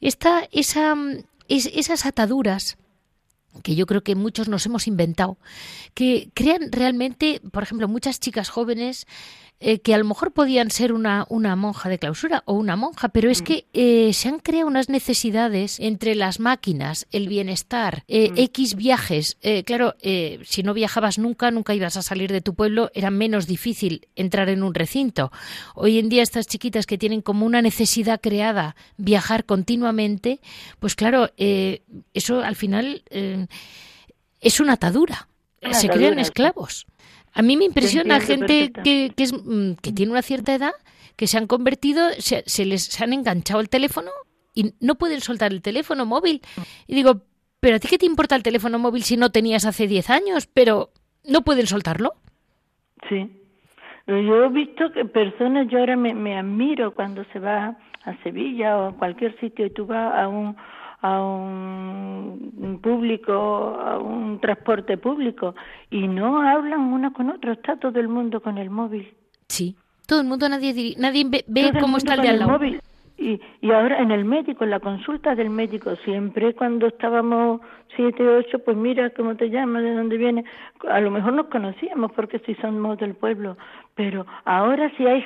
está 0.00 0.48
esa, 0.52 0.94
mm, 0.94 1.24
esas 1.48 2.06
ataduras 2.06 2.78
que 3.62 3.74
yo 3.74 3.86
creo 3.86 4.02
que 4.02 4.14
muchos 4.14 4.48
nos 4.48 4.66
hemos 4.66 4.86
inventado, 4.86 5.38
que 5.94 6.30
crean 6.34 6.70
realmente, 6.70 7.40
por 7.52 7.62
ejemplo, 7.62 7.88
muchas 7.88 8.20
chicas 8.20 8.50
jóvenes 8.50 9.06
eh, 9.58 9.78
que 9.78 9.94
a 9.94 9.98
lo 9.98 10.04
mejor 10.04 10.32
podían 10.32 10.70
ser 10.70 10.92
una, 10.92 11.24
una 11.30 11.56
monja 11.56 11.88
de 11.88 11.98
clausura 11.98 12.42
o 12.44 12.52
una 12.52 12.76
monja, 12.76 13.08
pero 13.08 13.30
es 13.30 13.40
mm. 13.40 13.44
que 13.44 13.66
eh, 13.72 14.12
se 14.12 14.28
han 14.28 14.38
creado 14.38 14.66
unas 14.66 14.90
necesidades 14.90 15.80
entre 15.80 16.14
las 16.14 16.40
máquinas, 16.40 17.06
el 17.10 17.26
bienestar, 17.26 18.04
eh, 18.06 18.32
mm. 18.32 18.38
X 18.38 18.74
viajes. 18.74 19.38
claro, 19.64 19.94
si 20.44 20.62
no 20.62 20.74
viajabas 20.74 21.18
nunca, 21.18 21.50
nunca 21.50 21.74
ibas 21.74 21.96
a 21.96 22.02
salir 22.02 22.30
de 22.32 22.42
tu 22.42 22.54
pueblo, 22.54 22.90
era 22.92 23.10
menos 23.10 23.46
difícil 23.46 24.08
entrar 24.14 24.50
en 24.50 24.62
un 24.62 24.74
recinto. 24.74 25.32
Hoy 25.74 25.98
en 25.98 26.10
día 26.10 26.22
estas 26.22 26.46
chiquitas 26.46 26.84
que 26.84 26.98
tienen 26.98 27.22
como 27.22 27.46
una 27.46 27.62
necesidad 27.62 28.20
creada 28.20 28.76
viajar 28.98 29.46
continuamente, 29.46 30.40
pues 30.80 30.94
claro, 30.94 31.30
eso 31.36 32.40
al 32.40 32.56
final 32.56 33.02
es 34.40 34.60
una 34.60 34.74
atadura. 34.74 35.28
se 35.72 35.88
crean 35.88 36.18
esclavos. 36.18 36.86
A 37.36 37.42
mí 37.42 37.56
me 37.56 37.66
impresiona 37.66 38.18
gente 38.20 38.72
que, 38.72 39.12
que, 39.14 39.22
es, 39.22 39.32
mm, 39.32 39.74
que 39.82 39.92
tiene 39.92 40.10
una 40.10 40.22
cierta 40.22 40.54
edad, 40.54 40.72
que 41.16 41.26
se 41.26 41.36
han 41.36 41.46
convertido, 41.46 42.08
se, 42.18 42.42
se 42.46 42.64
les 42.64 42.84
se 42.84 43.04
han 43.04 43.12
enganchado 43.12 43.60
el 43.60 43.68
teléfono 43.68 44.10
y 44.54 44.72
no 44.80 44.94
pueden 44.94 45.20
soltar 45.20 45.52
el 45.52 45.60
teléfono 45.60 46.06
móvil. 46.06 46.40
Y 46.86 46.94
digo, 46.94 47.20
¿pero 47.60 47.76
a 47.76 47.78
ti 47.78 47.88
qué 47.88 47.98
te 47.98 48.06
importa 48.06 48.36
el 48.36 48.42
teléfono 48.42 48.78
móvil 48.78 49.02
si 49.02 49.18
no 49.18 49.30
tenías 49.30 49.66
hace 49.66 49.86
10 49.86 50.08
años? 50.08 50.46
Pero 50.46 50.88
no 51.24 51.42
pueden 51.42 51.66
soltarlo. 51.66 52.14
Sí. 53.08 53.30
Yo 54.06 54.44
he 54.44 54.48
visto 54.48 54.90
que 54.92 55.04
personas, 55.04 55.68
yo 55.68 55.78
ahora 55.78 55.96
me, 55.96 56.14
me 56.14 56.38
admiro 56.38 56.94
cuando 56.94 57.24
se 57.32 57.38
va 57.38 57.76
a 58.04 58.22
Sevilla 58.22 58.78
o 58.78 58.88
a 58.88 58.92
cualquier 58.92 59.38
sitio 59.40 59.66
y 59.66 59.70
tú 59.70 59.84
vas 59.84 60.14
a 60.14 60.28
un 60.28 60.56
a 61.00 61.22
un 61.22 62.80
público, 62.82 63.78
a 63.80 63.98
un 63.98 64.40
transporte 64.40 64.96
público 64.96 65.54
y 65.90 66.08
no 66.08 66.40
hablan 66.40 66.80
uno 66.80 67.12
con 67.12 67.30
otro, 67.30 67.52
está 67.52 67.76
todo 67.76 67.98
el 68.00 68.08
mundo 68.08 68.40
con 68.40 68.58
el 68.58 68.70
móvil. 68.70 69.14
Sí, 69.48 69.76
todo 70.06 70.20
el 70.20 70.26
mundo, 70.26 70.48
nadie, 70.48 70.94
nadie 70.98 71.24
ve, 71.46 71.72
cómo 71.80 71.98
está 71.98 72.14
el 72.14 72.22
de 72.22 72.28
al 72.28 72.38
lado. 72.38 72.52
Móvil. 72.52 72.80
Y, 73.18 73.40
y 73.62 73.70
ahora 73.70 74.00
en 74.00 74.10
el 74.10 74.24
médico, 74.24 74.64
en 74.64 74.70
la 74.70 74.80
consulta 74.80 75.34
del 75.34 75.48
médico, 75.48 75.96
siempre 76.04 76.54
cuando 76.54 76.86
estábamos 76.86 77.60
siete, 77.94 78.26
ocho, 78.26 78.58
pues 78.58 78.76
mira 78.76 79.10
cómo 79.10 79.36
te 79.36 79.50
llamas, 79.50 79.82
de 79.82 79.94
dónde 79.94 80.16
vienes. 80.16 80.44
A 80.88 81.00
lo 81.00 81.10
mejor 81.10 81.32
nos 81.32 81.46
conocíamos 81.46 82.12
porque 82.12 82.38
si 82.40 82.54
somos 82.56 82.98
del 82.98 83.14
pueblo, 83.14 83.56
pero 83.94 84.26
ahora 84.44 84.90
si 84.96 85.06
hay 85.06 85.24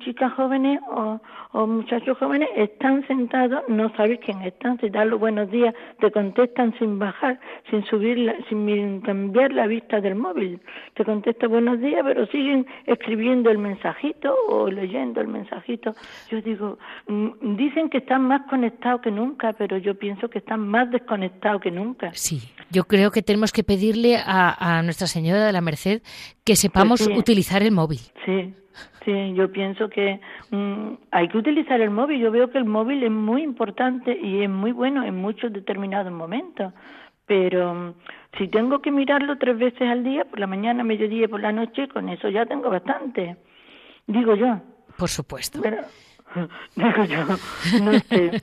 chicas 0.00 0.32
jóvenes 0.34 0.80
o, 0.90 1.66
muchachos 1.66 2.18
jóvenes, 2.18 2.48
están 2.54 3.06
sentados, 3.06 3.62
no 3.68 3.90
sabes 3.96 4.20
quién 4.20 4.42
están, 4.42 4.78
si 4.78 4.90
dan 4.90 5.10
los 5.10 5.18
buenos 5.18 5.50
días, 5.50 5.74
te 5.98 6.10
contestan 6.10 6.74
sin 6.78 6.98
bajar, 6.98 7.40
sin 7.70 7.84
subir, 7.86 8.32
sin 8.48 9.00
cambiar 9.00 9.52
la 9.52 9.66
vista 9.66 10.00
del 10.00 10.14
móvil. 10.14 10.60
Te 10.94 11.04
contesta 11.04 11.48
buenos 11.48 11.80
días, 11.80 12.02
pero 12.04 12.26
siguen 12.26 12.66
escribiendo 12.86 13.50
el 13.50 13.58
mensajito 13.58 14.34
o 14.48 14.68
leyendo 14.70 15.20
el 15.20 15.28
mensajito. 15.28 15.94
Yo 16.28 16.42
digo, 16.42 16.78
mm, 17.08 17.56
dicen 17.56 17.88
que 17.88 17.98
están 17.98 18.22
más 18.22 18.42
conectados 18.48 19.00
que 19.00 19.10
nunca, 19.10 19.54
pero 19.54 19.78
yo 19.78 19.94
pienso 19.94 20.28
que 20.28 20.38
están 20.38 20.68
más 20.68 20.90
desconectados 20.90 21.62
que 21.62 21.70
nunca. 21.70 21.99
Sí, 22.12 22.40
yo 22.70 22.84
creo 22.84 23.10
que 23.10 23.22
tenemos 23.22 23.52
que 23.52 23.64
pedirle 23.64 24.16
a, 24.24 24.82
Nuestra 24.82 25.06
Señora 25.06 25.44
de 25.44 25.52
la 25.52 25.60
Merced 25.60 26.02
que 26.44 26.56
sepamos 26.56 27.02
pues 27.04 27.18
utilizar 27.18 27.62
el 27.62 27.72
móvil. 27.72 28.00
Sí, 28.24 28.54
sí, 29.04 29.34
yo 29.34 29.50
pienso 29.50 29.88
que 29.88 30.20
mm, 30.50 30.94
hay 31.10 31.28
que 31.28 31.38
utilizar 31.38 31.80
el 31.80 31.90
móvil. 31.90 32.20
Yo 32.20 32.30
veo 32.30 32.50
que 32.50 32.58
el 32.58 32.64
móvil 32.64 33.02
es 33.02 33.10
muy 33.10 33.42
importante 33.42 34.16
y 34.20 34.42
es 34.42 34.50
muy 34.50 34.72
bueno 34.72 35.04
en 35.04 35.16
muchos 35.16 35.52
determinados 35.52 36.12
momentos. 36.12 36.72
Pero 37.26 37.74
mm, 37.74 37.94
si 38.38 38.48
tengo 38.48 38.80
que 38.80 38.90
mirarlo 38.90 39.38
tres 39.38 39.58
veces 39.58 39.82
al 39.82 40.04
día, 40.04 40.24
por 40.24 40.38
la 40.40 40.46
mañana, 40.46 40.84
mediodía 40.84 41.24
y 41.24 41.28
por 41.28 41.40
la 41.40 41.52
noche, 41.52 41.88
con 41.88 42.08
eso 42.08 42.28
ya 42.28 42.46
tengo 42.46 42.70
bastante. 42.70 43.36
Digo 44.06 44.34
yo. 44.34 44.60
Por 44.96 45.08
supuesto. 45.08 45.60
Pero, 45.62 45.78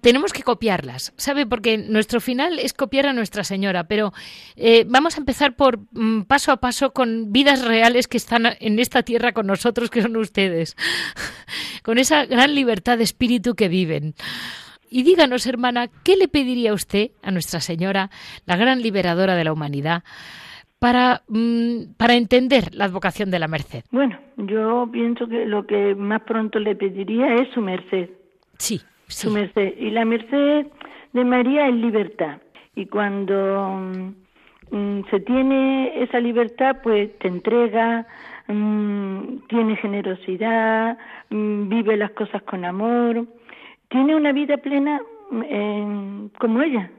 Tenemos 0.00 0.32
que 0.32 0.42
copiarlas, 0.42 1.12
¿sabe? 1.16 1.46
Porque 1.46 1.78
nuestro 1.78 2.20
final 2.20 2.58
es 2.58 2.72
copiar 2.72 3.06
a 3.06 3.12
Nuestra 3.12 3.44
Señora, 3.44 3.84
pero 3.84 4.12
eh, 4.56 4.84
vamos 4.86 5.16
a 5.16 5.20
empezar 5.20 5.56
por 5.56 5.80
mm, 5.92 6.22
paso 6.22 6.52
a 6.52 6.58
paso 6.58 6.92
con 6.92 7.32
vidas 7.32 7.64
reales 7.64 8.08
que 8.08 8.18
están 8.18 8.56
en 8.60 8.78
esta 8.78 9.02
tierra 9.02 9.32
con 9.32 9.46
nosotros, 9.46 9.90
que 9.90 10.02
son 10.02 10.16
ustedes, 10.16 10.76
con 11.82 11.98
esa 11.98 12.26
gran 12.26 12.54
libertad 12.54 12.98
de 12.98 13.04
espíritu 13.04 13.54
que 13.54 13.68
viven. 13.68 14.14
Y 14.88 15.02
díganos, 15.02 15.46
hermana, 15.46 15.88
¿qué 16.04 16.16
le 16.16 16.28
pediría 16.28 16.72
usted 16.72 17.10
a 17.22 17.30
Nuestra 17.30 17.60
Señora, 17.60 18.10
la 18.44 18.56
gran 18.56 18.82
liberadora 18.82 19.34
de 19.34 19.44
la 19.44 19.52
humanidad? 19.52 20.04
Para, 20.78 21.22
mm, 21.28 21.94
para 21.96 22.14
entender 22.14 22.74
la 22.74 22.84
advocación 22.84 23.30
de 23.30 23.38
la 23.38 23.48
merced? 23.48 23.84
Bueno, 23.90 24.18
yo 24.36 24.88
pienso 24.92 25.26
que 25.26 25.46
lo 25.46 25.66
que 25.66 25.94
más 25.94 26.22
pronto 26.22 26.58
le 26.58 26.76
pediría 26.76 27.34
es 27.34 27.48
su 27.54 27.60
merced. 27.60 28.10
Sí, 28.58 28.80
Su 29.08 29.30
merced. 29.30 29.74
Y 29.78 29.90
la 29.90 30.04
merced 30.04 30.66
de 31.12 31.24
María 31.24 31.68
es 31.68 31.74
libertad. 31.74 32.38
Y 32.74 32.86
cuando 32.86 33.80
mm, 34.70 35.02
se 35.10 35.20
tiene 35.20 36.02
esa 36.02 36.18
libertad, 36.20 36.78
pues 36.82 37.16
te 37.18 37.28
entrega, 37.28 38.06
mm, 38.48 39.46
tiene 39.48 39.76
generosidad, 39.76 40.98
vive 41.30 41.96
las 41.96 42.10
cosas 42.12 42.42
con 42.42 42.64
amor, 42.64 43.26
tiene 43.88 44.16
una 44.16 44.32
vida 44.32 44.56
plena 44.56 45.00
como 46.38 46.62
ella, 46.62 46.90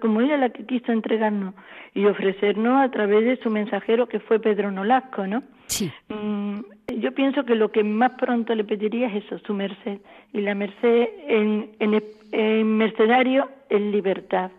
como 0.00 0.20
ella 0.20 0.36
la 0.36 0.50
que 0.50 0.64
quiso 0.64 0.92
entregarnos 0.92 1.54
y 1.94 2.06
ofrecernos 2.06 2.82
a 2.82 2.90
través 2.90 3.24
de 3.24 3.36
su 3.42 3.50
mensajero 3.50 4.06
que 4.06 4.20
fue 4.20 4.38
Pedro 4.38 4.70
Nolasco, 4.70 5.26
¿no? 5.26 5.42
Sí. 5.66 5.90
Mm, 6.08 6.60
yo 6.98 7.12
pienso 7.12 7.44
que 7.44 7.54
lo 7.54 7.70
que 7.70 7.82
más 7.82 8.12
pronto 8.12 8.54
le 8.54 8.64
pediría 8.64 9.08
es 9.08 9.24
eso, 9.24 9.38
su 9.40 9.54
merced. 9.54 9.98
Y 10.32 10.40
la 10.40 10.54
merced 10.54 11.08
en, 11.26 11.70
en, 11.78 12.76
mercedario 12.76 13.48
es 13.68 13.80
libertad 13.80 14.50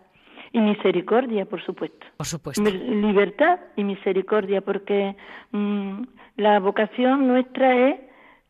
y 0.52 0.60
misericordia, 0.60 1.44
por 1.44 1.62
supuesto. 1.62 2.06
Por 2.16 2.26
supuesto. 2.26 2.62
Libertad 2.62 3.60
y 3.76 3.84
misericordia, 3.84 4.60
porque 4.60 5.16
mm, 5.52 6.02
la 6.36 6.60
vocación 6.60 7.26
nuestra 7.26 7.88
es 7.88 8.00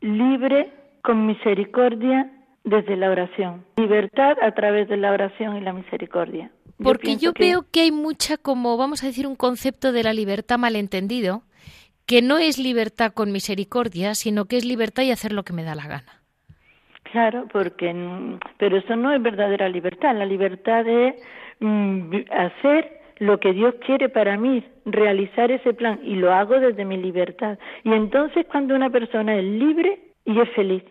libre 0.01 0.71
con 1.01 1.25
misericordia 1.25 2.31
desde 2.63 2.95
la 2.95 3.09
oración. 3.09 3.65
Libertad 3.77 4.37
a 4.41 4.51
través 4.51 4.87
de 4.87 4.97
la 4.97 5.11
oración 5.11 5.57
y 5.57 5.61
la 5.61 5.73
misericordia. 5.73 6.51
Porque 6.81 7.17
yo, 7.17 7.33
veo 7.37 7.65
que 7.71 7.81
hay 7.81 7.91
mucha, 7.91 8.37
como 8.37 8.77
vamos 8.77 9.03
a 9.03 9.07
decir, 9.07 9.27
un 9.27 9.35
concepto 9.35 9.91
de 9.91 10.03
la 10.03 10.13
libertad 10.13 10.57
malentendido, 10.57 11.43
que 12.05 12.21
no 12.21 12.37
es 12.37 12.57
libertad 12.57 13.11
con 13.13 13.31
misericordia, 13.31 14.15
sino 14.15 14.45
que 14.45 14.57
es 14.57 14.65
libertad 14.65 15.03
y 15.03 15.11
hacer 15.11 15.33
lo 15.33 15.43
que 15.43 15.53
me 15.53 15.63
da 15.63 15.75
la 15.75 15.87
gana. 15.87 16.21
Claro, 17.11 17.47
porque 17.51 17.93
pero 18.57 18.77
eso 18.77 18.95
no 18.95 19.11
es 19.13 19.21
verdadera 19.21 19.67
libertad. 19.67 20.15
La 20.15 20.25
libertad 20.25 20.87
es 20.87 21.15
mm, 21.59 22.15
hacer 22.31 22.99
lo 23.17 23.39
que 23.39 23.51
Dios 23.51 23.75
quiere 23.85 24.09
para 24.09 24.37
mí, 24.37 24.63
realizar 24.85 25.51
ese 25.51 25.73
plan 25.73 25.99
y 26.03 26.15
lo 26.15 26.33
hago 26.33 26.59
desde 26.59 26.85
mi 26.85 26.97
libertad. 26.97 27.59
Y 27.83 27.91
entonces 27.91 28.45
cuando 28.49 28.75
una 28.75 28.89
persona 28.89 29.35
es 29.37 29.43
libre 29.43 29.99
y 30.23 30.39
es 30.39 30.49
feliz, 30.51 30.83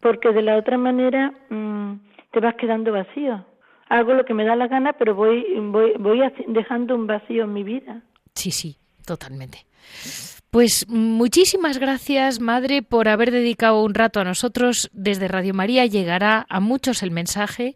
porque 0.00 0.30
de 0.30 0.42
la 0.42 0.56
otra 0.56 0.78
manera 0.78 1.32
mm, 1.50 1.94
te 2.30 2.40
vas 2.40 2.54
quedando 2.54 2.92
vacío 2.92 3.44
hago 3.92 4.14
lo 4.14 4.24
que 4.24 4.34
me 4.34 4.44
da 4.44 4.56
la 4.56 4.68
gana, 4.68 4.94
pero 4.94 5.14
voy, 5.14 5.44
voy, 5.60 5.92
voy 5.98 6.20
dejando 6.48 6.94
un 6.94 7.06
vacío 7.06 7.44
en 7.44 7.52
mi 7.52 7.62
vida. 7.62 8.02
Sí, 8.34 8.50
sí, 8.50 8.78
totalmente. 9.04 9.66
Pues 10.50 10.86
muchísimas 10.88 11.78
gracias, 11.78 12.40
Madre, 12.40 12.82
por 12.82 13.08
haber 13.08 13.30
dedicado 13.30 13.82
un 13.82 13.94
rato 13.94 14.20
a 14.20 14.24
nosotros. 14.24 14.90
Desde 14.92 15.28
Radio 15.28 15.54
María 15.54 15.86
llegará 15.86 16.46
a 16.48 16.60
muchos 16.60 17.02
el 17.02 17.10
mensaje 17.10 17.74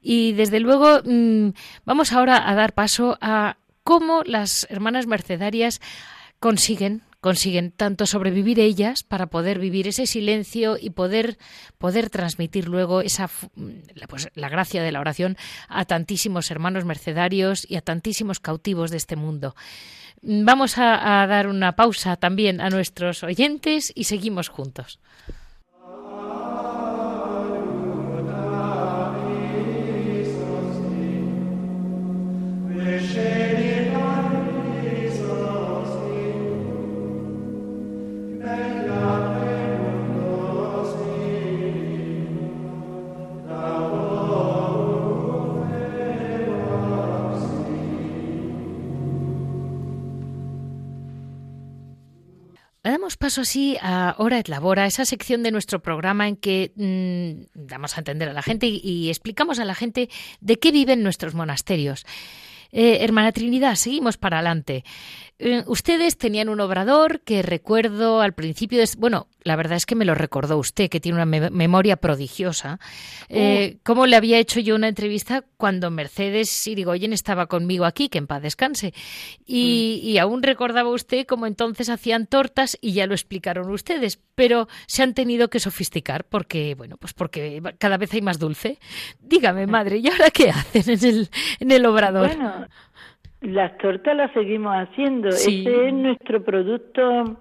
y 0.00 0.32
desde 0.32 0.60
luego 0.60 1.00
mm, 1.04 1.50
vamos 1.84 2.12
ahora 2.12 2.48
a 2.48 2.54
dar 2.54 2.72
paso 2.72 3.18
a 3.20 3.56
cómo 3.82 4.22
las 4.24 4.66
hermanas 4.70 5.06
mercedarias 5.06 5.80
consiguen 6.38 7.02
consiguen 7.20 7.72
tanto 7.72 8.06
sobrevivir 8.06 8.60
ellas 8.60 9.02
para 9.02 9.26
poder 9.26 9.58
vivir 9.58 9.88
ese 9.88 10.06
silencio 10.06 10.76
y 10.80 10.90
poder 10.90 11.38
poder 11.78 12.10
transmitir 12.10 12.68
luego 12.68 13.00
esa 13.00 13.28
pues, 14.08 14.28
la 14.34 14.48
gracia 14.48 14.82
de 14.82 14.92
la 14.92 15.00
oración 15.00 15.36
a 15.68 15.84
tantísimos 15.84 16.50
hermanos 16.50 16.84
mercedarios 16.84 17.66
y 17.68 17.76
a 17.76 17.80
tantísimos 17.80 18.40
cautivos 18.40 18.90
de 18.90 18.96
este 18.96 19.16
mundo. 19.16 19.54
Vamos 20.22 20.78
a, 20.78 21.22
a 21.22 21.26
dar 21.26 21.46
una 21.46 21.76
pausa 21.76 22.16
también 22.16 22.60
a 22.60 22.70
nuestros 22.70 23.22
oyentes 23.22 23.92
y 23.94 24.04
seguimos 24.04 24.48
juntos. 24.48 24.98
Damos 53.06 53.18
paso 53.18 53.42
así 53.42 53.78
a 53.80 54.16
Hora 54.18 54.40
et 54.40 54.48
Labora, 54.48 54.84
esa 54.84 55.04
sección 55.04 55.44
de 55.44 55.52
nuestro 55.52 55.78
programa 55.78 56.26
en 56.26 56.34
que 56.34 56.72
mm, 56.74 57.54
damos 57.54 57.94
a 57.94 58.00
entender 58.00 58.28
a 58.28 58.32
la 58.32 58.42
gente 58.42 58.66
y, 58.66 59.10
explicamos 59.10 59.60
a 59.60 59.64
la 59.64 59.76
gente 59.76 60.10
de 60.40 60.58
qué 60.58 60.72
viven 60.72 61.04
nuestros 61.04 61.32
monasterios. 61.32 62.04
Eh, 62.72 63.04
hermana 63.04 63.30
Trinidad, 63.30 63.76
seguimos 63.76 64.16
para 64.16 64.38
adelante. 64.38 64.82
Eh, 65.38 65.64
ustedes 65.66 66.16
tenían 66.16 66.48
un 66.48 66.60
obrador 66.60 67.20
que 67.20 67.42
recuerdo 67.42 68.22
al 68.22 68.32
principio, 68.32 68.78
de, 68.78 68.88
bueno, 68.96 69.28
la 69.42 69.54
verdad 69.54 69.76
es 69.76 69.84
que 69.84 69.94
me 69.94 70.06
lo 70.06 70.14
recordó 70.14 70.56
usted, 70.56 70.88
que 70.88 70.98
tiene 70.98 71.22
una 71.22 71.50
memoria 71.50 71.96
prodigiosa. 71.96 72.80
Eh, 73.28 73.76
¿Cómo 73.84 74.06
le 74.06 74.16
había 74.16 74.38
hecho 74.38 74.60
yo 74.60 74.74
una 74.74 74.88
entrevista 74.88 75.44
cuando 75.56 75.90
Mercedes 75.90 76.66
Irigoyen 76.66 77.12
estaba 77.12 77.46
conmigo 77.46 77.84
aquí, 77.84 78.08
que 78.08 78.18
en 78.18 78.26
paz 78.26 78.42
descanse? 78.42 78.94
Y, 79.46 80.00
mm. 80.02 80.06
y, 80.08 80.18
aún 80.18 80.42
recordaba 80.42 80.88
usted 80.90 81.26
cómo 81.26 81.46
entonces 81.46 81.90
hacían 81.90 82.26
tortas 82.26 82.78
y 82.80 82.92
ya 82.92 83.06
lo 83.06 83.14
explicaron 83.14 83.70
ustedes, 83.70 84.18
pero 84.34 84.68
se 84.86 85.02
han 85.02 85.14
tenido 85.14 85.48
que 85.48 85.60
sofisticar 85.60 86.24
porque, 86.24 86.74
bueno, 86.74 86.96
pues 86.96 87.12
porque 87.12 87.62
cada 87.78 87.98
vez 87.98 88.12
hay 88.14 88.22
más 88.22 88.38
dulce. 88.38 88.78
Dígame, 89.20 89.66
madre, 89.66 89.98
¿y 89.98 90.08
ahora 90.08 90.30
qué 90.30 90.50
hacen 90.50 90.90
en 90.90 91.04
el, 91.04 91.30
en 91.60 91.70
el 91.70 91.86
obrador? 91.86 92.28
Bueno, 92.28 92.66
las 93.46 93.76
tortas 93.78 94.16
las 94.16 94.32
seguimos 94.32 94.74
haciendo. 94.74 95.28
Ese 95.28 95.88
es 95.88 95.94
nuestro 95.94 96.42
producto, 96.42 97.36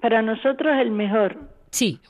para 0.00 0.22
nosotros 0.22 0.76
el 0.78 0.90
mejor. 0.90 1.36
Sí. 1.70 2.00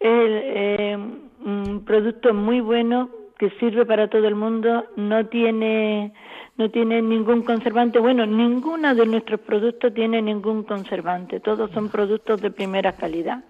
El, 0.00 0.40
eh, 0.44 0.98
un 1.44 1.84
producto 1.84 2.34
muy 2.34 2.60
bueno 2.60 3.10
que 3.38 3.50
sirve 3.60 3.84
para 3.84 4.08
todo 4.08 4.26
el 4.26 4.34
mundo, 4.34 4.86
no 4.96 5.26
tiene 5.26 6.12
no 6.56 6.70
tiene 6.70 7.02
ningún 7.02 7.42
conservante. 7.42 7.98
Bueno, 7.98 8.24
ninguno 8.24 8.94
de 8.94 9.04
nuestros 9.04 9.40
productos 9.40 9.92
tiene 9.92 10.22
ningún 10.22 10.62
conservante. 10.62 11.38
Todos 11.40 11.70
son 11.72 11.90
productos 11.90 12.40
de 12.40 12.50
primera 12.50 12.92
calidad. 12.92 13.44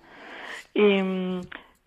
Y, 0.75 1.03
mm, 1.03 1.41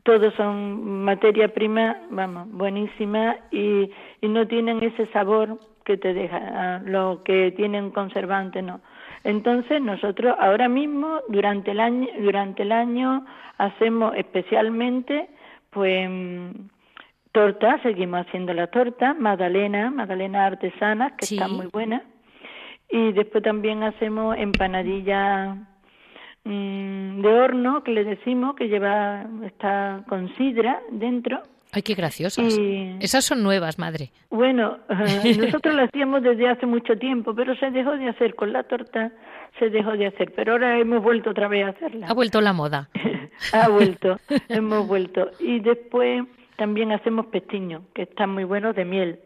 todos 0.03 0.33
son 0.35 1.03
materia 1.03 1.53
prima, 1.53 1.97
vamos, 2.09 2.49
buenísima 2.51 3.35
y, 3.51 3.91
y 4.21 4.27
no 4.27 4.47
tienen 4.47 4.81
ese 4.81 5.07
sabor 5.07 5.59
que 5.89 5.97
te 5.97 6.13
deja, 6.13 6.81
lo 6.85 7.23
que 7.23 7.51
tienen 7.57 7.89
conservante, 7.89 8.61
no. 8.61 8.79
Entonces 9.23 9.81
nosotros 9.81 10.35
ahora 10.39 10.69
mismo 10.69 11.21
durante 11.29 11.71
el 11.71 11.79
año 11.79 12.07
durante 12.19 12.61
el 12.61 12.71
año 12.71 13.25
hacemos 13.57 14.13
especialmente 14.15 15.29
pues 15.71 16.07
tortas, 17.31 17.81
seguimos 17.81 18.27
haciendo 18.27 18.53
la 18.53 18.67
torta, 18.67 19.15
magdalena, 19.15 19.89
magdalena 19.89 20.45
artesanas 20.45 21.13
que 21.13 21.25
están 21.25 21.53
muy 21.53 21.65
buenas 21.65 22.03
y 22.87 23.11
después 23.13 23.43
también 23.43 23.81
hacemos 23.81 24.37
empanadilla 24.37 25.55
mm, 26.43 27.21
de 27.21 27.27
horno 27.27 27.83
que 27.83 27.93
le 27.93 28.03
decimos 28.03 28.55
que 28.55 28.67
lleva 28.67 29.25
está 29.43 30.03
con 30.07 30.29
sidra 30.35 30.81
dentro 30.91 31.41
Ay, 31.71 31.83
qué 31.83 31.93
graciosas. 31.93 32.57
Esas 32.99 33.25
son 33.25 33.43
nuevas, 33.43 33.77
madre. 33.77 34.11
Bueno, 34.29 34.79
nosotros 34.89 35.75
las 35.75 35.89
hacíamos 35.89 36.23
desde 36.23 36.49
hace 36.49 36.65
mucho 36.65 36.97
tiempo, 36.97 37.35
pero 37.35 37.55
se 37.57 37.69
dejó 37.69 37.91
de 37.97 38.09
hacer 38.09 38.35
con 38.35 38.51
la 38.51 38.63
torta, 38.63 39.11
se 39.59 39.69
dejó 39.69 39.91
de 39.91 40.07
hacer, 40.07 40.33
pero 40.35 40.53
ahora 40.53 40.79
hemos 40.79 41.03
vuelto 41.03 41.29
otra 41.29 41.47
vez 41.47 41.65
a 41.65 41.69
hacerla. 41.69 42.07
Ha 42.07 42.13
vuelto 42.13 42.41
la 42.41 42.53
moda. 42.53 42.89
ha 43.53 43.69
vuelto, 43.69 44.17
hemos 44.49 44.87
vuelto. 44.87 45.29
Y 45.39 45.59
después 45.59 46.23
también 46.57 46.91
hacemos 46.91 47.27
pestiños, 47.27 47.83
que 47.93 48.03
están 48.03 48.31
muy 48.31 48.45
buenos 48.45 48.75
de 48.75 48.85
miel. 48.85 49.19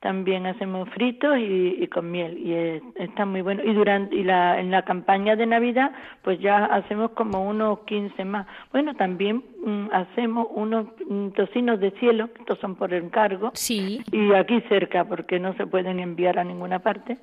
También 0.00 0.46
hacemos 0.46 0.88
fritos 0.90 1.36
y, 1.38 1.86
con 1.88 2.10
miel 2.10 2.38
y 2.38 2.54
está 3.02 3.26
muy 3.26 3.42
bueno. 3.42 3.62
Y 3.64 3.74
durante 3.74 4.14
y 4.14 4.22
la 4.22 4.60
en 4.60 4.70
la 4.70 4.82
campaña 4.82 5.34
de 5.34 5.46
navidad 5.46 5.92
pues 6.22 6.38
ya 6.38 6.66
hacemos 6.66 7.10
como 7.12 7.44
unos 7.48 7.80
15 7.80 8.24
más. 8.24 8.46
Bueno 8.72 8.94
también 8.94 9.42
mm, 9.64 9.88
hacemos 9.92 10.46
unos 10.54 10.86
mm, 11.08 11.30
tocinos 11.30 11.80
de 11.80 11.90
cielo 11.92 12.30
estos 12.38 12.58
son 12.60 12.76
por 12.76 12.94
encargo. 12.94 13.50
Sí. 13.54 14.02
Y 14.12 14.32
aquí 14.34 14.60
cerca 14.68 15.04
porque 15.04 15.40
no 15.40 15.54
se 15.54 15.66
pueden 15.66 15.98
enviar 15.98 16.38
a 16.38 16.44
ninguna 16.44 16.78
parte. 16.78 17.18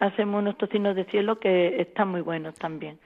Hacemos 0.00 0.40
unos 0.40 0.56
tocinos 0.56 0.96
de 0.96 1.04
cielo 1.04 1.38
que 1.38 1.80
están 1.80 2.08
muy 2.08 2.22
buenos 2.22 2.54
también 2.54 2.98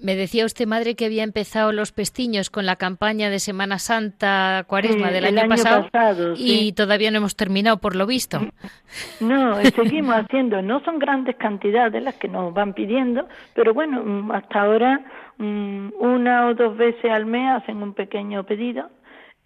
me 0.00 0.14
decía 0.14 0.44
usted, 0.44 0.66
madre, 0.66 0.94
que 0.94 1.04
había 1.04 1.24
empezado 1.24 1.72
los 1.72 1.92
pestiños 1.92 2.50
con 2.50 2.66
la 2.66 2.76
campaña 2.76 3.30
de 3.30 3.38
Semana 3.38 3.78
Santa 3.78 4.64
Cuaresma 4.66 5.10
del 5.10 5.26
año, 5.26 5.48
pasado, 5.48 5.88
y 6.36 6.72
todavía 6.72 7.10
no 7.10 7.18
hemos 7.18 7.36
terminado, 7.36 7.78
por 7.78 7.96
lo 7.96 8.06
visto. 8.06 8.40
No, 9.20 9.56
seguimos 9.62 10.14
haciendo. 10.14 10.62
No 10.62 10.80
son 10.84 10.98
grandes 10.98 11.36
cantidades 11.36 12.02
las 12.02 12.14
que 12.14 12.28
nos 12.28 12.54
van 12.54 12.72
pidiendo, 12.72 13.28
pero 13.54 13.74
bueno, 13.74 14.02
mm, 14.02 14.30
hasta 14.30 14.62
ahora 14.62 15.00
mm, 15.38 15.88
una 15.98 16.46
o 16.46 16.54
dos 16.54 16.76
veces 16.76 17.10
al 17.10 17.26
mes 17.26 17.50
hacen 17.50 17.82
un 17.82 17.92
pequeño 17.92 18.44
pedido 18.44 18.88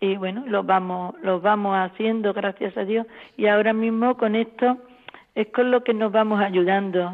y 0.00 0.16
bueno, 0.16 0.44
los 0.46 0.64
vamos, 0.64 1.14
los 1.22 1.42
vamos 1.42 1.76
haciendo, 1.76 2.32
gracias 2.32 2.76
a 2.76 2.84
Dios. 2.84 3.06
Y 3.36 3.46
ahora 3.46 3.72
mismo 3.72 4.16
con 4.16 4.36
esto 4.36 4.78
es 5.34 5.48
con 5.48 5.70
lo 5.70 5.84
que 5.84 5.94
nos 5.94 6.12
vamos 6.12 6.40
ayudando 6.40 7.10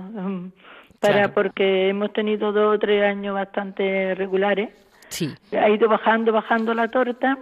mm, 0.97 1.01
para 1.01 1.35
porque 1.35 1.89
hemos 1.89 2.13
tenido 2.13 2.53
dos 2.53 2.77
o 2.77 2.79
tres 2.79 3.05
años 3.05 3.35
bastante 3.35 4.15
regulares. 4.15 4.71
Sí. 5.09 5.35
Ha 5.53 5.69
ido 5.69 5.89
bajando, 5.89 6.33
bajando 6.33 6.75
la 6.75 6.89
torta 6.89 7.39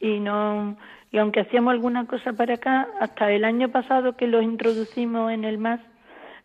y 0.00 0.20
no 0.20 0.76
y 1.10 1.18
aunque 1.18 1.40
hacíamos 1.40 1.72
alguna 1.72 2.06
cosa 2.06 2.32
para 2.34 2.54
acá, 2.54 2.86
hasta 3.00 3.32
el 3.32 3.44
año 3.44 3.70
pasado 3.70 4.16
que 4.16 4.26
los 4.26 4.42
introducimos 4.42 5.32
en 5.32 5.44
el 5.44 5.56
MAS, 5.56 5.80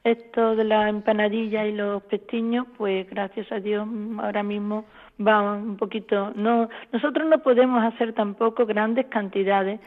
esto 0.05 0.55
de 0.55 0.64
la 0.64 0.88
empanadilla 0.88 1.66
y 1.66 1.74
los 1.74 2.01
pestiños, 2.03 2.68
pues 2.78 3.09
gracias 3.09 3.51
a 3.51 3.59
Dios 3.59 3.88
ahora 4.20 4.43
mismo 4.43 4.86
va 5.26 5.53
un 5.53 5.78
poquito 5.78 6.32
no 6.36 6.70
nosotros 6.91 7.30
no 7.30 7.38
podemos 7.39 7.84
hacer 7.84 8.14
tampoco 8.14 8.66
grandes 8.66 9.05
cantidades 9.05 9.80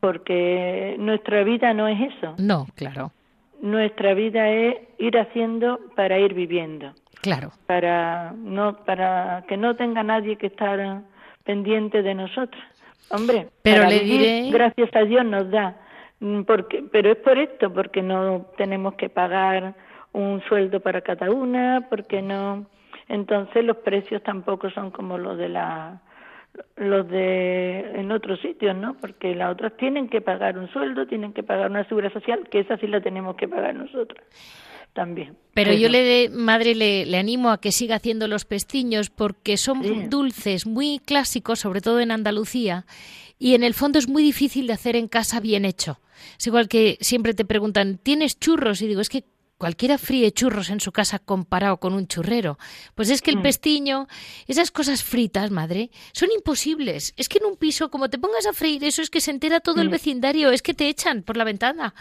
porque 0.00 0.96
nuestra 0.98 1.44
vida 1.44 1.72
no 1.72 1.86
es 1.86 2.12
eso. 2.12 2.34
No, 2.38 2.66
claro 2.74 3.12
nuestra 3.64 4.12
vida 4.12 4.50
es 4.50 4.76
ir 4.98 5.18
haciendo 5.18 5.80
para 5.96 6.18
ir 6.18 6.34
viviendo. 6.34 6.92
Claro. 7.22 7.50
Para 7.66 8.32
no 8.36 8.84
para 8.84 9.42
que 9.48 9.56
no 9.56 9.74
tenga 9.74 10.02
nadie 10.02 10.36
que 10.36 10.48
estar 10.48 11.00
pendiente 11.44 12.02
de 12.02 12.14
nosotros. 12.14 12.62
Hombre, 13.08 13.48
pero 13.62 13.88
le 13.88 14.00
diré... 14.00 14.50
gracias 14.50 14.94
a 14.94 15.04
Dios 15.04 15.24
nos 15.24 15.50
da 15.50 15.76
mm, 16.20 16.42
porque 16.42 16.84
pero 16.92 17.10
es 17.12 17.16
por 17.16 17.38
esto 17.38 17.72
porque 17.72 18.02
no 18.02 18.46
tenemos 18.58 18.94
que 18.94 19.08
pagar 19.08 19.74
un 20.12 20.42
sueldo 20.42 20.80
para 20.80 21.00
cada 21.00 21.30
una, 21.30 21.86
porque 21.88 22.20
no 22.20 22.66
entonces 23.08 23.64
los 23.64 23.78
precios 23.78 24.22
tampoco 24.22 24.68
son 24.70 24.90
como 24.90 25.16
los 25.16 25.38
de 25.38 25.48
la 25.48 26.02
los 26.76 27.08
de 27.08 28.00
en 28.00 28.10
otros 28.12 28.40
sitios, 28.40 28.76
¿no? 28.76 28.96
Porque 29.00 29.34
las 29.34 29.52
otras 29.52 29.76
tienen 29.76 30.08
que 30.08 30.20
pagar 30.20 30.58
un 30.58 30.68
sueldo, 30.70 31.06
tienen 31.06 31.32
que 31.32 31.42
pagar 31.42 31.70
una 31.70 31.86
seguridad 31.88 32.12
social, 32.12 32.48
que 32.50 32.60
esa 32.60 32.76
sí 32.78 32.86
la 32.86 33.00
tenemos 33.00 33.36
que 33.36 33.48
pagar 33.48 33.74
nosotros 33.74 34.22
también. 34.92 35.36
Pero 35.54 35.72
yo 35.72 35.88
le 35.88 36.02
de, 36.02 36.28
madre 36.30 36.74
le, 36.74 37.04
le, 37.04 37.18
animo 37.18 37.50
a 37.50 37.60
que 37.60 37.72
siga 37.72 37.96
haciendo 37.96 38.28
los 38.28 38.44
pestiños 38.44 39.10
porque 39.10 39.56
son 39.56 40.08
dulces 40.08 40.66
muy 40.66 41.00
clásicos, 41.00 41.58
sobre 41.58 41.80
todo 41.80 42.00
en 42.00 42.12
Andalucía, 42.12 42.86
y 43.38 43.54
en 43.54 43.64
el 43.64 43.74
fondo 43.74 43.98
es 43.98 44.08
muy 44.08 44.22
difícil 44.22 44.66
de 44.66 44.72
hacer 44.72 44.96
en 44.96 45.08
casa 45.08 45.40
bien 45.40 45.64
hecho. 45.64 46.00
Es 46.38 46.46
igual 46.46 46.68
que 46.68 46.96
siempre 47.00 47.34
te 47.34 47.44
preguntan, 47.44 47.98
¿tienes 47.98 48.38
churros? 48.38 48.80
Y 48.82 48.86
digo, 48.86 49.00
es 49.00 49.08
que 49.08 49.24
cualquiera 49.64 49.96
fríe 49.96 50.30
churros 50.30 50.68
en 50.68 50.78
su 50.78 50.92
casa 50.92 51.18
comparado 51.18 51.78
con 51.78 51.94
un 51.94 52.06
churrero. 52.06 52.58
Pues 52.94 53.08
es 53.08 53.22
que 53.22 53.30
el 53.30 53.38
mm. 53.38 53.42
pestiño, 53.42 54.08
esas 54.46 54.70
cosas 54.70 55.02
fritas, 55.02 55.50
madre, 55.50 55.90
son 56.12 56.28
imposibles. 56.36 57.14
Es 57.16 57.30
que 57.30 57.38
en 57.38 57.46
un 57.46 57.56
piso, 57.56 57.90
como 57.90 58.10
te 58.10 58.18
pongas 58.18 58.44
a 58.44 58.52
freír 58.52 58.84
eso, 58.84 59.00
es 59.00 59.08
que 59.08 59.22
se 59.22 59.30
entera 59.30 59.60
todo 59.60 59.80
el 59.80 59.88
mm. 59.88 59.92
vecindario, 59.92 60.50
es 60.50 60.60
que 60.60 60.74
te 60.74 60.86
echan 60.86 61.22
por 61.22 61.38
la 61.38 61.44
ventana. 61.44 61.94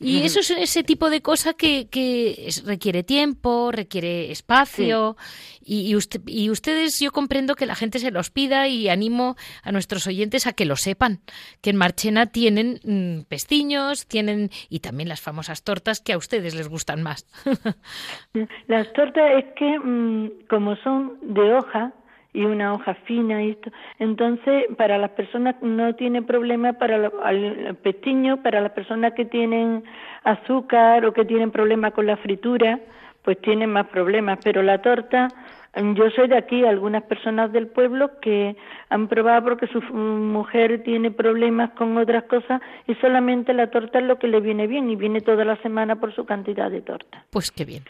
Y 0.00 0.22
eso 0.22 0.40
es 0.40 0.50
ese 0.50 0.82
tipo 0.82 1.10
de 1.10 1.20
cosa 1.20 1.52
que, 1.52 1.86
que 1.88 2.50
requiere 2.64 3.02
tiempo, 3.02 3.70
requiere 3.70 4.32
espacio. 4.32 5.18
Y, 5.64 5.94
usted, 5.94 6.20
y 6.26 6.50
ustedes, 6.50 6.98
yo 6.98 7.12
comprendo 7.12 7.54
que 7.54 7.66
la 7.66 7.76
gente 7.76 7.98
se 8.00 8.10
los 8.10 8.30
pida 8.30 8.66
y 8.68 8.88
animo 8.88 9.36
a 9.62 9.70
nuestros 9.70 10.06
oyentes 10.06 10.46
a 10.46 10.54
que 10.54 10.64
lo 10.64 10.76
sepan, 10.76 11.20
que 11.60 11.70
en 11.70 11.76
Marchena 11.76 12.26
tienen 12.26 12.80
mm, 12.82 13.24
pestiños, 13.28 14.06
tienen 14.06 14.50
y 14.68 14.80
también 14.80 15.08
las 15.08 15.20
famosas 15.20 15.62
tortas 15.62 16.00
que 16.00 16.14
a 16.14 16.18
ustedes 16.18 16.54
les 16.54 16.68
gustan 16.68 17.01
más. 17.02 17.26
Las 18.66 18.92
tortas 18.92 19.30
es 19.38 19.44
que 19.56 19.78
mm, 19.78 20.46
como 20.48 20.76
son 20.76 21.18
de 21.22 21.54
hoja, 21.54 21.92
y 22.34 22.44
una 22.44 22.72
hoja 22.72 22.94
fina 23.06 23.42
y 23.42 23.50
esto. 23.50 23.70
Entonces, 23.98 24.64
para 24.76 24.98
las 24.98 25.10
personas 25.10 25.56
no 25.60 25.94
tiene 25.94 26.22
problema 26.22 26.72
para 26.72 27.10
el 27.30 27.76
pestiño, 27.82 28.42
para 28.42 28.60
las 28.60 28.72
personas 28.72 29.12
que 29.12 29.24
tienen 29.24 29.84
azúcar 30.24 31.04
o 31.04 31.12
que 31.12 31.24
tienen 31.24 31.50
problemas 31.50 31.92
con 31.92 32.06
la 32.06 32.16
fritura, 32.16 32.80
pues 33.22 33.40
tienen 33.40 33.70
más 33.70 33.86
problemas, 33.88 34.38
pero 34.42 34.62
la 34.62 34.80
torta 34.80 35.28
yo 35.74 36.10
soy 36.10 36.28
de 36.28 36.36
aquí, 36.36 36.64
algunas 36.64 37.02
personas 37.04 37.50
del 37.50 37.66
pueblo 37.66 38.20
que 38.20 38.56
han 38.90 39.08
probado 39.08 39.44
porque 39.44 39.66
su 39.68 39.80
mujer 39.80 40.82
tiene 40.82 41.10
problemas 41.10 41.70
con 41.70 41.96
otras 41.96 42.24
cosas 42.24 42.60
y 42.86 42.94
solamente 42.96 43.54
la 43.54 43.68
torta 43.70 43.98
es 43.98 44.04
lo 44.04 44.18
que 44.18 44.28
le 44.28 44.40
viene 44.40 44.66
bien 44.66 44.90
y 44.90 44.96
viene 44.96 45.20
toda 45.20 45.44
la 45.44 45.56
semana 45.62 45.96
por 45.96 46.14
su 46.14 46.26
cantidad 46.26 46.70
de 46.70 46.82
torta. 46.82 47.24
Pues 47.30 47.50
qué 47.50 47.64
bien. 47.64 47.84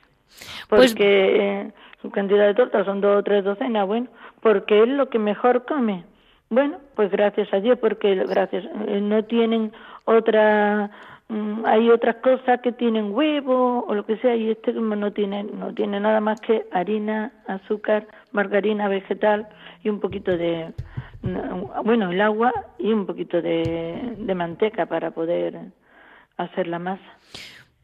Porque 0.69 0.79
pues 0.79 0.95
eh, 0.99 1.73
su 2.01 2.11
cantidad 2.11 2.47
de 2.47 2.55
torta 2.55 2.85
son 2.85 3.01
dos 3.01 3.19
o 3.19 3.23
tres 3.23 3.45
docenas, 3.45 3.87
bueno, 3.87 4.09
porque 4.41 4.83
es 4.83 4.89
lo 4.89 5.09
que 5.09 5.19
mejor 5.19 5.65
come. 5.65 6.05
Bueno, 6.51 6.79
pues 6.95 7.11
gracias 7.11 7.53
a 7.53 7.61
Dios, 7.61 7.79
porque 7.81 8.15
gracias 8.15 8.65
eh, 8.87 9.01
no 9.01 9.25
tienen 9.25 9.73
otra 10.05 10.91
hay 11.65 11.91
otras 11.91 12.17
cosas 12.17 12.61
que 12.61 12.73
tienen 12.73 13.13
huevo 13.13 13.85
o 13.87 13.95
lo 13.95 14.05
que 14.05 14.17
sea 14.19 14.37
y 14.37 14.51
este 14.51 14.73
no 14.73 15.13
tiene 15.13 15.45
no 15.45 15.73
tiene 15.73 15.99
nada 16.01 16.21
más 16.21 16.41
que 16.41 16.67
harina, 16.73 17.33
azúcar, 17.47 18.07
margarina 18.33 18.89
vegetal 18.89 19.49
y 19.83 19.89
un 19.89 20.01
poquito 20.01 20.37
de 20.37 20.73
bueno 21.85 22.11
el 22.11 22.21
agua 22.21 22.53
y 22.79 22.93
un 22.93 23.07
poquito 23.07 23.41
de, 23.41 24.35
manteca 24.35 24.87
para 24.87 25.11
poder 25.13 25.59
hacer 26.37 26.67
la 26.67 26.79
masa. 26.79 27.03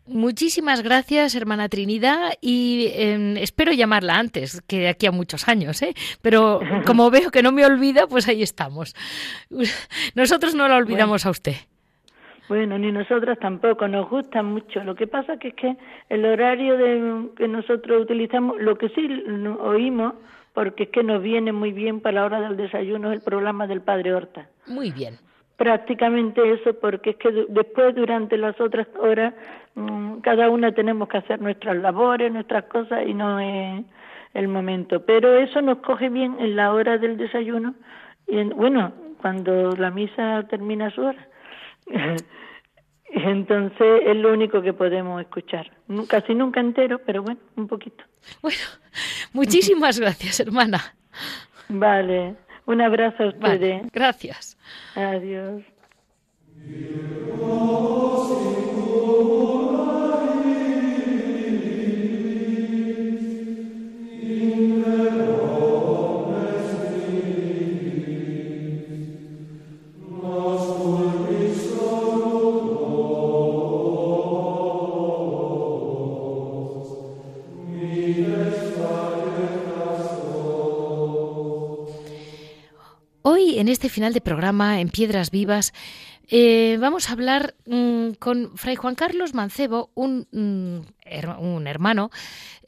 Muchísimas 0.06 0.82
gracias, 0.82 1.34
hermana 1.34 1.68
Trinidad, 1.68 2.32
y 2.40 2.90
em, 2.94 3.36
espero 3.36 3.72
llamarla 3.72 4.14
antes, 4.14 4.62
que 4.66 4.78
de 4.78 4.88
aquí 4.88 5.06
a 5.06 5.12
muchos 5.12 5.48
años, 5.48 5.82
¿eh? 5.82 5.94
Pero 6.22 6.60
como 6.86 7.10
veo 7.10 7.30
que 7.30 7.42
no 7.42 7.52
me 7.52 7.66
olvida, 7.66 8.06
pues 8.06 8.26
ahí 8.26 8.42
estamos. 8.42 8.94
Nosotros 10.14 10.54
no 10.54 10.66
la 10.66 10.76
olvidamos 10.76 11.26
a 11.26 11.30
usted. 11.30 11.56
Bueno, 12.48 12.78
ni 12.78 12.90
nosotras 12.90 13.38
tampoco, 13.38 13.86
nos 13.88 14.08
gusta 14.08 14.42
mucho. 14.42 14.82
Lo 14.82 14.94
que 14.94 15.06
pasa 15.06 15.38
que 15.38 15.48
es 15.48 15.54
que 15.54 15.76
el 16.08 16.24
horario 16.24 16.78
de, 16.78 17.28
que 17.36 17.46
nosotros 17.46 18.02
utilizamos, 18.02 18.60
lo 18.60 18.76
que 18.78 18.88
sí 18.90 19.24
oímos, 19.60 20.14
porque 20.54 20.84
es 20.84 20.88
que 20.88 21.02
nos 21.02 21.22
viene 21.22 21.52
muy 21.52 21.72
bien 21.72 22.00
para 22.00 22.20
la 22.20 22.24
hora 22.24 22.40
del 22.40 22.56
desayuno, 22.56 23.12
es 23.12 23.18
el 23.18 23.24
programa 23.24 23.66
del 23.66 23.82
Padre 23.82 24.14
Horta. 24.14 24.48
Muy 24.66 24.90
bien. 24.90 25.18
Prácticamente 25.56 26.52
eso, 26.52 26.72
porque 26.80 27.10
es 27.10 27.16
que 27.16 27.46
después, 27.48 27.94
durante 27.94 28.38
las 28.38 28.58
otras 28.60 28.86
horas, 28.98 29.34
mm, 29.74 30.18
cada 30.20 30.48
una 30.48 30.72
tenemos 30.72 31.08
que 31.08 31.18
hacer 31.18 31.42
nuestras 31.42 31.76
labores, 31.76 32.32
nuestras 32.32 32.64
cosas, 32.64 33.06
y 33.06 33.12
no 33.12 33.38
es 33.38 33.84
el 34.32 34.48
momento. 34.48 35.04
Pero 35.04 35.36
eso 35.36 35.60
nos 35.60 35.78
coge 35.78 36.08
bien 36.08 36.36
en 36.38 36.56
la 36.56 36.72
hora 36.72 36.96
del 36.96 37.18
desayuno, 37.18 37.74
y 38.26 38.42
bueno, 38.44 38.92
cuando 39.20 39.72
la 39.76 39.90
misa 39.90 40.44
termina 40.48 40.90
su 40.90 41.02
hora. 41.02 41.27
Entonces 43.10 44.02
es 44.06 44.16
lo 44.16 44.32
único 44.32 44.60
que 44.60 44.72
podemos 44.72 45.20
escuchar. 45.20 45.70
Casi 46.08 46.34
nunca 46.34 46.60
entero, 46.60 47.00
pero 47.04 47.22
bueno, 47.22 47.40
un 47.56 47.66
poquito. 47.66 48.04
Bueno, 48.42 48.58
muchísimas 49.32 49.98
gracias, 50.00 50.40
hermana. 50.40 50.94
Vale, 51.68 52.36
un 52.66 52.80
abrazo 52.80 53.24
a 53.24 53.28
ustedes. 53.28 53.90
gracias. 53.92 54.58
Adiós. 54.94 55.62
En 83.58 83.68
este 83.68 83.88
final 83.88 84.12
de 84.12 84.20
programa, 84.20 84.80
en 84.80 84.88
Piedras 84.88 85.32
Vivas, 85.32 85.72
eh, 86.28 86.76
vamos 86.80 87.08
a 87.08 87.12
hablar 87.12 87.56
mm, 87.66 88.10
con 88.20 88.56
Fray 88.56 88.76
Juan 88.76 88.94
Carlos 88.94 89.34
Mancebo, 89.34 89.90
un, 89.94 90.28
mm, 90.30 91.40
un 91.40 91.66
hermano 91.66 92.10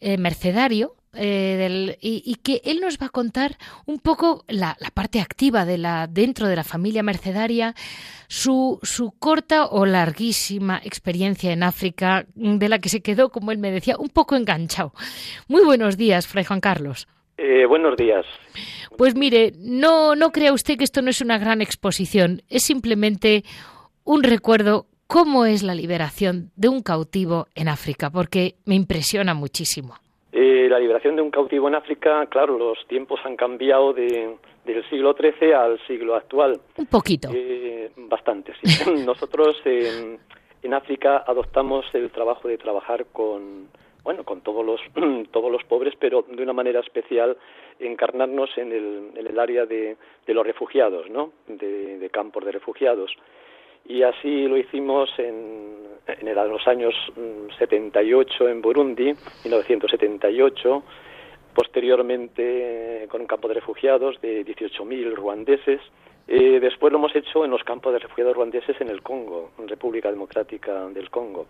eh, 0.01 0.19
mercedario, 0.19 0.97
eh, 1.13 1.97
y, 2.01 2.37
que 2.37 2.63
él 2.65 2.81
nos 2.81 2.99
va 2.99 3.07
a 3.07 3.11
contar 3.11 3.59
un 3.85 3.99
poco 3.99 4.45
la, 4.47 4.77
parte 4.95 5.21
activa 5.21 5.65
de 5.65 5.77
la 5.77 6.07
dentro 6.07 6.47
de 6.47 6.55
la 6.55 6.65
familia 6.65 7.03
mercedaria, 7.03 7.75
su, 8.29 8.79
su, 8.83 9.13
corta 9.13 9.67
o 9.67 9.87
larguísima 9.87 10.81
experiencia 10.83 11.53
en 11.53 11.65
África, 11.65 12.27
de 12.35 12.69
la 12.69 12.79
que 12.79 12.89
se 12.89 13.01
quedó, 13.01 13.31
como 13.31 13.51
él 13.51 13.59
me 13.59 13.73
decía, 13.73 13.97
un 13.99 14.09
poco 14.09 14.37
enganchado. 14.37 14.93
Muy 15.49 15.65
buenos 15.65 15.97
días, 15.97 16.29
Fray 16.29 16.45
Juan 16.45 16.61
Carlos. 16.61 17.09
Eh, 17.43 17.65
buenos 17.65 17.97
días. 17.97 18.27
Pues 18.99 19.17
mire, 19.17 19.53
no, 19.59 20.15
no 20.15 20.31
crea 20.31 20.53
usted 20.53 20.77
que 20.77 20.85
esto 20.85 21.01
no 21.01 21.09
es 21.09 21.23
una 21.23 21.39
gran 21.39 21.63
exposición, 21.63 22.43
es 22.51 22.65
simplemente 22.65 23.45
un 24.05 24.23
recuerdo 24.23 24.85
cómo 25.07 25.47
es 25.47 25.63
la 25.63 25.75
liberación 25.75 26.51
de 26.55 26.69
un 26.69 26.83
cautivo 26.83 27.47
en 27.55 27.69
África, 27.69 28.11
porque 28.11 28.57
me 28.67 28.75
impresiona 28.75 29.33
muchísimo. 29.33 29.95
Eh, 30.33 30.69
la 30.69 30.79
liberación 30.79 31.17
de 31.17 31.23
un 31.23 31.31
cautivo 31.31 31.67
en 31.67 31.77
África, 31.77 32.27
claro, 32.27 32.59
los 32.59 32.87
tiempos 32.89 33.19
han 33.25 33.37
cambiado 33.37 33.95
de, 33.95 34.37
del 34.67 34.91
siglo 34.91 35.17
XIII 35.19 35.55
al 35.55 35.81
siglo 35.87 36.17
actual. 36.17 36.61
Un 36.77 36.87
poquito. 36.87 37.31
Eh, 37.33 37.91
bastante, 37.97 38.53
sí. 38.63 38.85
Nosotros 39.07 39.57
en, 39.65 40.19
en 40.63 40.75
África 40.75 41.25
adoptamos 41.27 41.87
el 41.95 42.11
trabajo 42.11 42.49
de 42.49 42.59
trabajar 42.59 43.07
con 43.07 43.69
bueno, 44.03 44.25
con 44.25 44.41
todos 44.41 44.65
los, 44.65 44.81
todos 45.31 45.51
los 45.51 45.65
pobres, 45.65 45.95
pero 45.99 46.23
de 46.23 46.43
una 46.43 46.53
manera 46.53 46.81
especial 46.81 47.37
encarnarnos 47.79 48.51
en 48.57 48.73
el, 48.73 49.11
en 49.17 49.27
el 49.27 49.39
área 49.39 49.67
de, 49.67 49.97
de 50.27 50.35
los 50.35 50.47
refugiados, 50.47 51.09
¿no? 51.11 51.33
De, 51.47 52.09
campos 52.13 52.45
de 52.45 52.53
refugiados. 52.53 53.13
Y 53.87 54.03
así 54.03 54.47
lo 54.49 54.57
hicimos 54.57 55.11
en, 55.19 55.77
en 56.07 56.35
los 56.35 56.67
años 56.67 56.95
78 57.59 58.45
mm, 58.45 58.49
en 58.49 58.61
Burundi, 58.61 59.15
1978, 59.45 60.83
posteriormente 61.55 63.07
con 63.09 63.21
un 63.21 63.27
campo 63.27 63.49
de 63.49 63.55
refugiados 63.55 64.21
de 64.21 64.45
18.000 64.45 65.15
ruandeses, 65.15 65.81
eh, 66.33 66.61
después 66.61 66.93
lo 66.93 66.99
hemos 66.99 67.17
hecho 67.17 67.45
en 67.45 67.51
los 67.51 67.65
campos 67.65 67.93
de 67.93 67.99
refugiados 67.99 68.37
ruandeses 68.37 68.81
en 68.81 68.89
el 68.89 69.03
Congo, 69.03 69.51
en 69.59 69.67
República 69.67 70.11
Democrática 70.11 70.87
del 70.91 71.11
Congo, 71.11 71.47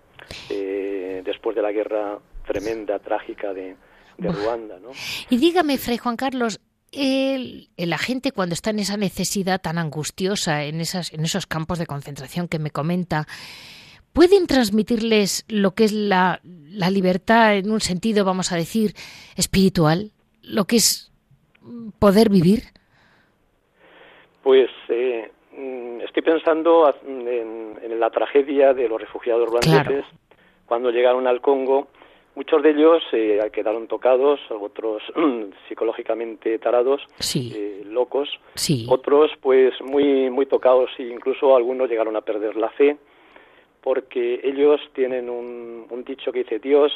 eh, 0.48 1.20
después 1.22 1.54
de 1.54 1.60
la 1.60 1.70
guerra 1.70 2.18
tremenda, 2.50 2.98
trágica 2.98 3.52
de, 3.54 3.76
Ruanda. 4.18 4.78
¿no? 4.80 4.90
Y 5.30 5.38
dígame, 5.38 5.78
Fray 5.78 5.96
Juan 5.96 6.16
Carlos, 6.16 6.60
el, 6.92 7.68
la 7.76 7.98
gente 7.98 8.32
cuando 8.32 8.54
está 8.54 8.70
en 8.70 8.80
esa 8.80 8.96
necesidad 8.96 9.60
tan 9.60 9.78
angustiosa, 9.78 10.64
en, 10.64 10.80
esas, 10.80 11.12
en 11.12 11.24
esos 11.24 11.46
campos 11.46 11.78
de 11.78 11.86
concentración 11.86 12.48
que 12.48 12.58
me 12.58 12.70
comenta, 12.70 13.26
¿pueden 14.12 14.46
transmitirles 14.46 15.44
lo 15.48 15.72
que 15.72 15.84
es 15.84 15.92
la, 15.92 16.40
la 16.42 16.90
libertad 16.90 17.56
en 17.56 17.70
un 17.70 17.80
sentido, 17.80 18.24
vamos 18.24 18.52
a 18.52 18.56
decir, 18.56 18.94
espiritual? 19.36 20.10
¿Lo 20.42 20.64
que 20.64 20.76
es 20.76 21.12
poder 21.98 22.30
vivir? 22.30 22.64
Pues 24.42 24.70
eh, 24.88 25.30
mm, 25.56 26.00
estoy 26.00 26.22
pensando 26.22 26.92
en, 27.06 28.00
la 28.00 28.10
tragedia 28.10 28.72
de 28.72 28.88
los 28.88 28.98
refugiados 28.98 29.46
ruandeses 29.46 30.06
cuando 30.64 30.90
llegaron 30.90 31.26
al 31.26 31.42
Congo. 31.42 31.88
Muchos 32.34 32.62
de 32.62 32.70
ellos 32.70 33.02
eh, 33.12 33.40
quedaron 33.52 33.86
tocados, 33.88 34.40
otros 34.50 35.02
psicológicamente 35.68 36.58
tarados, 36.58 37.02
eh, 37.34 37.82
locos. 37.86 38.28
Otros, 38.88 39.32
pues, 39.40 39.74
muy, 39.80 40.30
muy 40.30 40.46
tocados 40.46 40.90
e 40.98 41.02
incluso 41.04 41.56
algunos 41.56 41.88
llegaron 41.90 42.16
a 42.16 42.20
perder 42.20 42.56
la 42.56 42.70
fe, 42.70 42.96
porque 43.80 44.40
ellos 44.44 44.80
tienen 44.94 45.28
un, 45.28 45.86
un 45.90 46.04
dicho 46.04 46.32
que 46.32 46.44
dice 46.44 46.58
Dios 46.58 46.92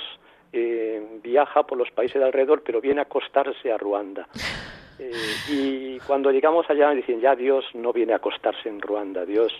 viaja 1.20 1.64
por 1.64 1.76
los 1.76 1.90
países 1.90 2.20
de 2.20 2.26
alrededor, 2.26 2.62
pero 2.64 2.80
viene 2.80 3.00
a 3.00 3.04
acostarse 3.04 3.72
a 3.72 3.76
Ruanda. 3.76 4.28
Eh, 4.98 5.10
y 5.48 5.98
cuando 6.06 6.30
llegamos 6.30 6.70
allá 6.70 6.90
dicen 6.90 7.20
ya 7.20 7.34
Dios 7.34 7.64
no 7.74 7.92
viene 7.92 8.12
a 8.12 8.16
acostarse 8.16 8.68
en 8.68 8.80
Ruanda, 8.80 9.24
Dios 9.24 9.52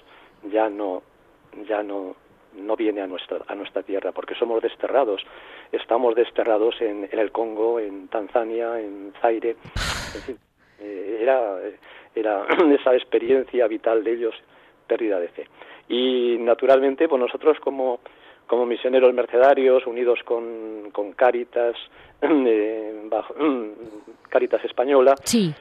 ya 0.50 0.68
no, 0.68 1.02
ya 1.66 1.82
no, 1.82 2.14
no 2.56 2.76
viene 2.76 3.00
a 3.00 3.06
nuestra, 3.06 3.38
a 3.46 3.54
nuestra 3.54 3.82
tierra 3.82 4.12
porque 4.12 4.34
somos 4.34 4.62
desterrados. 4.62 5.22
Estamos 5.72 6.14
desterrados 6.14 6.80
en, 6.80 7.08
en 7.10 7.18
el 7.18 7.32
Congo, 7.32 7.80
en 7.80 8.08
Tanzania, 8.08 8.80
en 8.80 9.12
Zaire. 9.20 9.56
Eh, 10.80 11.18
era, 11.20 11.58
era 12.14 12.46
esa 12.74 12.94
experiencia 12.94 13.66
vital 13.66 14.04
de 14.04 14.12
ellos, 14.12 14.34
pérdida 14.86 15.18
de 15.20 15.28
fe. 15.28 15.48
Y 15.88 16.36
naturalmente, 16.38 17.08
pues 17.08 17.20
nosotros 17.20 17.58
como 17.60 18.00
como 18.46 18.66
misioneros 18.66 19.14
mercedarios 19.14 19.86
unidos 19.86 20.20
con, 20.24 20.90
con 20.92 21.12
Cáritas, 21.12 21.76
eh, 22.22 23.02
bajo, 23.06 23.34
Cáritas 24.28 24.64
Española, 24.64 25.14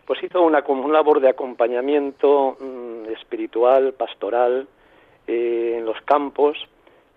pues 0.06 0.24
hizo 0.24 0.42
una, 0.42 0.64
una 0.68 0.94
labor 0.94 1.20
de 1.20 1.30
acompañamiento 1.30 2.58
mm, 2.60 3.12
espiritual, 3.14 3.94
pastoral, 3.94 4.68
eh, 5.28 5.76
en 5.78 5.86
los 5.86 6.02
campos 6.02 6.58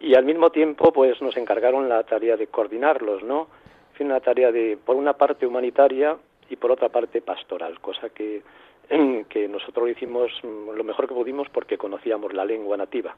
y 0.00 0.14
al 0.14 0.24
mismo 0.24 0.50
tiempo 0.50 0.92
pues 0.92 1.20
nos 1.22 1.36
encargaron 1.36 1.88
la 1.88 2.02
tarea 2.04 2.36
de 2.36 2.46
coordinarlos, 2.48 3.22
¿no? 3.22 3.48
Fue 3.94 4.04
una 4.04 4.20
tarea 4.20 4.52
de, 4.52 4.76
por 4.76 4.96
una 4.96 5.14
parte 5.14 5.46
humanitaria 5.46 6.16
y 6.50 6.56
por 6.56 6.70
otra 6.70 6.88
parte 6.88 7.22
pastoral, 7.22 7.80
cosa 7.80 8.10
que, 8.10 8.42
que 9.28 9.48
nosotros 9.48 9.88
hicimos 9.88 10.30
lo 10.42 10.84
mejor 10.84 11.08
que 11.08 11.14
pudimos 11.14 11.48
porque 11.48 11.78
conocíamos 11.78 12.32
la 12.34 12.44
lengua 12.44 12.76
nativa 12.76 13.14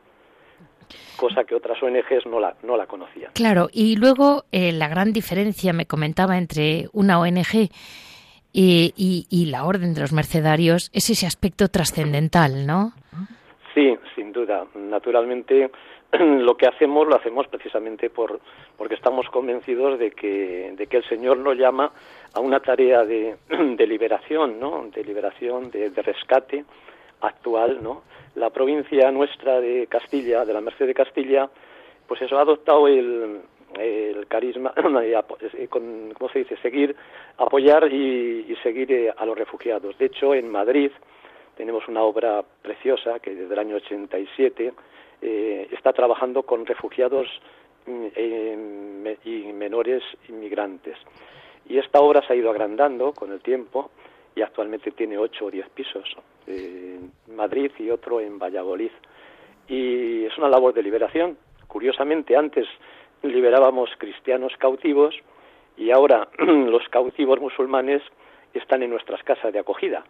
cosa 1.16 1.44
que 1.44 1.54
otras 1.54 1.82
ONGs 1.82 2.26
no 2.26 2.40
la, 2.40 2.54
no 2.62 2.76
la 2.76 2.86
conocían. 2.86 3.32
Claro, 3.34 3.68
y 3.72 3.96
luego 3.96 4.44
eh, 4.52 4.72
la 4.72 4.88
gran 4.88 5.12
diferencia, 5.12 5.72
me 5.72 5.86
comentaba, 5.86 6.38
entre 6.38 6.86
una 6.92 7.20
ONG 7.20 7.68
y, 8.52 9.26
y, 9.30 9.46
la 9.46 9.64
Orden 9.64 9.94
de 9.94 10.00
los 10.00 10.12
Mercedarios 10.12 10.90
es 10.94 11.10
ese 11.10 11.26
aspecto 11.26 11.68
trascendental, 11.68 12.66
¿no? 12.66 12.92
Sí, 13.74 13.96
sin 14.14 14.32
duda. 14.32 14.66
Naturalmente, 14.74 15.70
lo 16.18 16.56
que 16.56 16.66
hacemos 16.66 17.06
lo 17.06 17.16
hacemos 17.16 17.46
precisamente 17.48 18.10
por, 18.10 18.40
porque 18.76 18.94
estamos 18.94 19.28
convencidos 19.28 19.98
de 19.98 20.10
que, 20.10 20.72
de 20.76 20.86
que 20.86 20.98
el 20.98 21.04
Señor 21.04 21.38
nos 21.38 21.56
llama 21.56 21.92
a 22.32 22.40
una 22.40 22.60
tarea 22.60 23.04
de, 23.04 23.36
de 23.48 23.86
liberación, 23.86 24.58
¿no? 24.58 24.88
De 24.94 25.04
liberación, 25.04 25.70
de, 25.70 25.90
rescate 26.02 26.64
actual, 27.20 27.82
¿no? 27.82 28.02
la 28.36 28.50
provincia 28.50 29.10
nuestra 29.10 29.60
de 29.60 29.88
Castilla, 29.88 30.44
de 30.44 30.52
la 30.52 30.60
Merced 30.60 30.86
de 30.86 30.94
Castilla, 30.94 31.50
pues 32.06 32.22
eso 32.22 32.38
ha 32.38 32.42
adoptado 32.42 32.86
el, 32.86 33.40
el 33.78 34.26
carisma, 34.28 34.72
eh, 35.02 35.68
con, 35.68 36.12
¿cómo 36.16 36.30
se 36.30 36.40
dice?, 36.40 36.56
seguir, 36.58 36.94
apoyar 37.36 37.92
y, 37.92 38.56
seguir 38.62 38.92
eh, 38.92 39.12
a 39.16 39.26
los 39.26 39.36
refugiados. 39.36 39.98
De 39.98 40.06
hecho, 40.06 40.34
en 40.34 40.48
Madrid 40.50 40.90
tenemos 41.56 41.86
una 41.88 42.02
obra 42.02 42.42
preciosa 42.62 43.18
que 43.18 43.34
desde 43.34 43.52
el 43.52 43.58
año 43.58 43.76
87 43.76 44.72
eh, 45.20 45.68
está 45.72 45.92
trabajando 45.92 46.42
con 46.42 46.66
refugiados 46.66 47.28
mm, 47.86 49.06
y 49.24 49.52
menores 49.52 50.02
inmigrantes. 50.28 50.96
Y 51.68 51.78
esta 51.78 52.00
obra 52.00 52.26
se 52.26 52.32
ha 52.32 52.36
ido 52.36 52.50
agrandando 52.50 53.12
con 53.12 53.32
el 53.32 53.40
tiempo 53.40 53.90
y 54.34 54.42
actualmente 54.42 54.90
tiene 54.92 55.18
ocho 55.18 55.46
o 55.46 55.50
diez 55.50 55.68
pisos 55.70 56.16
en 56.46 57.12
Madrid 57.34 57.70
y 57.78 57.90
otro 57.90 58.20
en 58.20 58.38
Valladolid. 58.38 58.92
Y 59.68 60.24
es 60.24 60.36
una 60.38 60.48
labor 60.48 60.72
de 60.72 60.82
liberación. 60.82 61.36
Curiosamente, 61.66 62.36
antes 62.36 62.66
liberábamos 63.22 63.90
cristianos 63.98 64.52
cautivos 64.58 65.14
y 65.76 65.90
ahora 65.90 66.28
los 66.38 66.88
cautivos 66.88 67.40
musulmanes 67.40 68.02
están 68.54 68.82
en 68.82 68.90
nuestras 68.90 69.22
casas 69.22 69.52
de 69.52 69.58
acogida. 69.58 70.04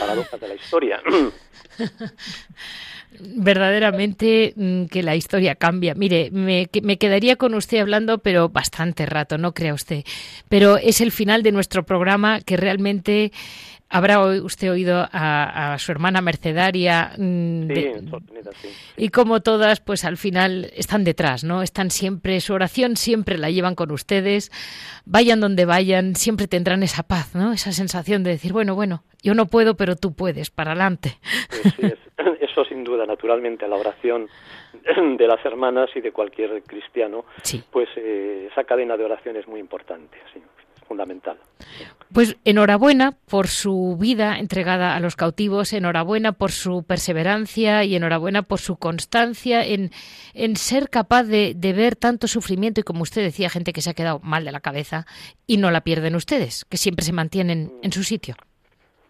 Paradojas 0.00 0.40
de 0.40 0.48
la 0.48 0.54
historia. 0.54 1.00
verdaderamente 3.20 4.52
mm, 4.56 4.84
que 4.86 5.02
la 5.02 5.16
historia 5.16 5.54
cambia. 5.54 5.94
Mire, 5.94 6.30
me, 6.30 6.68
me, 6.82 6.98
quedaría 6.98 7.36
con 7.36 7.54
usted 7.54 7.78
hablando, 7.78 8.18
pero 8.18 8.48
bastante 8.48 9.06
rato, 9.06 9.38
no 9.38 9.52
crea 9.54 9.74
usted. 9.74 10.04
Pero 10.48 10.76
es 10.76 11.00
el 11.00 11.12
final 11.12 11.42
de 11.42 11.52
nuestro 11.52 11.84
programa 11.84 12.40
que 12.40 12.56
realmente 12.56 13.32
Habrá 13.94 14.18
usted 14.42 14.72
oído 14.72 15.06
a, 15.12 15.76
su 15.78 15.92
hermana 15.92 16.20
mercedaria 16.20 17.12
mm, 17.16 17.68
y 18.96 19.08
como 19.10 19.40
todas, 19.40 19.80
pues 19.80 20.04
al 20.04 20.16
final 20.16 20.68
están 20.74 21.04
detrás, 21.04 21.44
¿no? 21.44 21.62
Están 21.62 21.92
siempre, 21.92 22.40
su 22.40 22.54
oración 22.54 22.96
siempre 22.96 23.38
la 23.38 23.50
llevan 23.50 23.76
con 23.76 23.92
ustedes, 23.92 24.50
vayan 25.04 25.38
donde 25.38 25.64
vayan, 25.64 26.16
siempre 26.16 26.48
tendrán 26.48 26.82
esa 26.82 27.04
paz, 27.04 27.36
¿no? 27.36 27.52
Esa 27.52 27.70
sensación 27.70 28.24
de 28.24 28.30
decir, 28.30 28.52
bueno, 28.52 28.74
bueno, 28.74 29.04
yo 29.22 29.32
no 29.34 29.46
puedo, 29.46 29.76
pero 29.76 29.94
tú 29.94 30.12
puedes, 30.12 30.50
para 30.50 30.72
adelante. 30.72 31.18
Pues 31.78 31.94
eso 32.40 32.64
sin 32.64 32.82
duda, 32.82 33.06
naturalmente, 33.06 33.68
la 33.68 33.76
oración 33.76 34.28
de 35.18 35.26
las 35.28 35.44
hermanas 35.44 35.90
y 35.94 36.00
de 36.00 36.10
cualquier 36.10 36.64
cristiano, 36.64 37.26
pues 37.70 37.88
eh, 37.94 38.48
esa 38.50 38.64
cadena 38.64 38.96
de 38.96 39.04
oración 39.04 39.36
es 39.36 39.46
muy 39.46 39.60
importante. 39.60 40.18
Fundamental. 40.84 41.38
Pues 42.12 42.36
enhorabuena 42.44 43.12
por 43.28 43.48
su 43.48 43.96
vida 43.98 44.38
entregada 44.38 44.94
a 44.94 45.00
los 45.00 45.16
cautivos, 45.16 45.72
enhorabuena 45.72 46.32
por 46.32 46.52
su 46.52 46.84
perseverancia 46.84 47.84
y 47.84 47.96
enhorabuena 47.96 48.42
por 48.42 48.60
su 48.60 48.76
constancia 48.76 49.64
en, 49.64 49.90
en 50.34 50.56
ser 50.56 50.90
capaz 50.90 51.24
de, 51.24 51.54
de, 51.56 51.72
ver 51.72 51.96
tanto 51.96 52.28
sufrimiento 52.28 52.80
y, 52.80 52.84
como 52.84 53.02
usted 53.02 53.22
decía, 53.22 53.50
gente 53.50 53.72
que 53.72 53.82
se 53.82 53.90
ha 53.90 53.94
quedado 53.94 54.20
mal 54.20 54.44
de 54.44 54.52
la 54.52 54.60
cabeza 54.60 55.06
y 55.46 55.56
no 55.56 55.70
la 55.70 55.82
pierden 55.82 56.14
ustedes, 56.14 56.64
que 56.66 56.76
siempre 56.76 57.04
se 57.04 57.12
mantienen 57.12 57.72
en 57.82 57.92
su 57.92 58.04
sitio. 58.04 58.36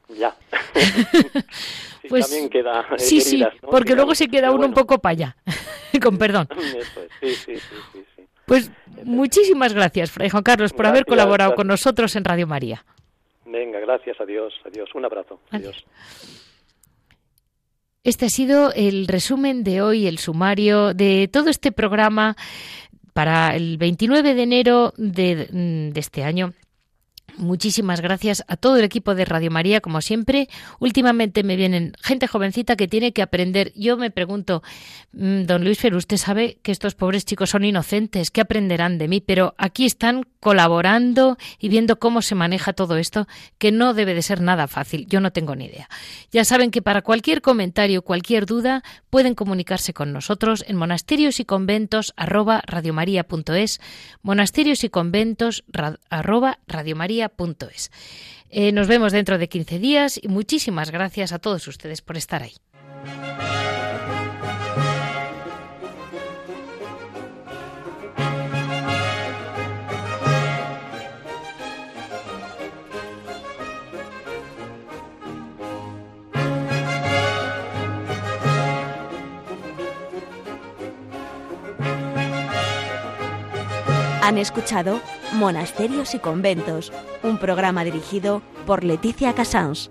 Ya. 0.09 0.35
pues 2.09 2.27
también 2.27 2.51
queda 2.51 2.87
sí, 2.99 3.21
sí, 3.21 3.45
porque 3.63 3.95
luego 3.95 4.15
se 4.15 4.29
queda 4.29 4.51
uno 4.53 4.67
un 4.67 4.75
poco 4.75 4.99
para 4.99 5.13
allá, 5.13 5.37
con 6.03 6.19
perdón. 6.19 6.49
sí, 7.21 7.35
sí, 7.35 7.57
sí. 7.57 8.05
Pues 8.47 8.71
muchísimas 9.05 9.73
gracias, 9.73 10.11
Fray 10.11 10.31
Juan 10.31 10.43
Carlos, 10.43 10.73
por 10.73 10.87
haber 10.87 11.05
colaborado 11.05 11.55
con 11.55 11.67
nosotros 11.67 12.15
en 12.17 12.25
Radio 12.25 12.47
María. 12.47 12.85
Venga, 13.47 13.81
gracias, 13.81 14.21
adiós, 14.21 14.55
adiós, 14.65 14.89
un 14.95 15.05
abrazo, 15.05 15.41
adiós. 15.51 15.85
Este 18.03 18.27
ha 18.27 18.29
sido 18.29 18.73
el 18.75 19.07
resumen 19.07 19.65
de 19.65 19.81
hoy, 19.81 20.07
el 20.07 20.19
sumario 20.19 20.93
de 20.93 21.29
todo 21.33 21.49
este 21.49 21.73
programa 21.73 22.37
para 23.15 23.57
el 23.57 23.79
29 23.79 24.35
de 24.35 24.43
enero 24.43 24.93
de, 24.97 25.47
de 25.47 26.01
este 26.01 26.25
año 26.25 26.53
Muchísimas 27.37 28.01
gracias 28.01 28.45
a 28.47 28.57
todo 28.57 28.77
el 28.77 28.85
equipo 28.85 29.15
de 29.17 29.25
Radio 29.25 29.51
María, 29.51 29.81
como 29.81 30.01
siempre. 30.01 30.49
Últimamente 30.79 31.43
me 31.43 31.57
vienen 31.57 31.93
gente 32.01 32.29
jovencita 32.29 32.77
que 32.77 32.87
tiene 32.87 33.13
que 33.13 33.23
aprender. 33.23 33.73
Yo 33.75 33.97
me 33.97 34.13
pregunto, 34.13 34.63
mm, 35.13 35.43
don 35.43 35.65
Luis 35.65 35.79
Fer, 35.79 35.95
usted 35.97 36.17
sabe 36.17 36.59
que 36.63 36.71
estos 36.71 36.95
pobres 36.95 37.25
chicos 37.25 37.51
son 37.51 37.65
inocentes, 37.65 38.31
¿qué 38.31 38.41
aprenderán 38.41 38.99
de 38.99 39.09
mí? 39.09 39.21
Pero 39.21 39.55
aquí 39.59 39.85
están 39.85 40.23
colaborando 40.39 41.39
y 41.59 41.71
viendo 41.71 41.99
cómo 41.99 42.23
se 42.23 42.35
maneja 42.35 42.75
todo 42.75 42.99
esto, 42.99 43.27
que 43.59 43.73
no 43.73 43.95
debe 43.95 44.15
de 44.15 44.23
ser 44.23 44.41
nada 44.41 44.69
fácil. 44.69 45.07
Yo 45.09 45.21
no 45.21 45.33
tengo 45.33 45.57
ni 45.57 45.65
idea. 45.65 45.89
Ya 46.31 46.45
saben 46.45 46.71
que 46.71 46.83
para 46.83 47.03
cualquier 47.03 47.41
comentario, 47.41 48.03
cualquier 48.03 48.47
duda, 48.47 48.85
pueden 49.11 49.35
comunicarse 49.35 49.95
con 49.95 50.13
nosotros 50.13 50.65
en 50.69 50.77
monasterios 50.77 51.41
y 51.41 51.45
conventos 51.45 52.13
arroba 52.17 52.63
monasterios 54.23 54.85
y 54.85 54.89
conventos 54.91 55.65
arroba 56.11 56.59
eh, 58.51 58.73
nos 58.73 58.87
vemos 58.87 59.13
dentro 59.13 59.37
de 59.37 59.49
15 59.49 59.79
días 59.81 60.21
y 60.23 60.29
muchísimas 60.29 60.93
gracias 60.93 61.33
a 61.33 61.41
todos 61.41 61.67
ustedes 61.67 62.03
por 62.03 62.17
estar 62.17 62.43
ahí. 62.43 62.55
Han 84.23 84.39
escuchado 84.39 85.03
Monasterios 85.35 86.15
y 86.15 86.21
Conventos, 86.21 86.93
un 87.25 87.39
programa 87.39 87.85
dirigido 87.85 88.41
por 88.67 88.85
Leticia 88.85 89.35
Casans. 89.35 89.91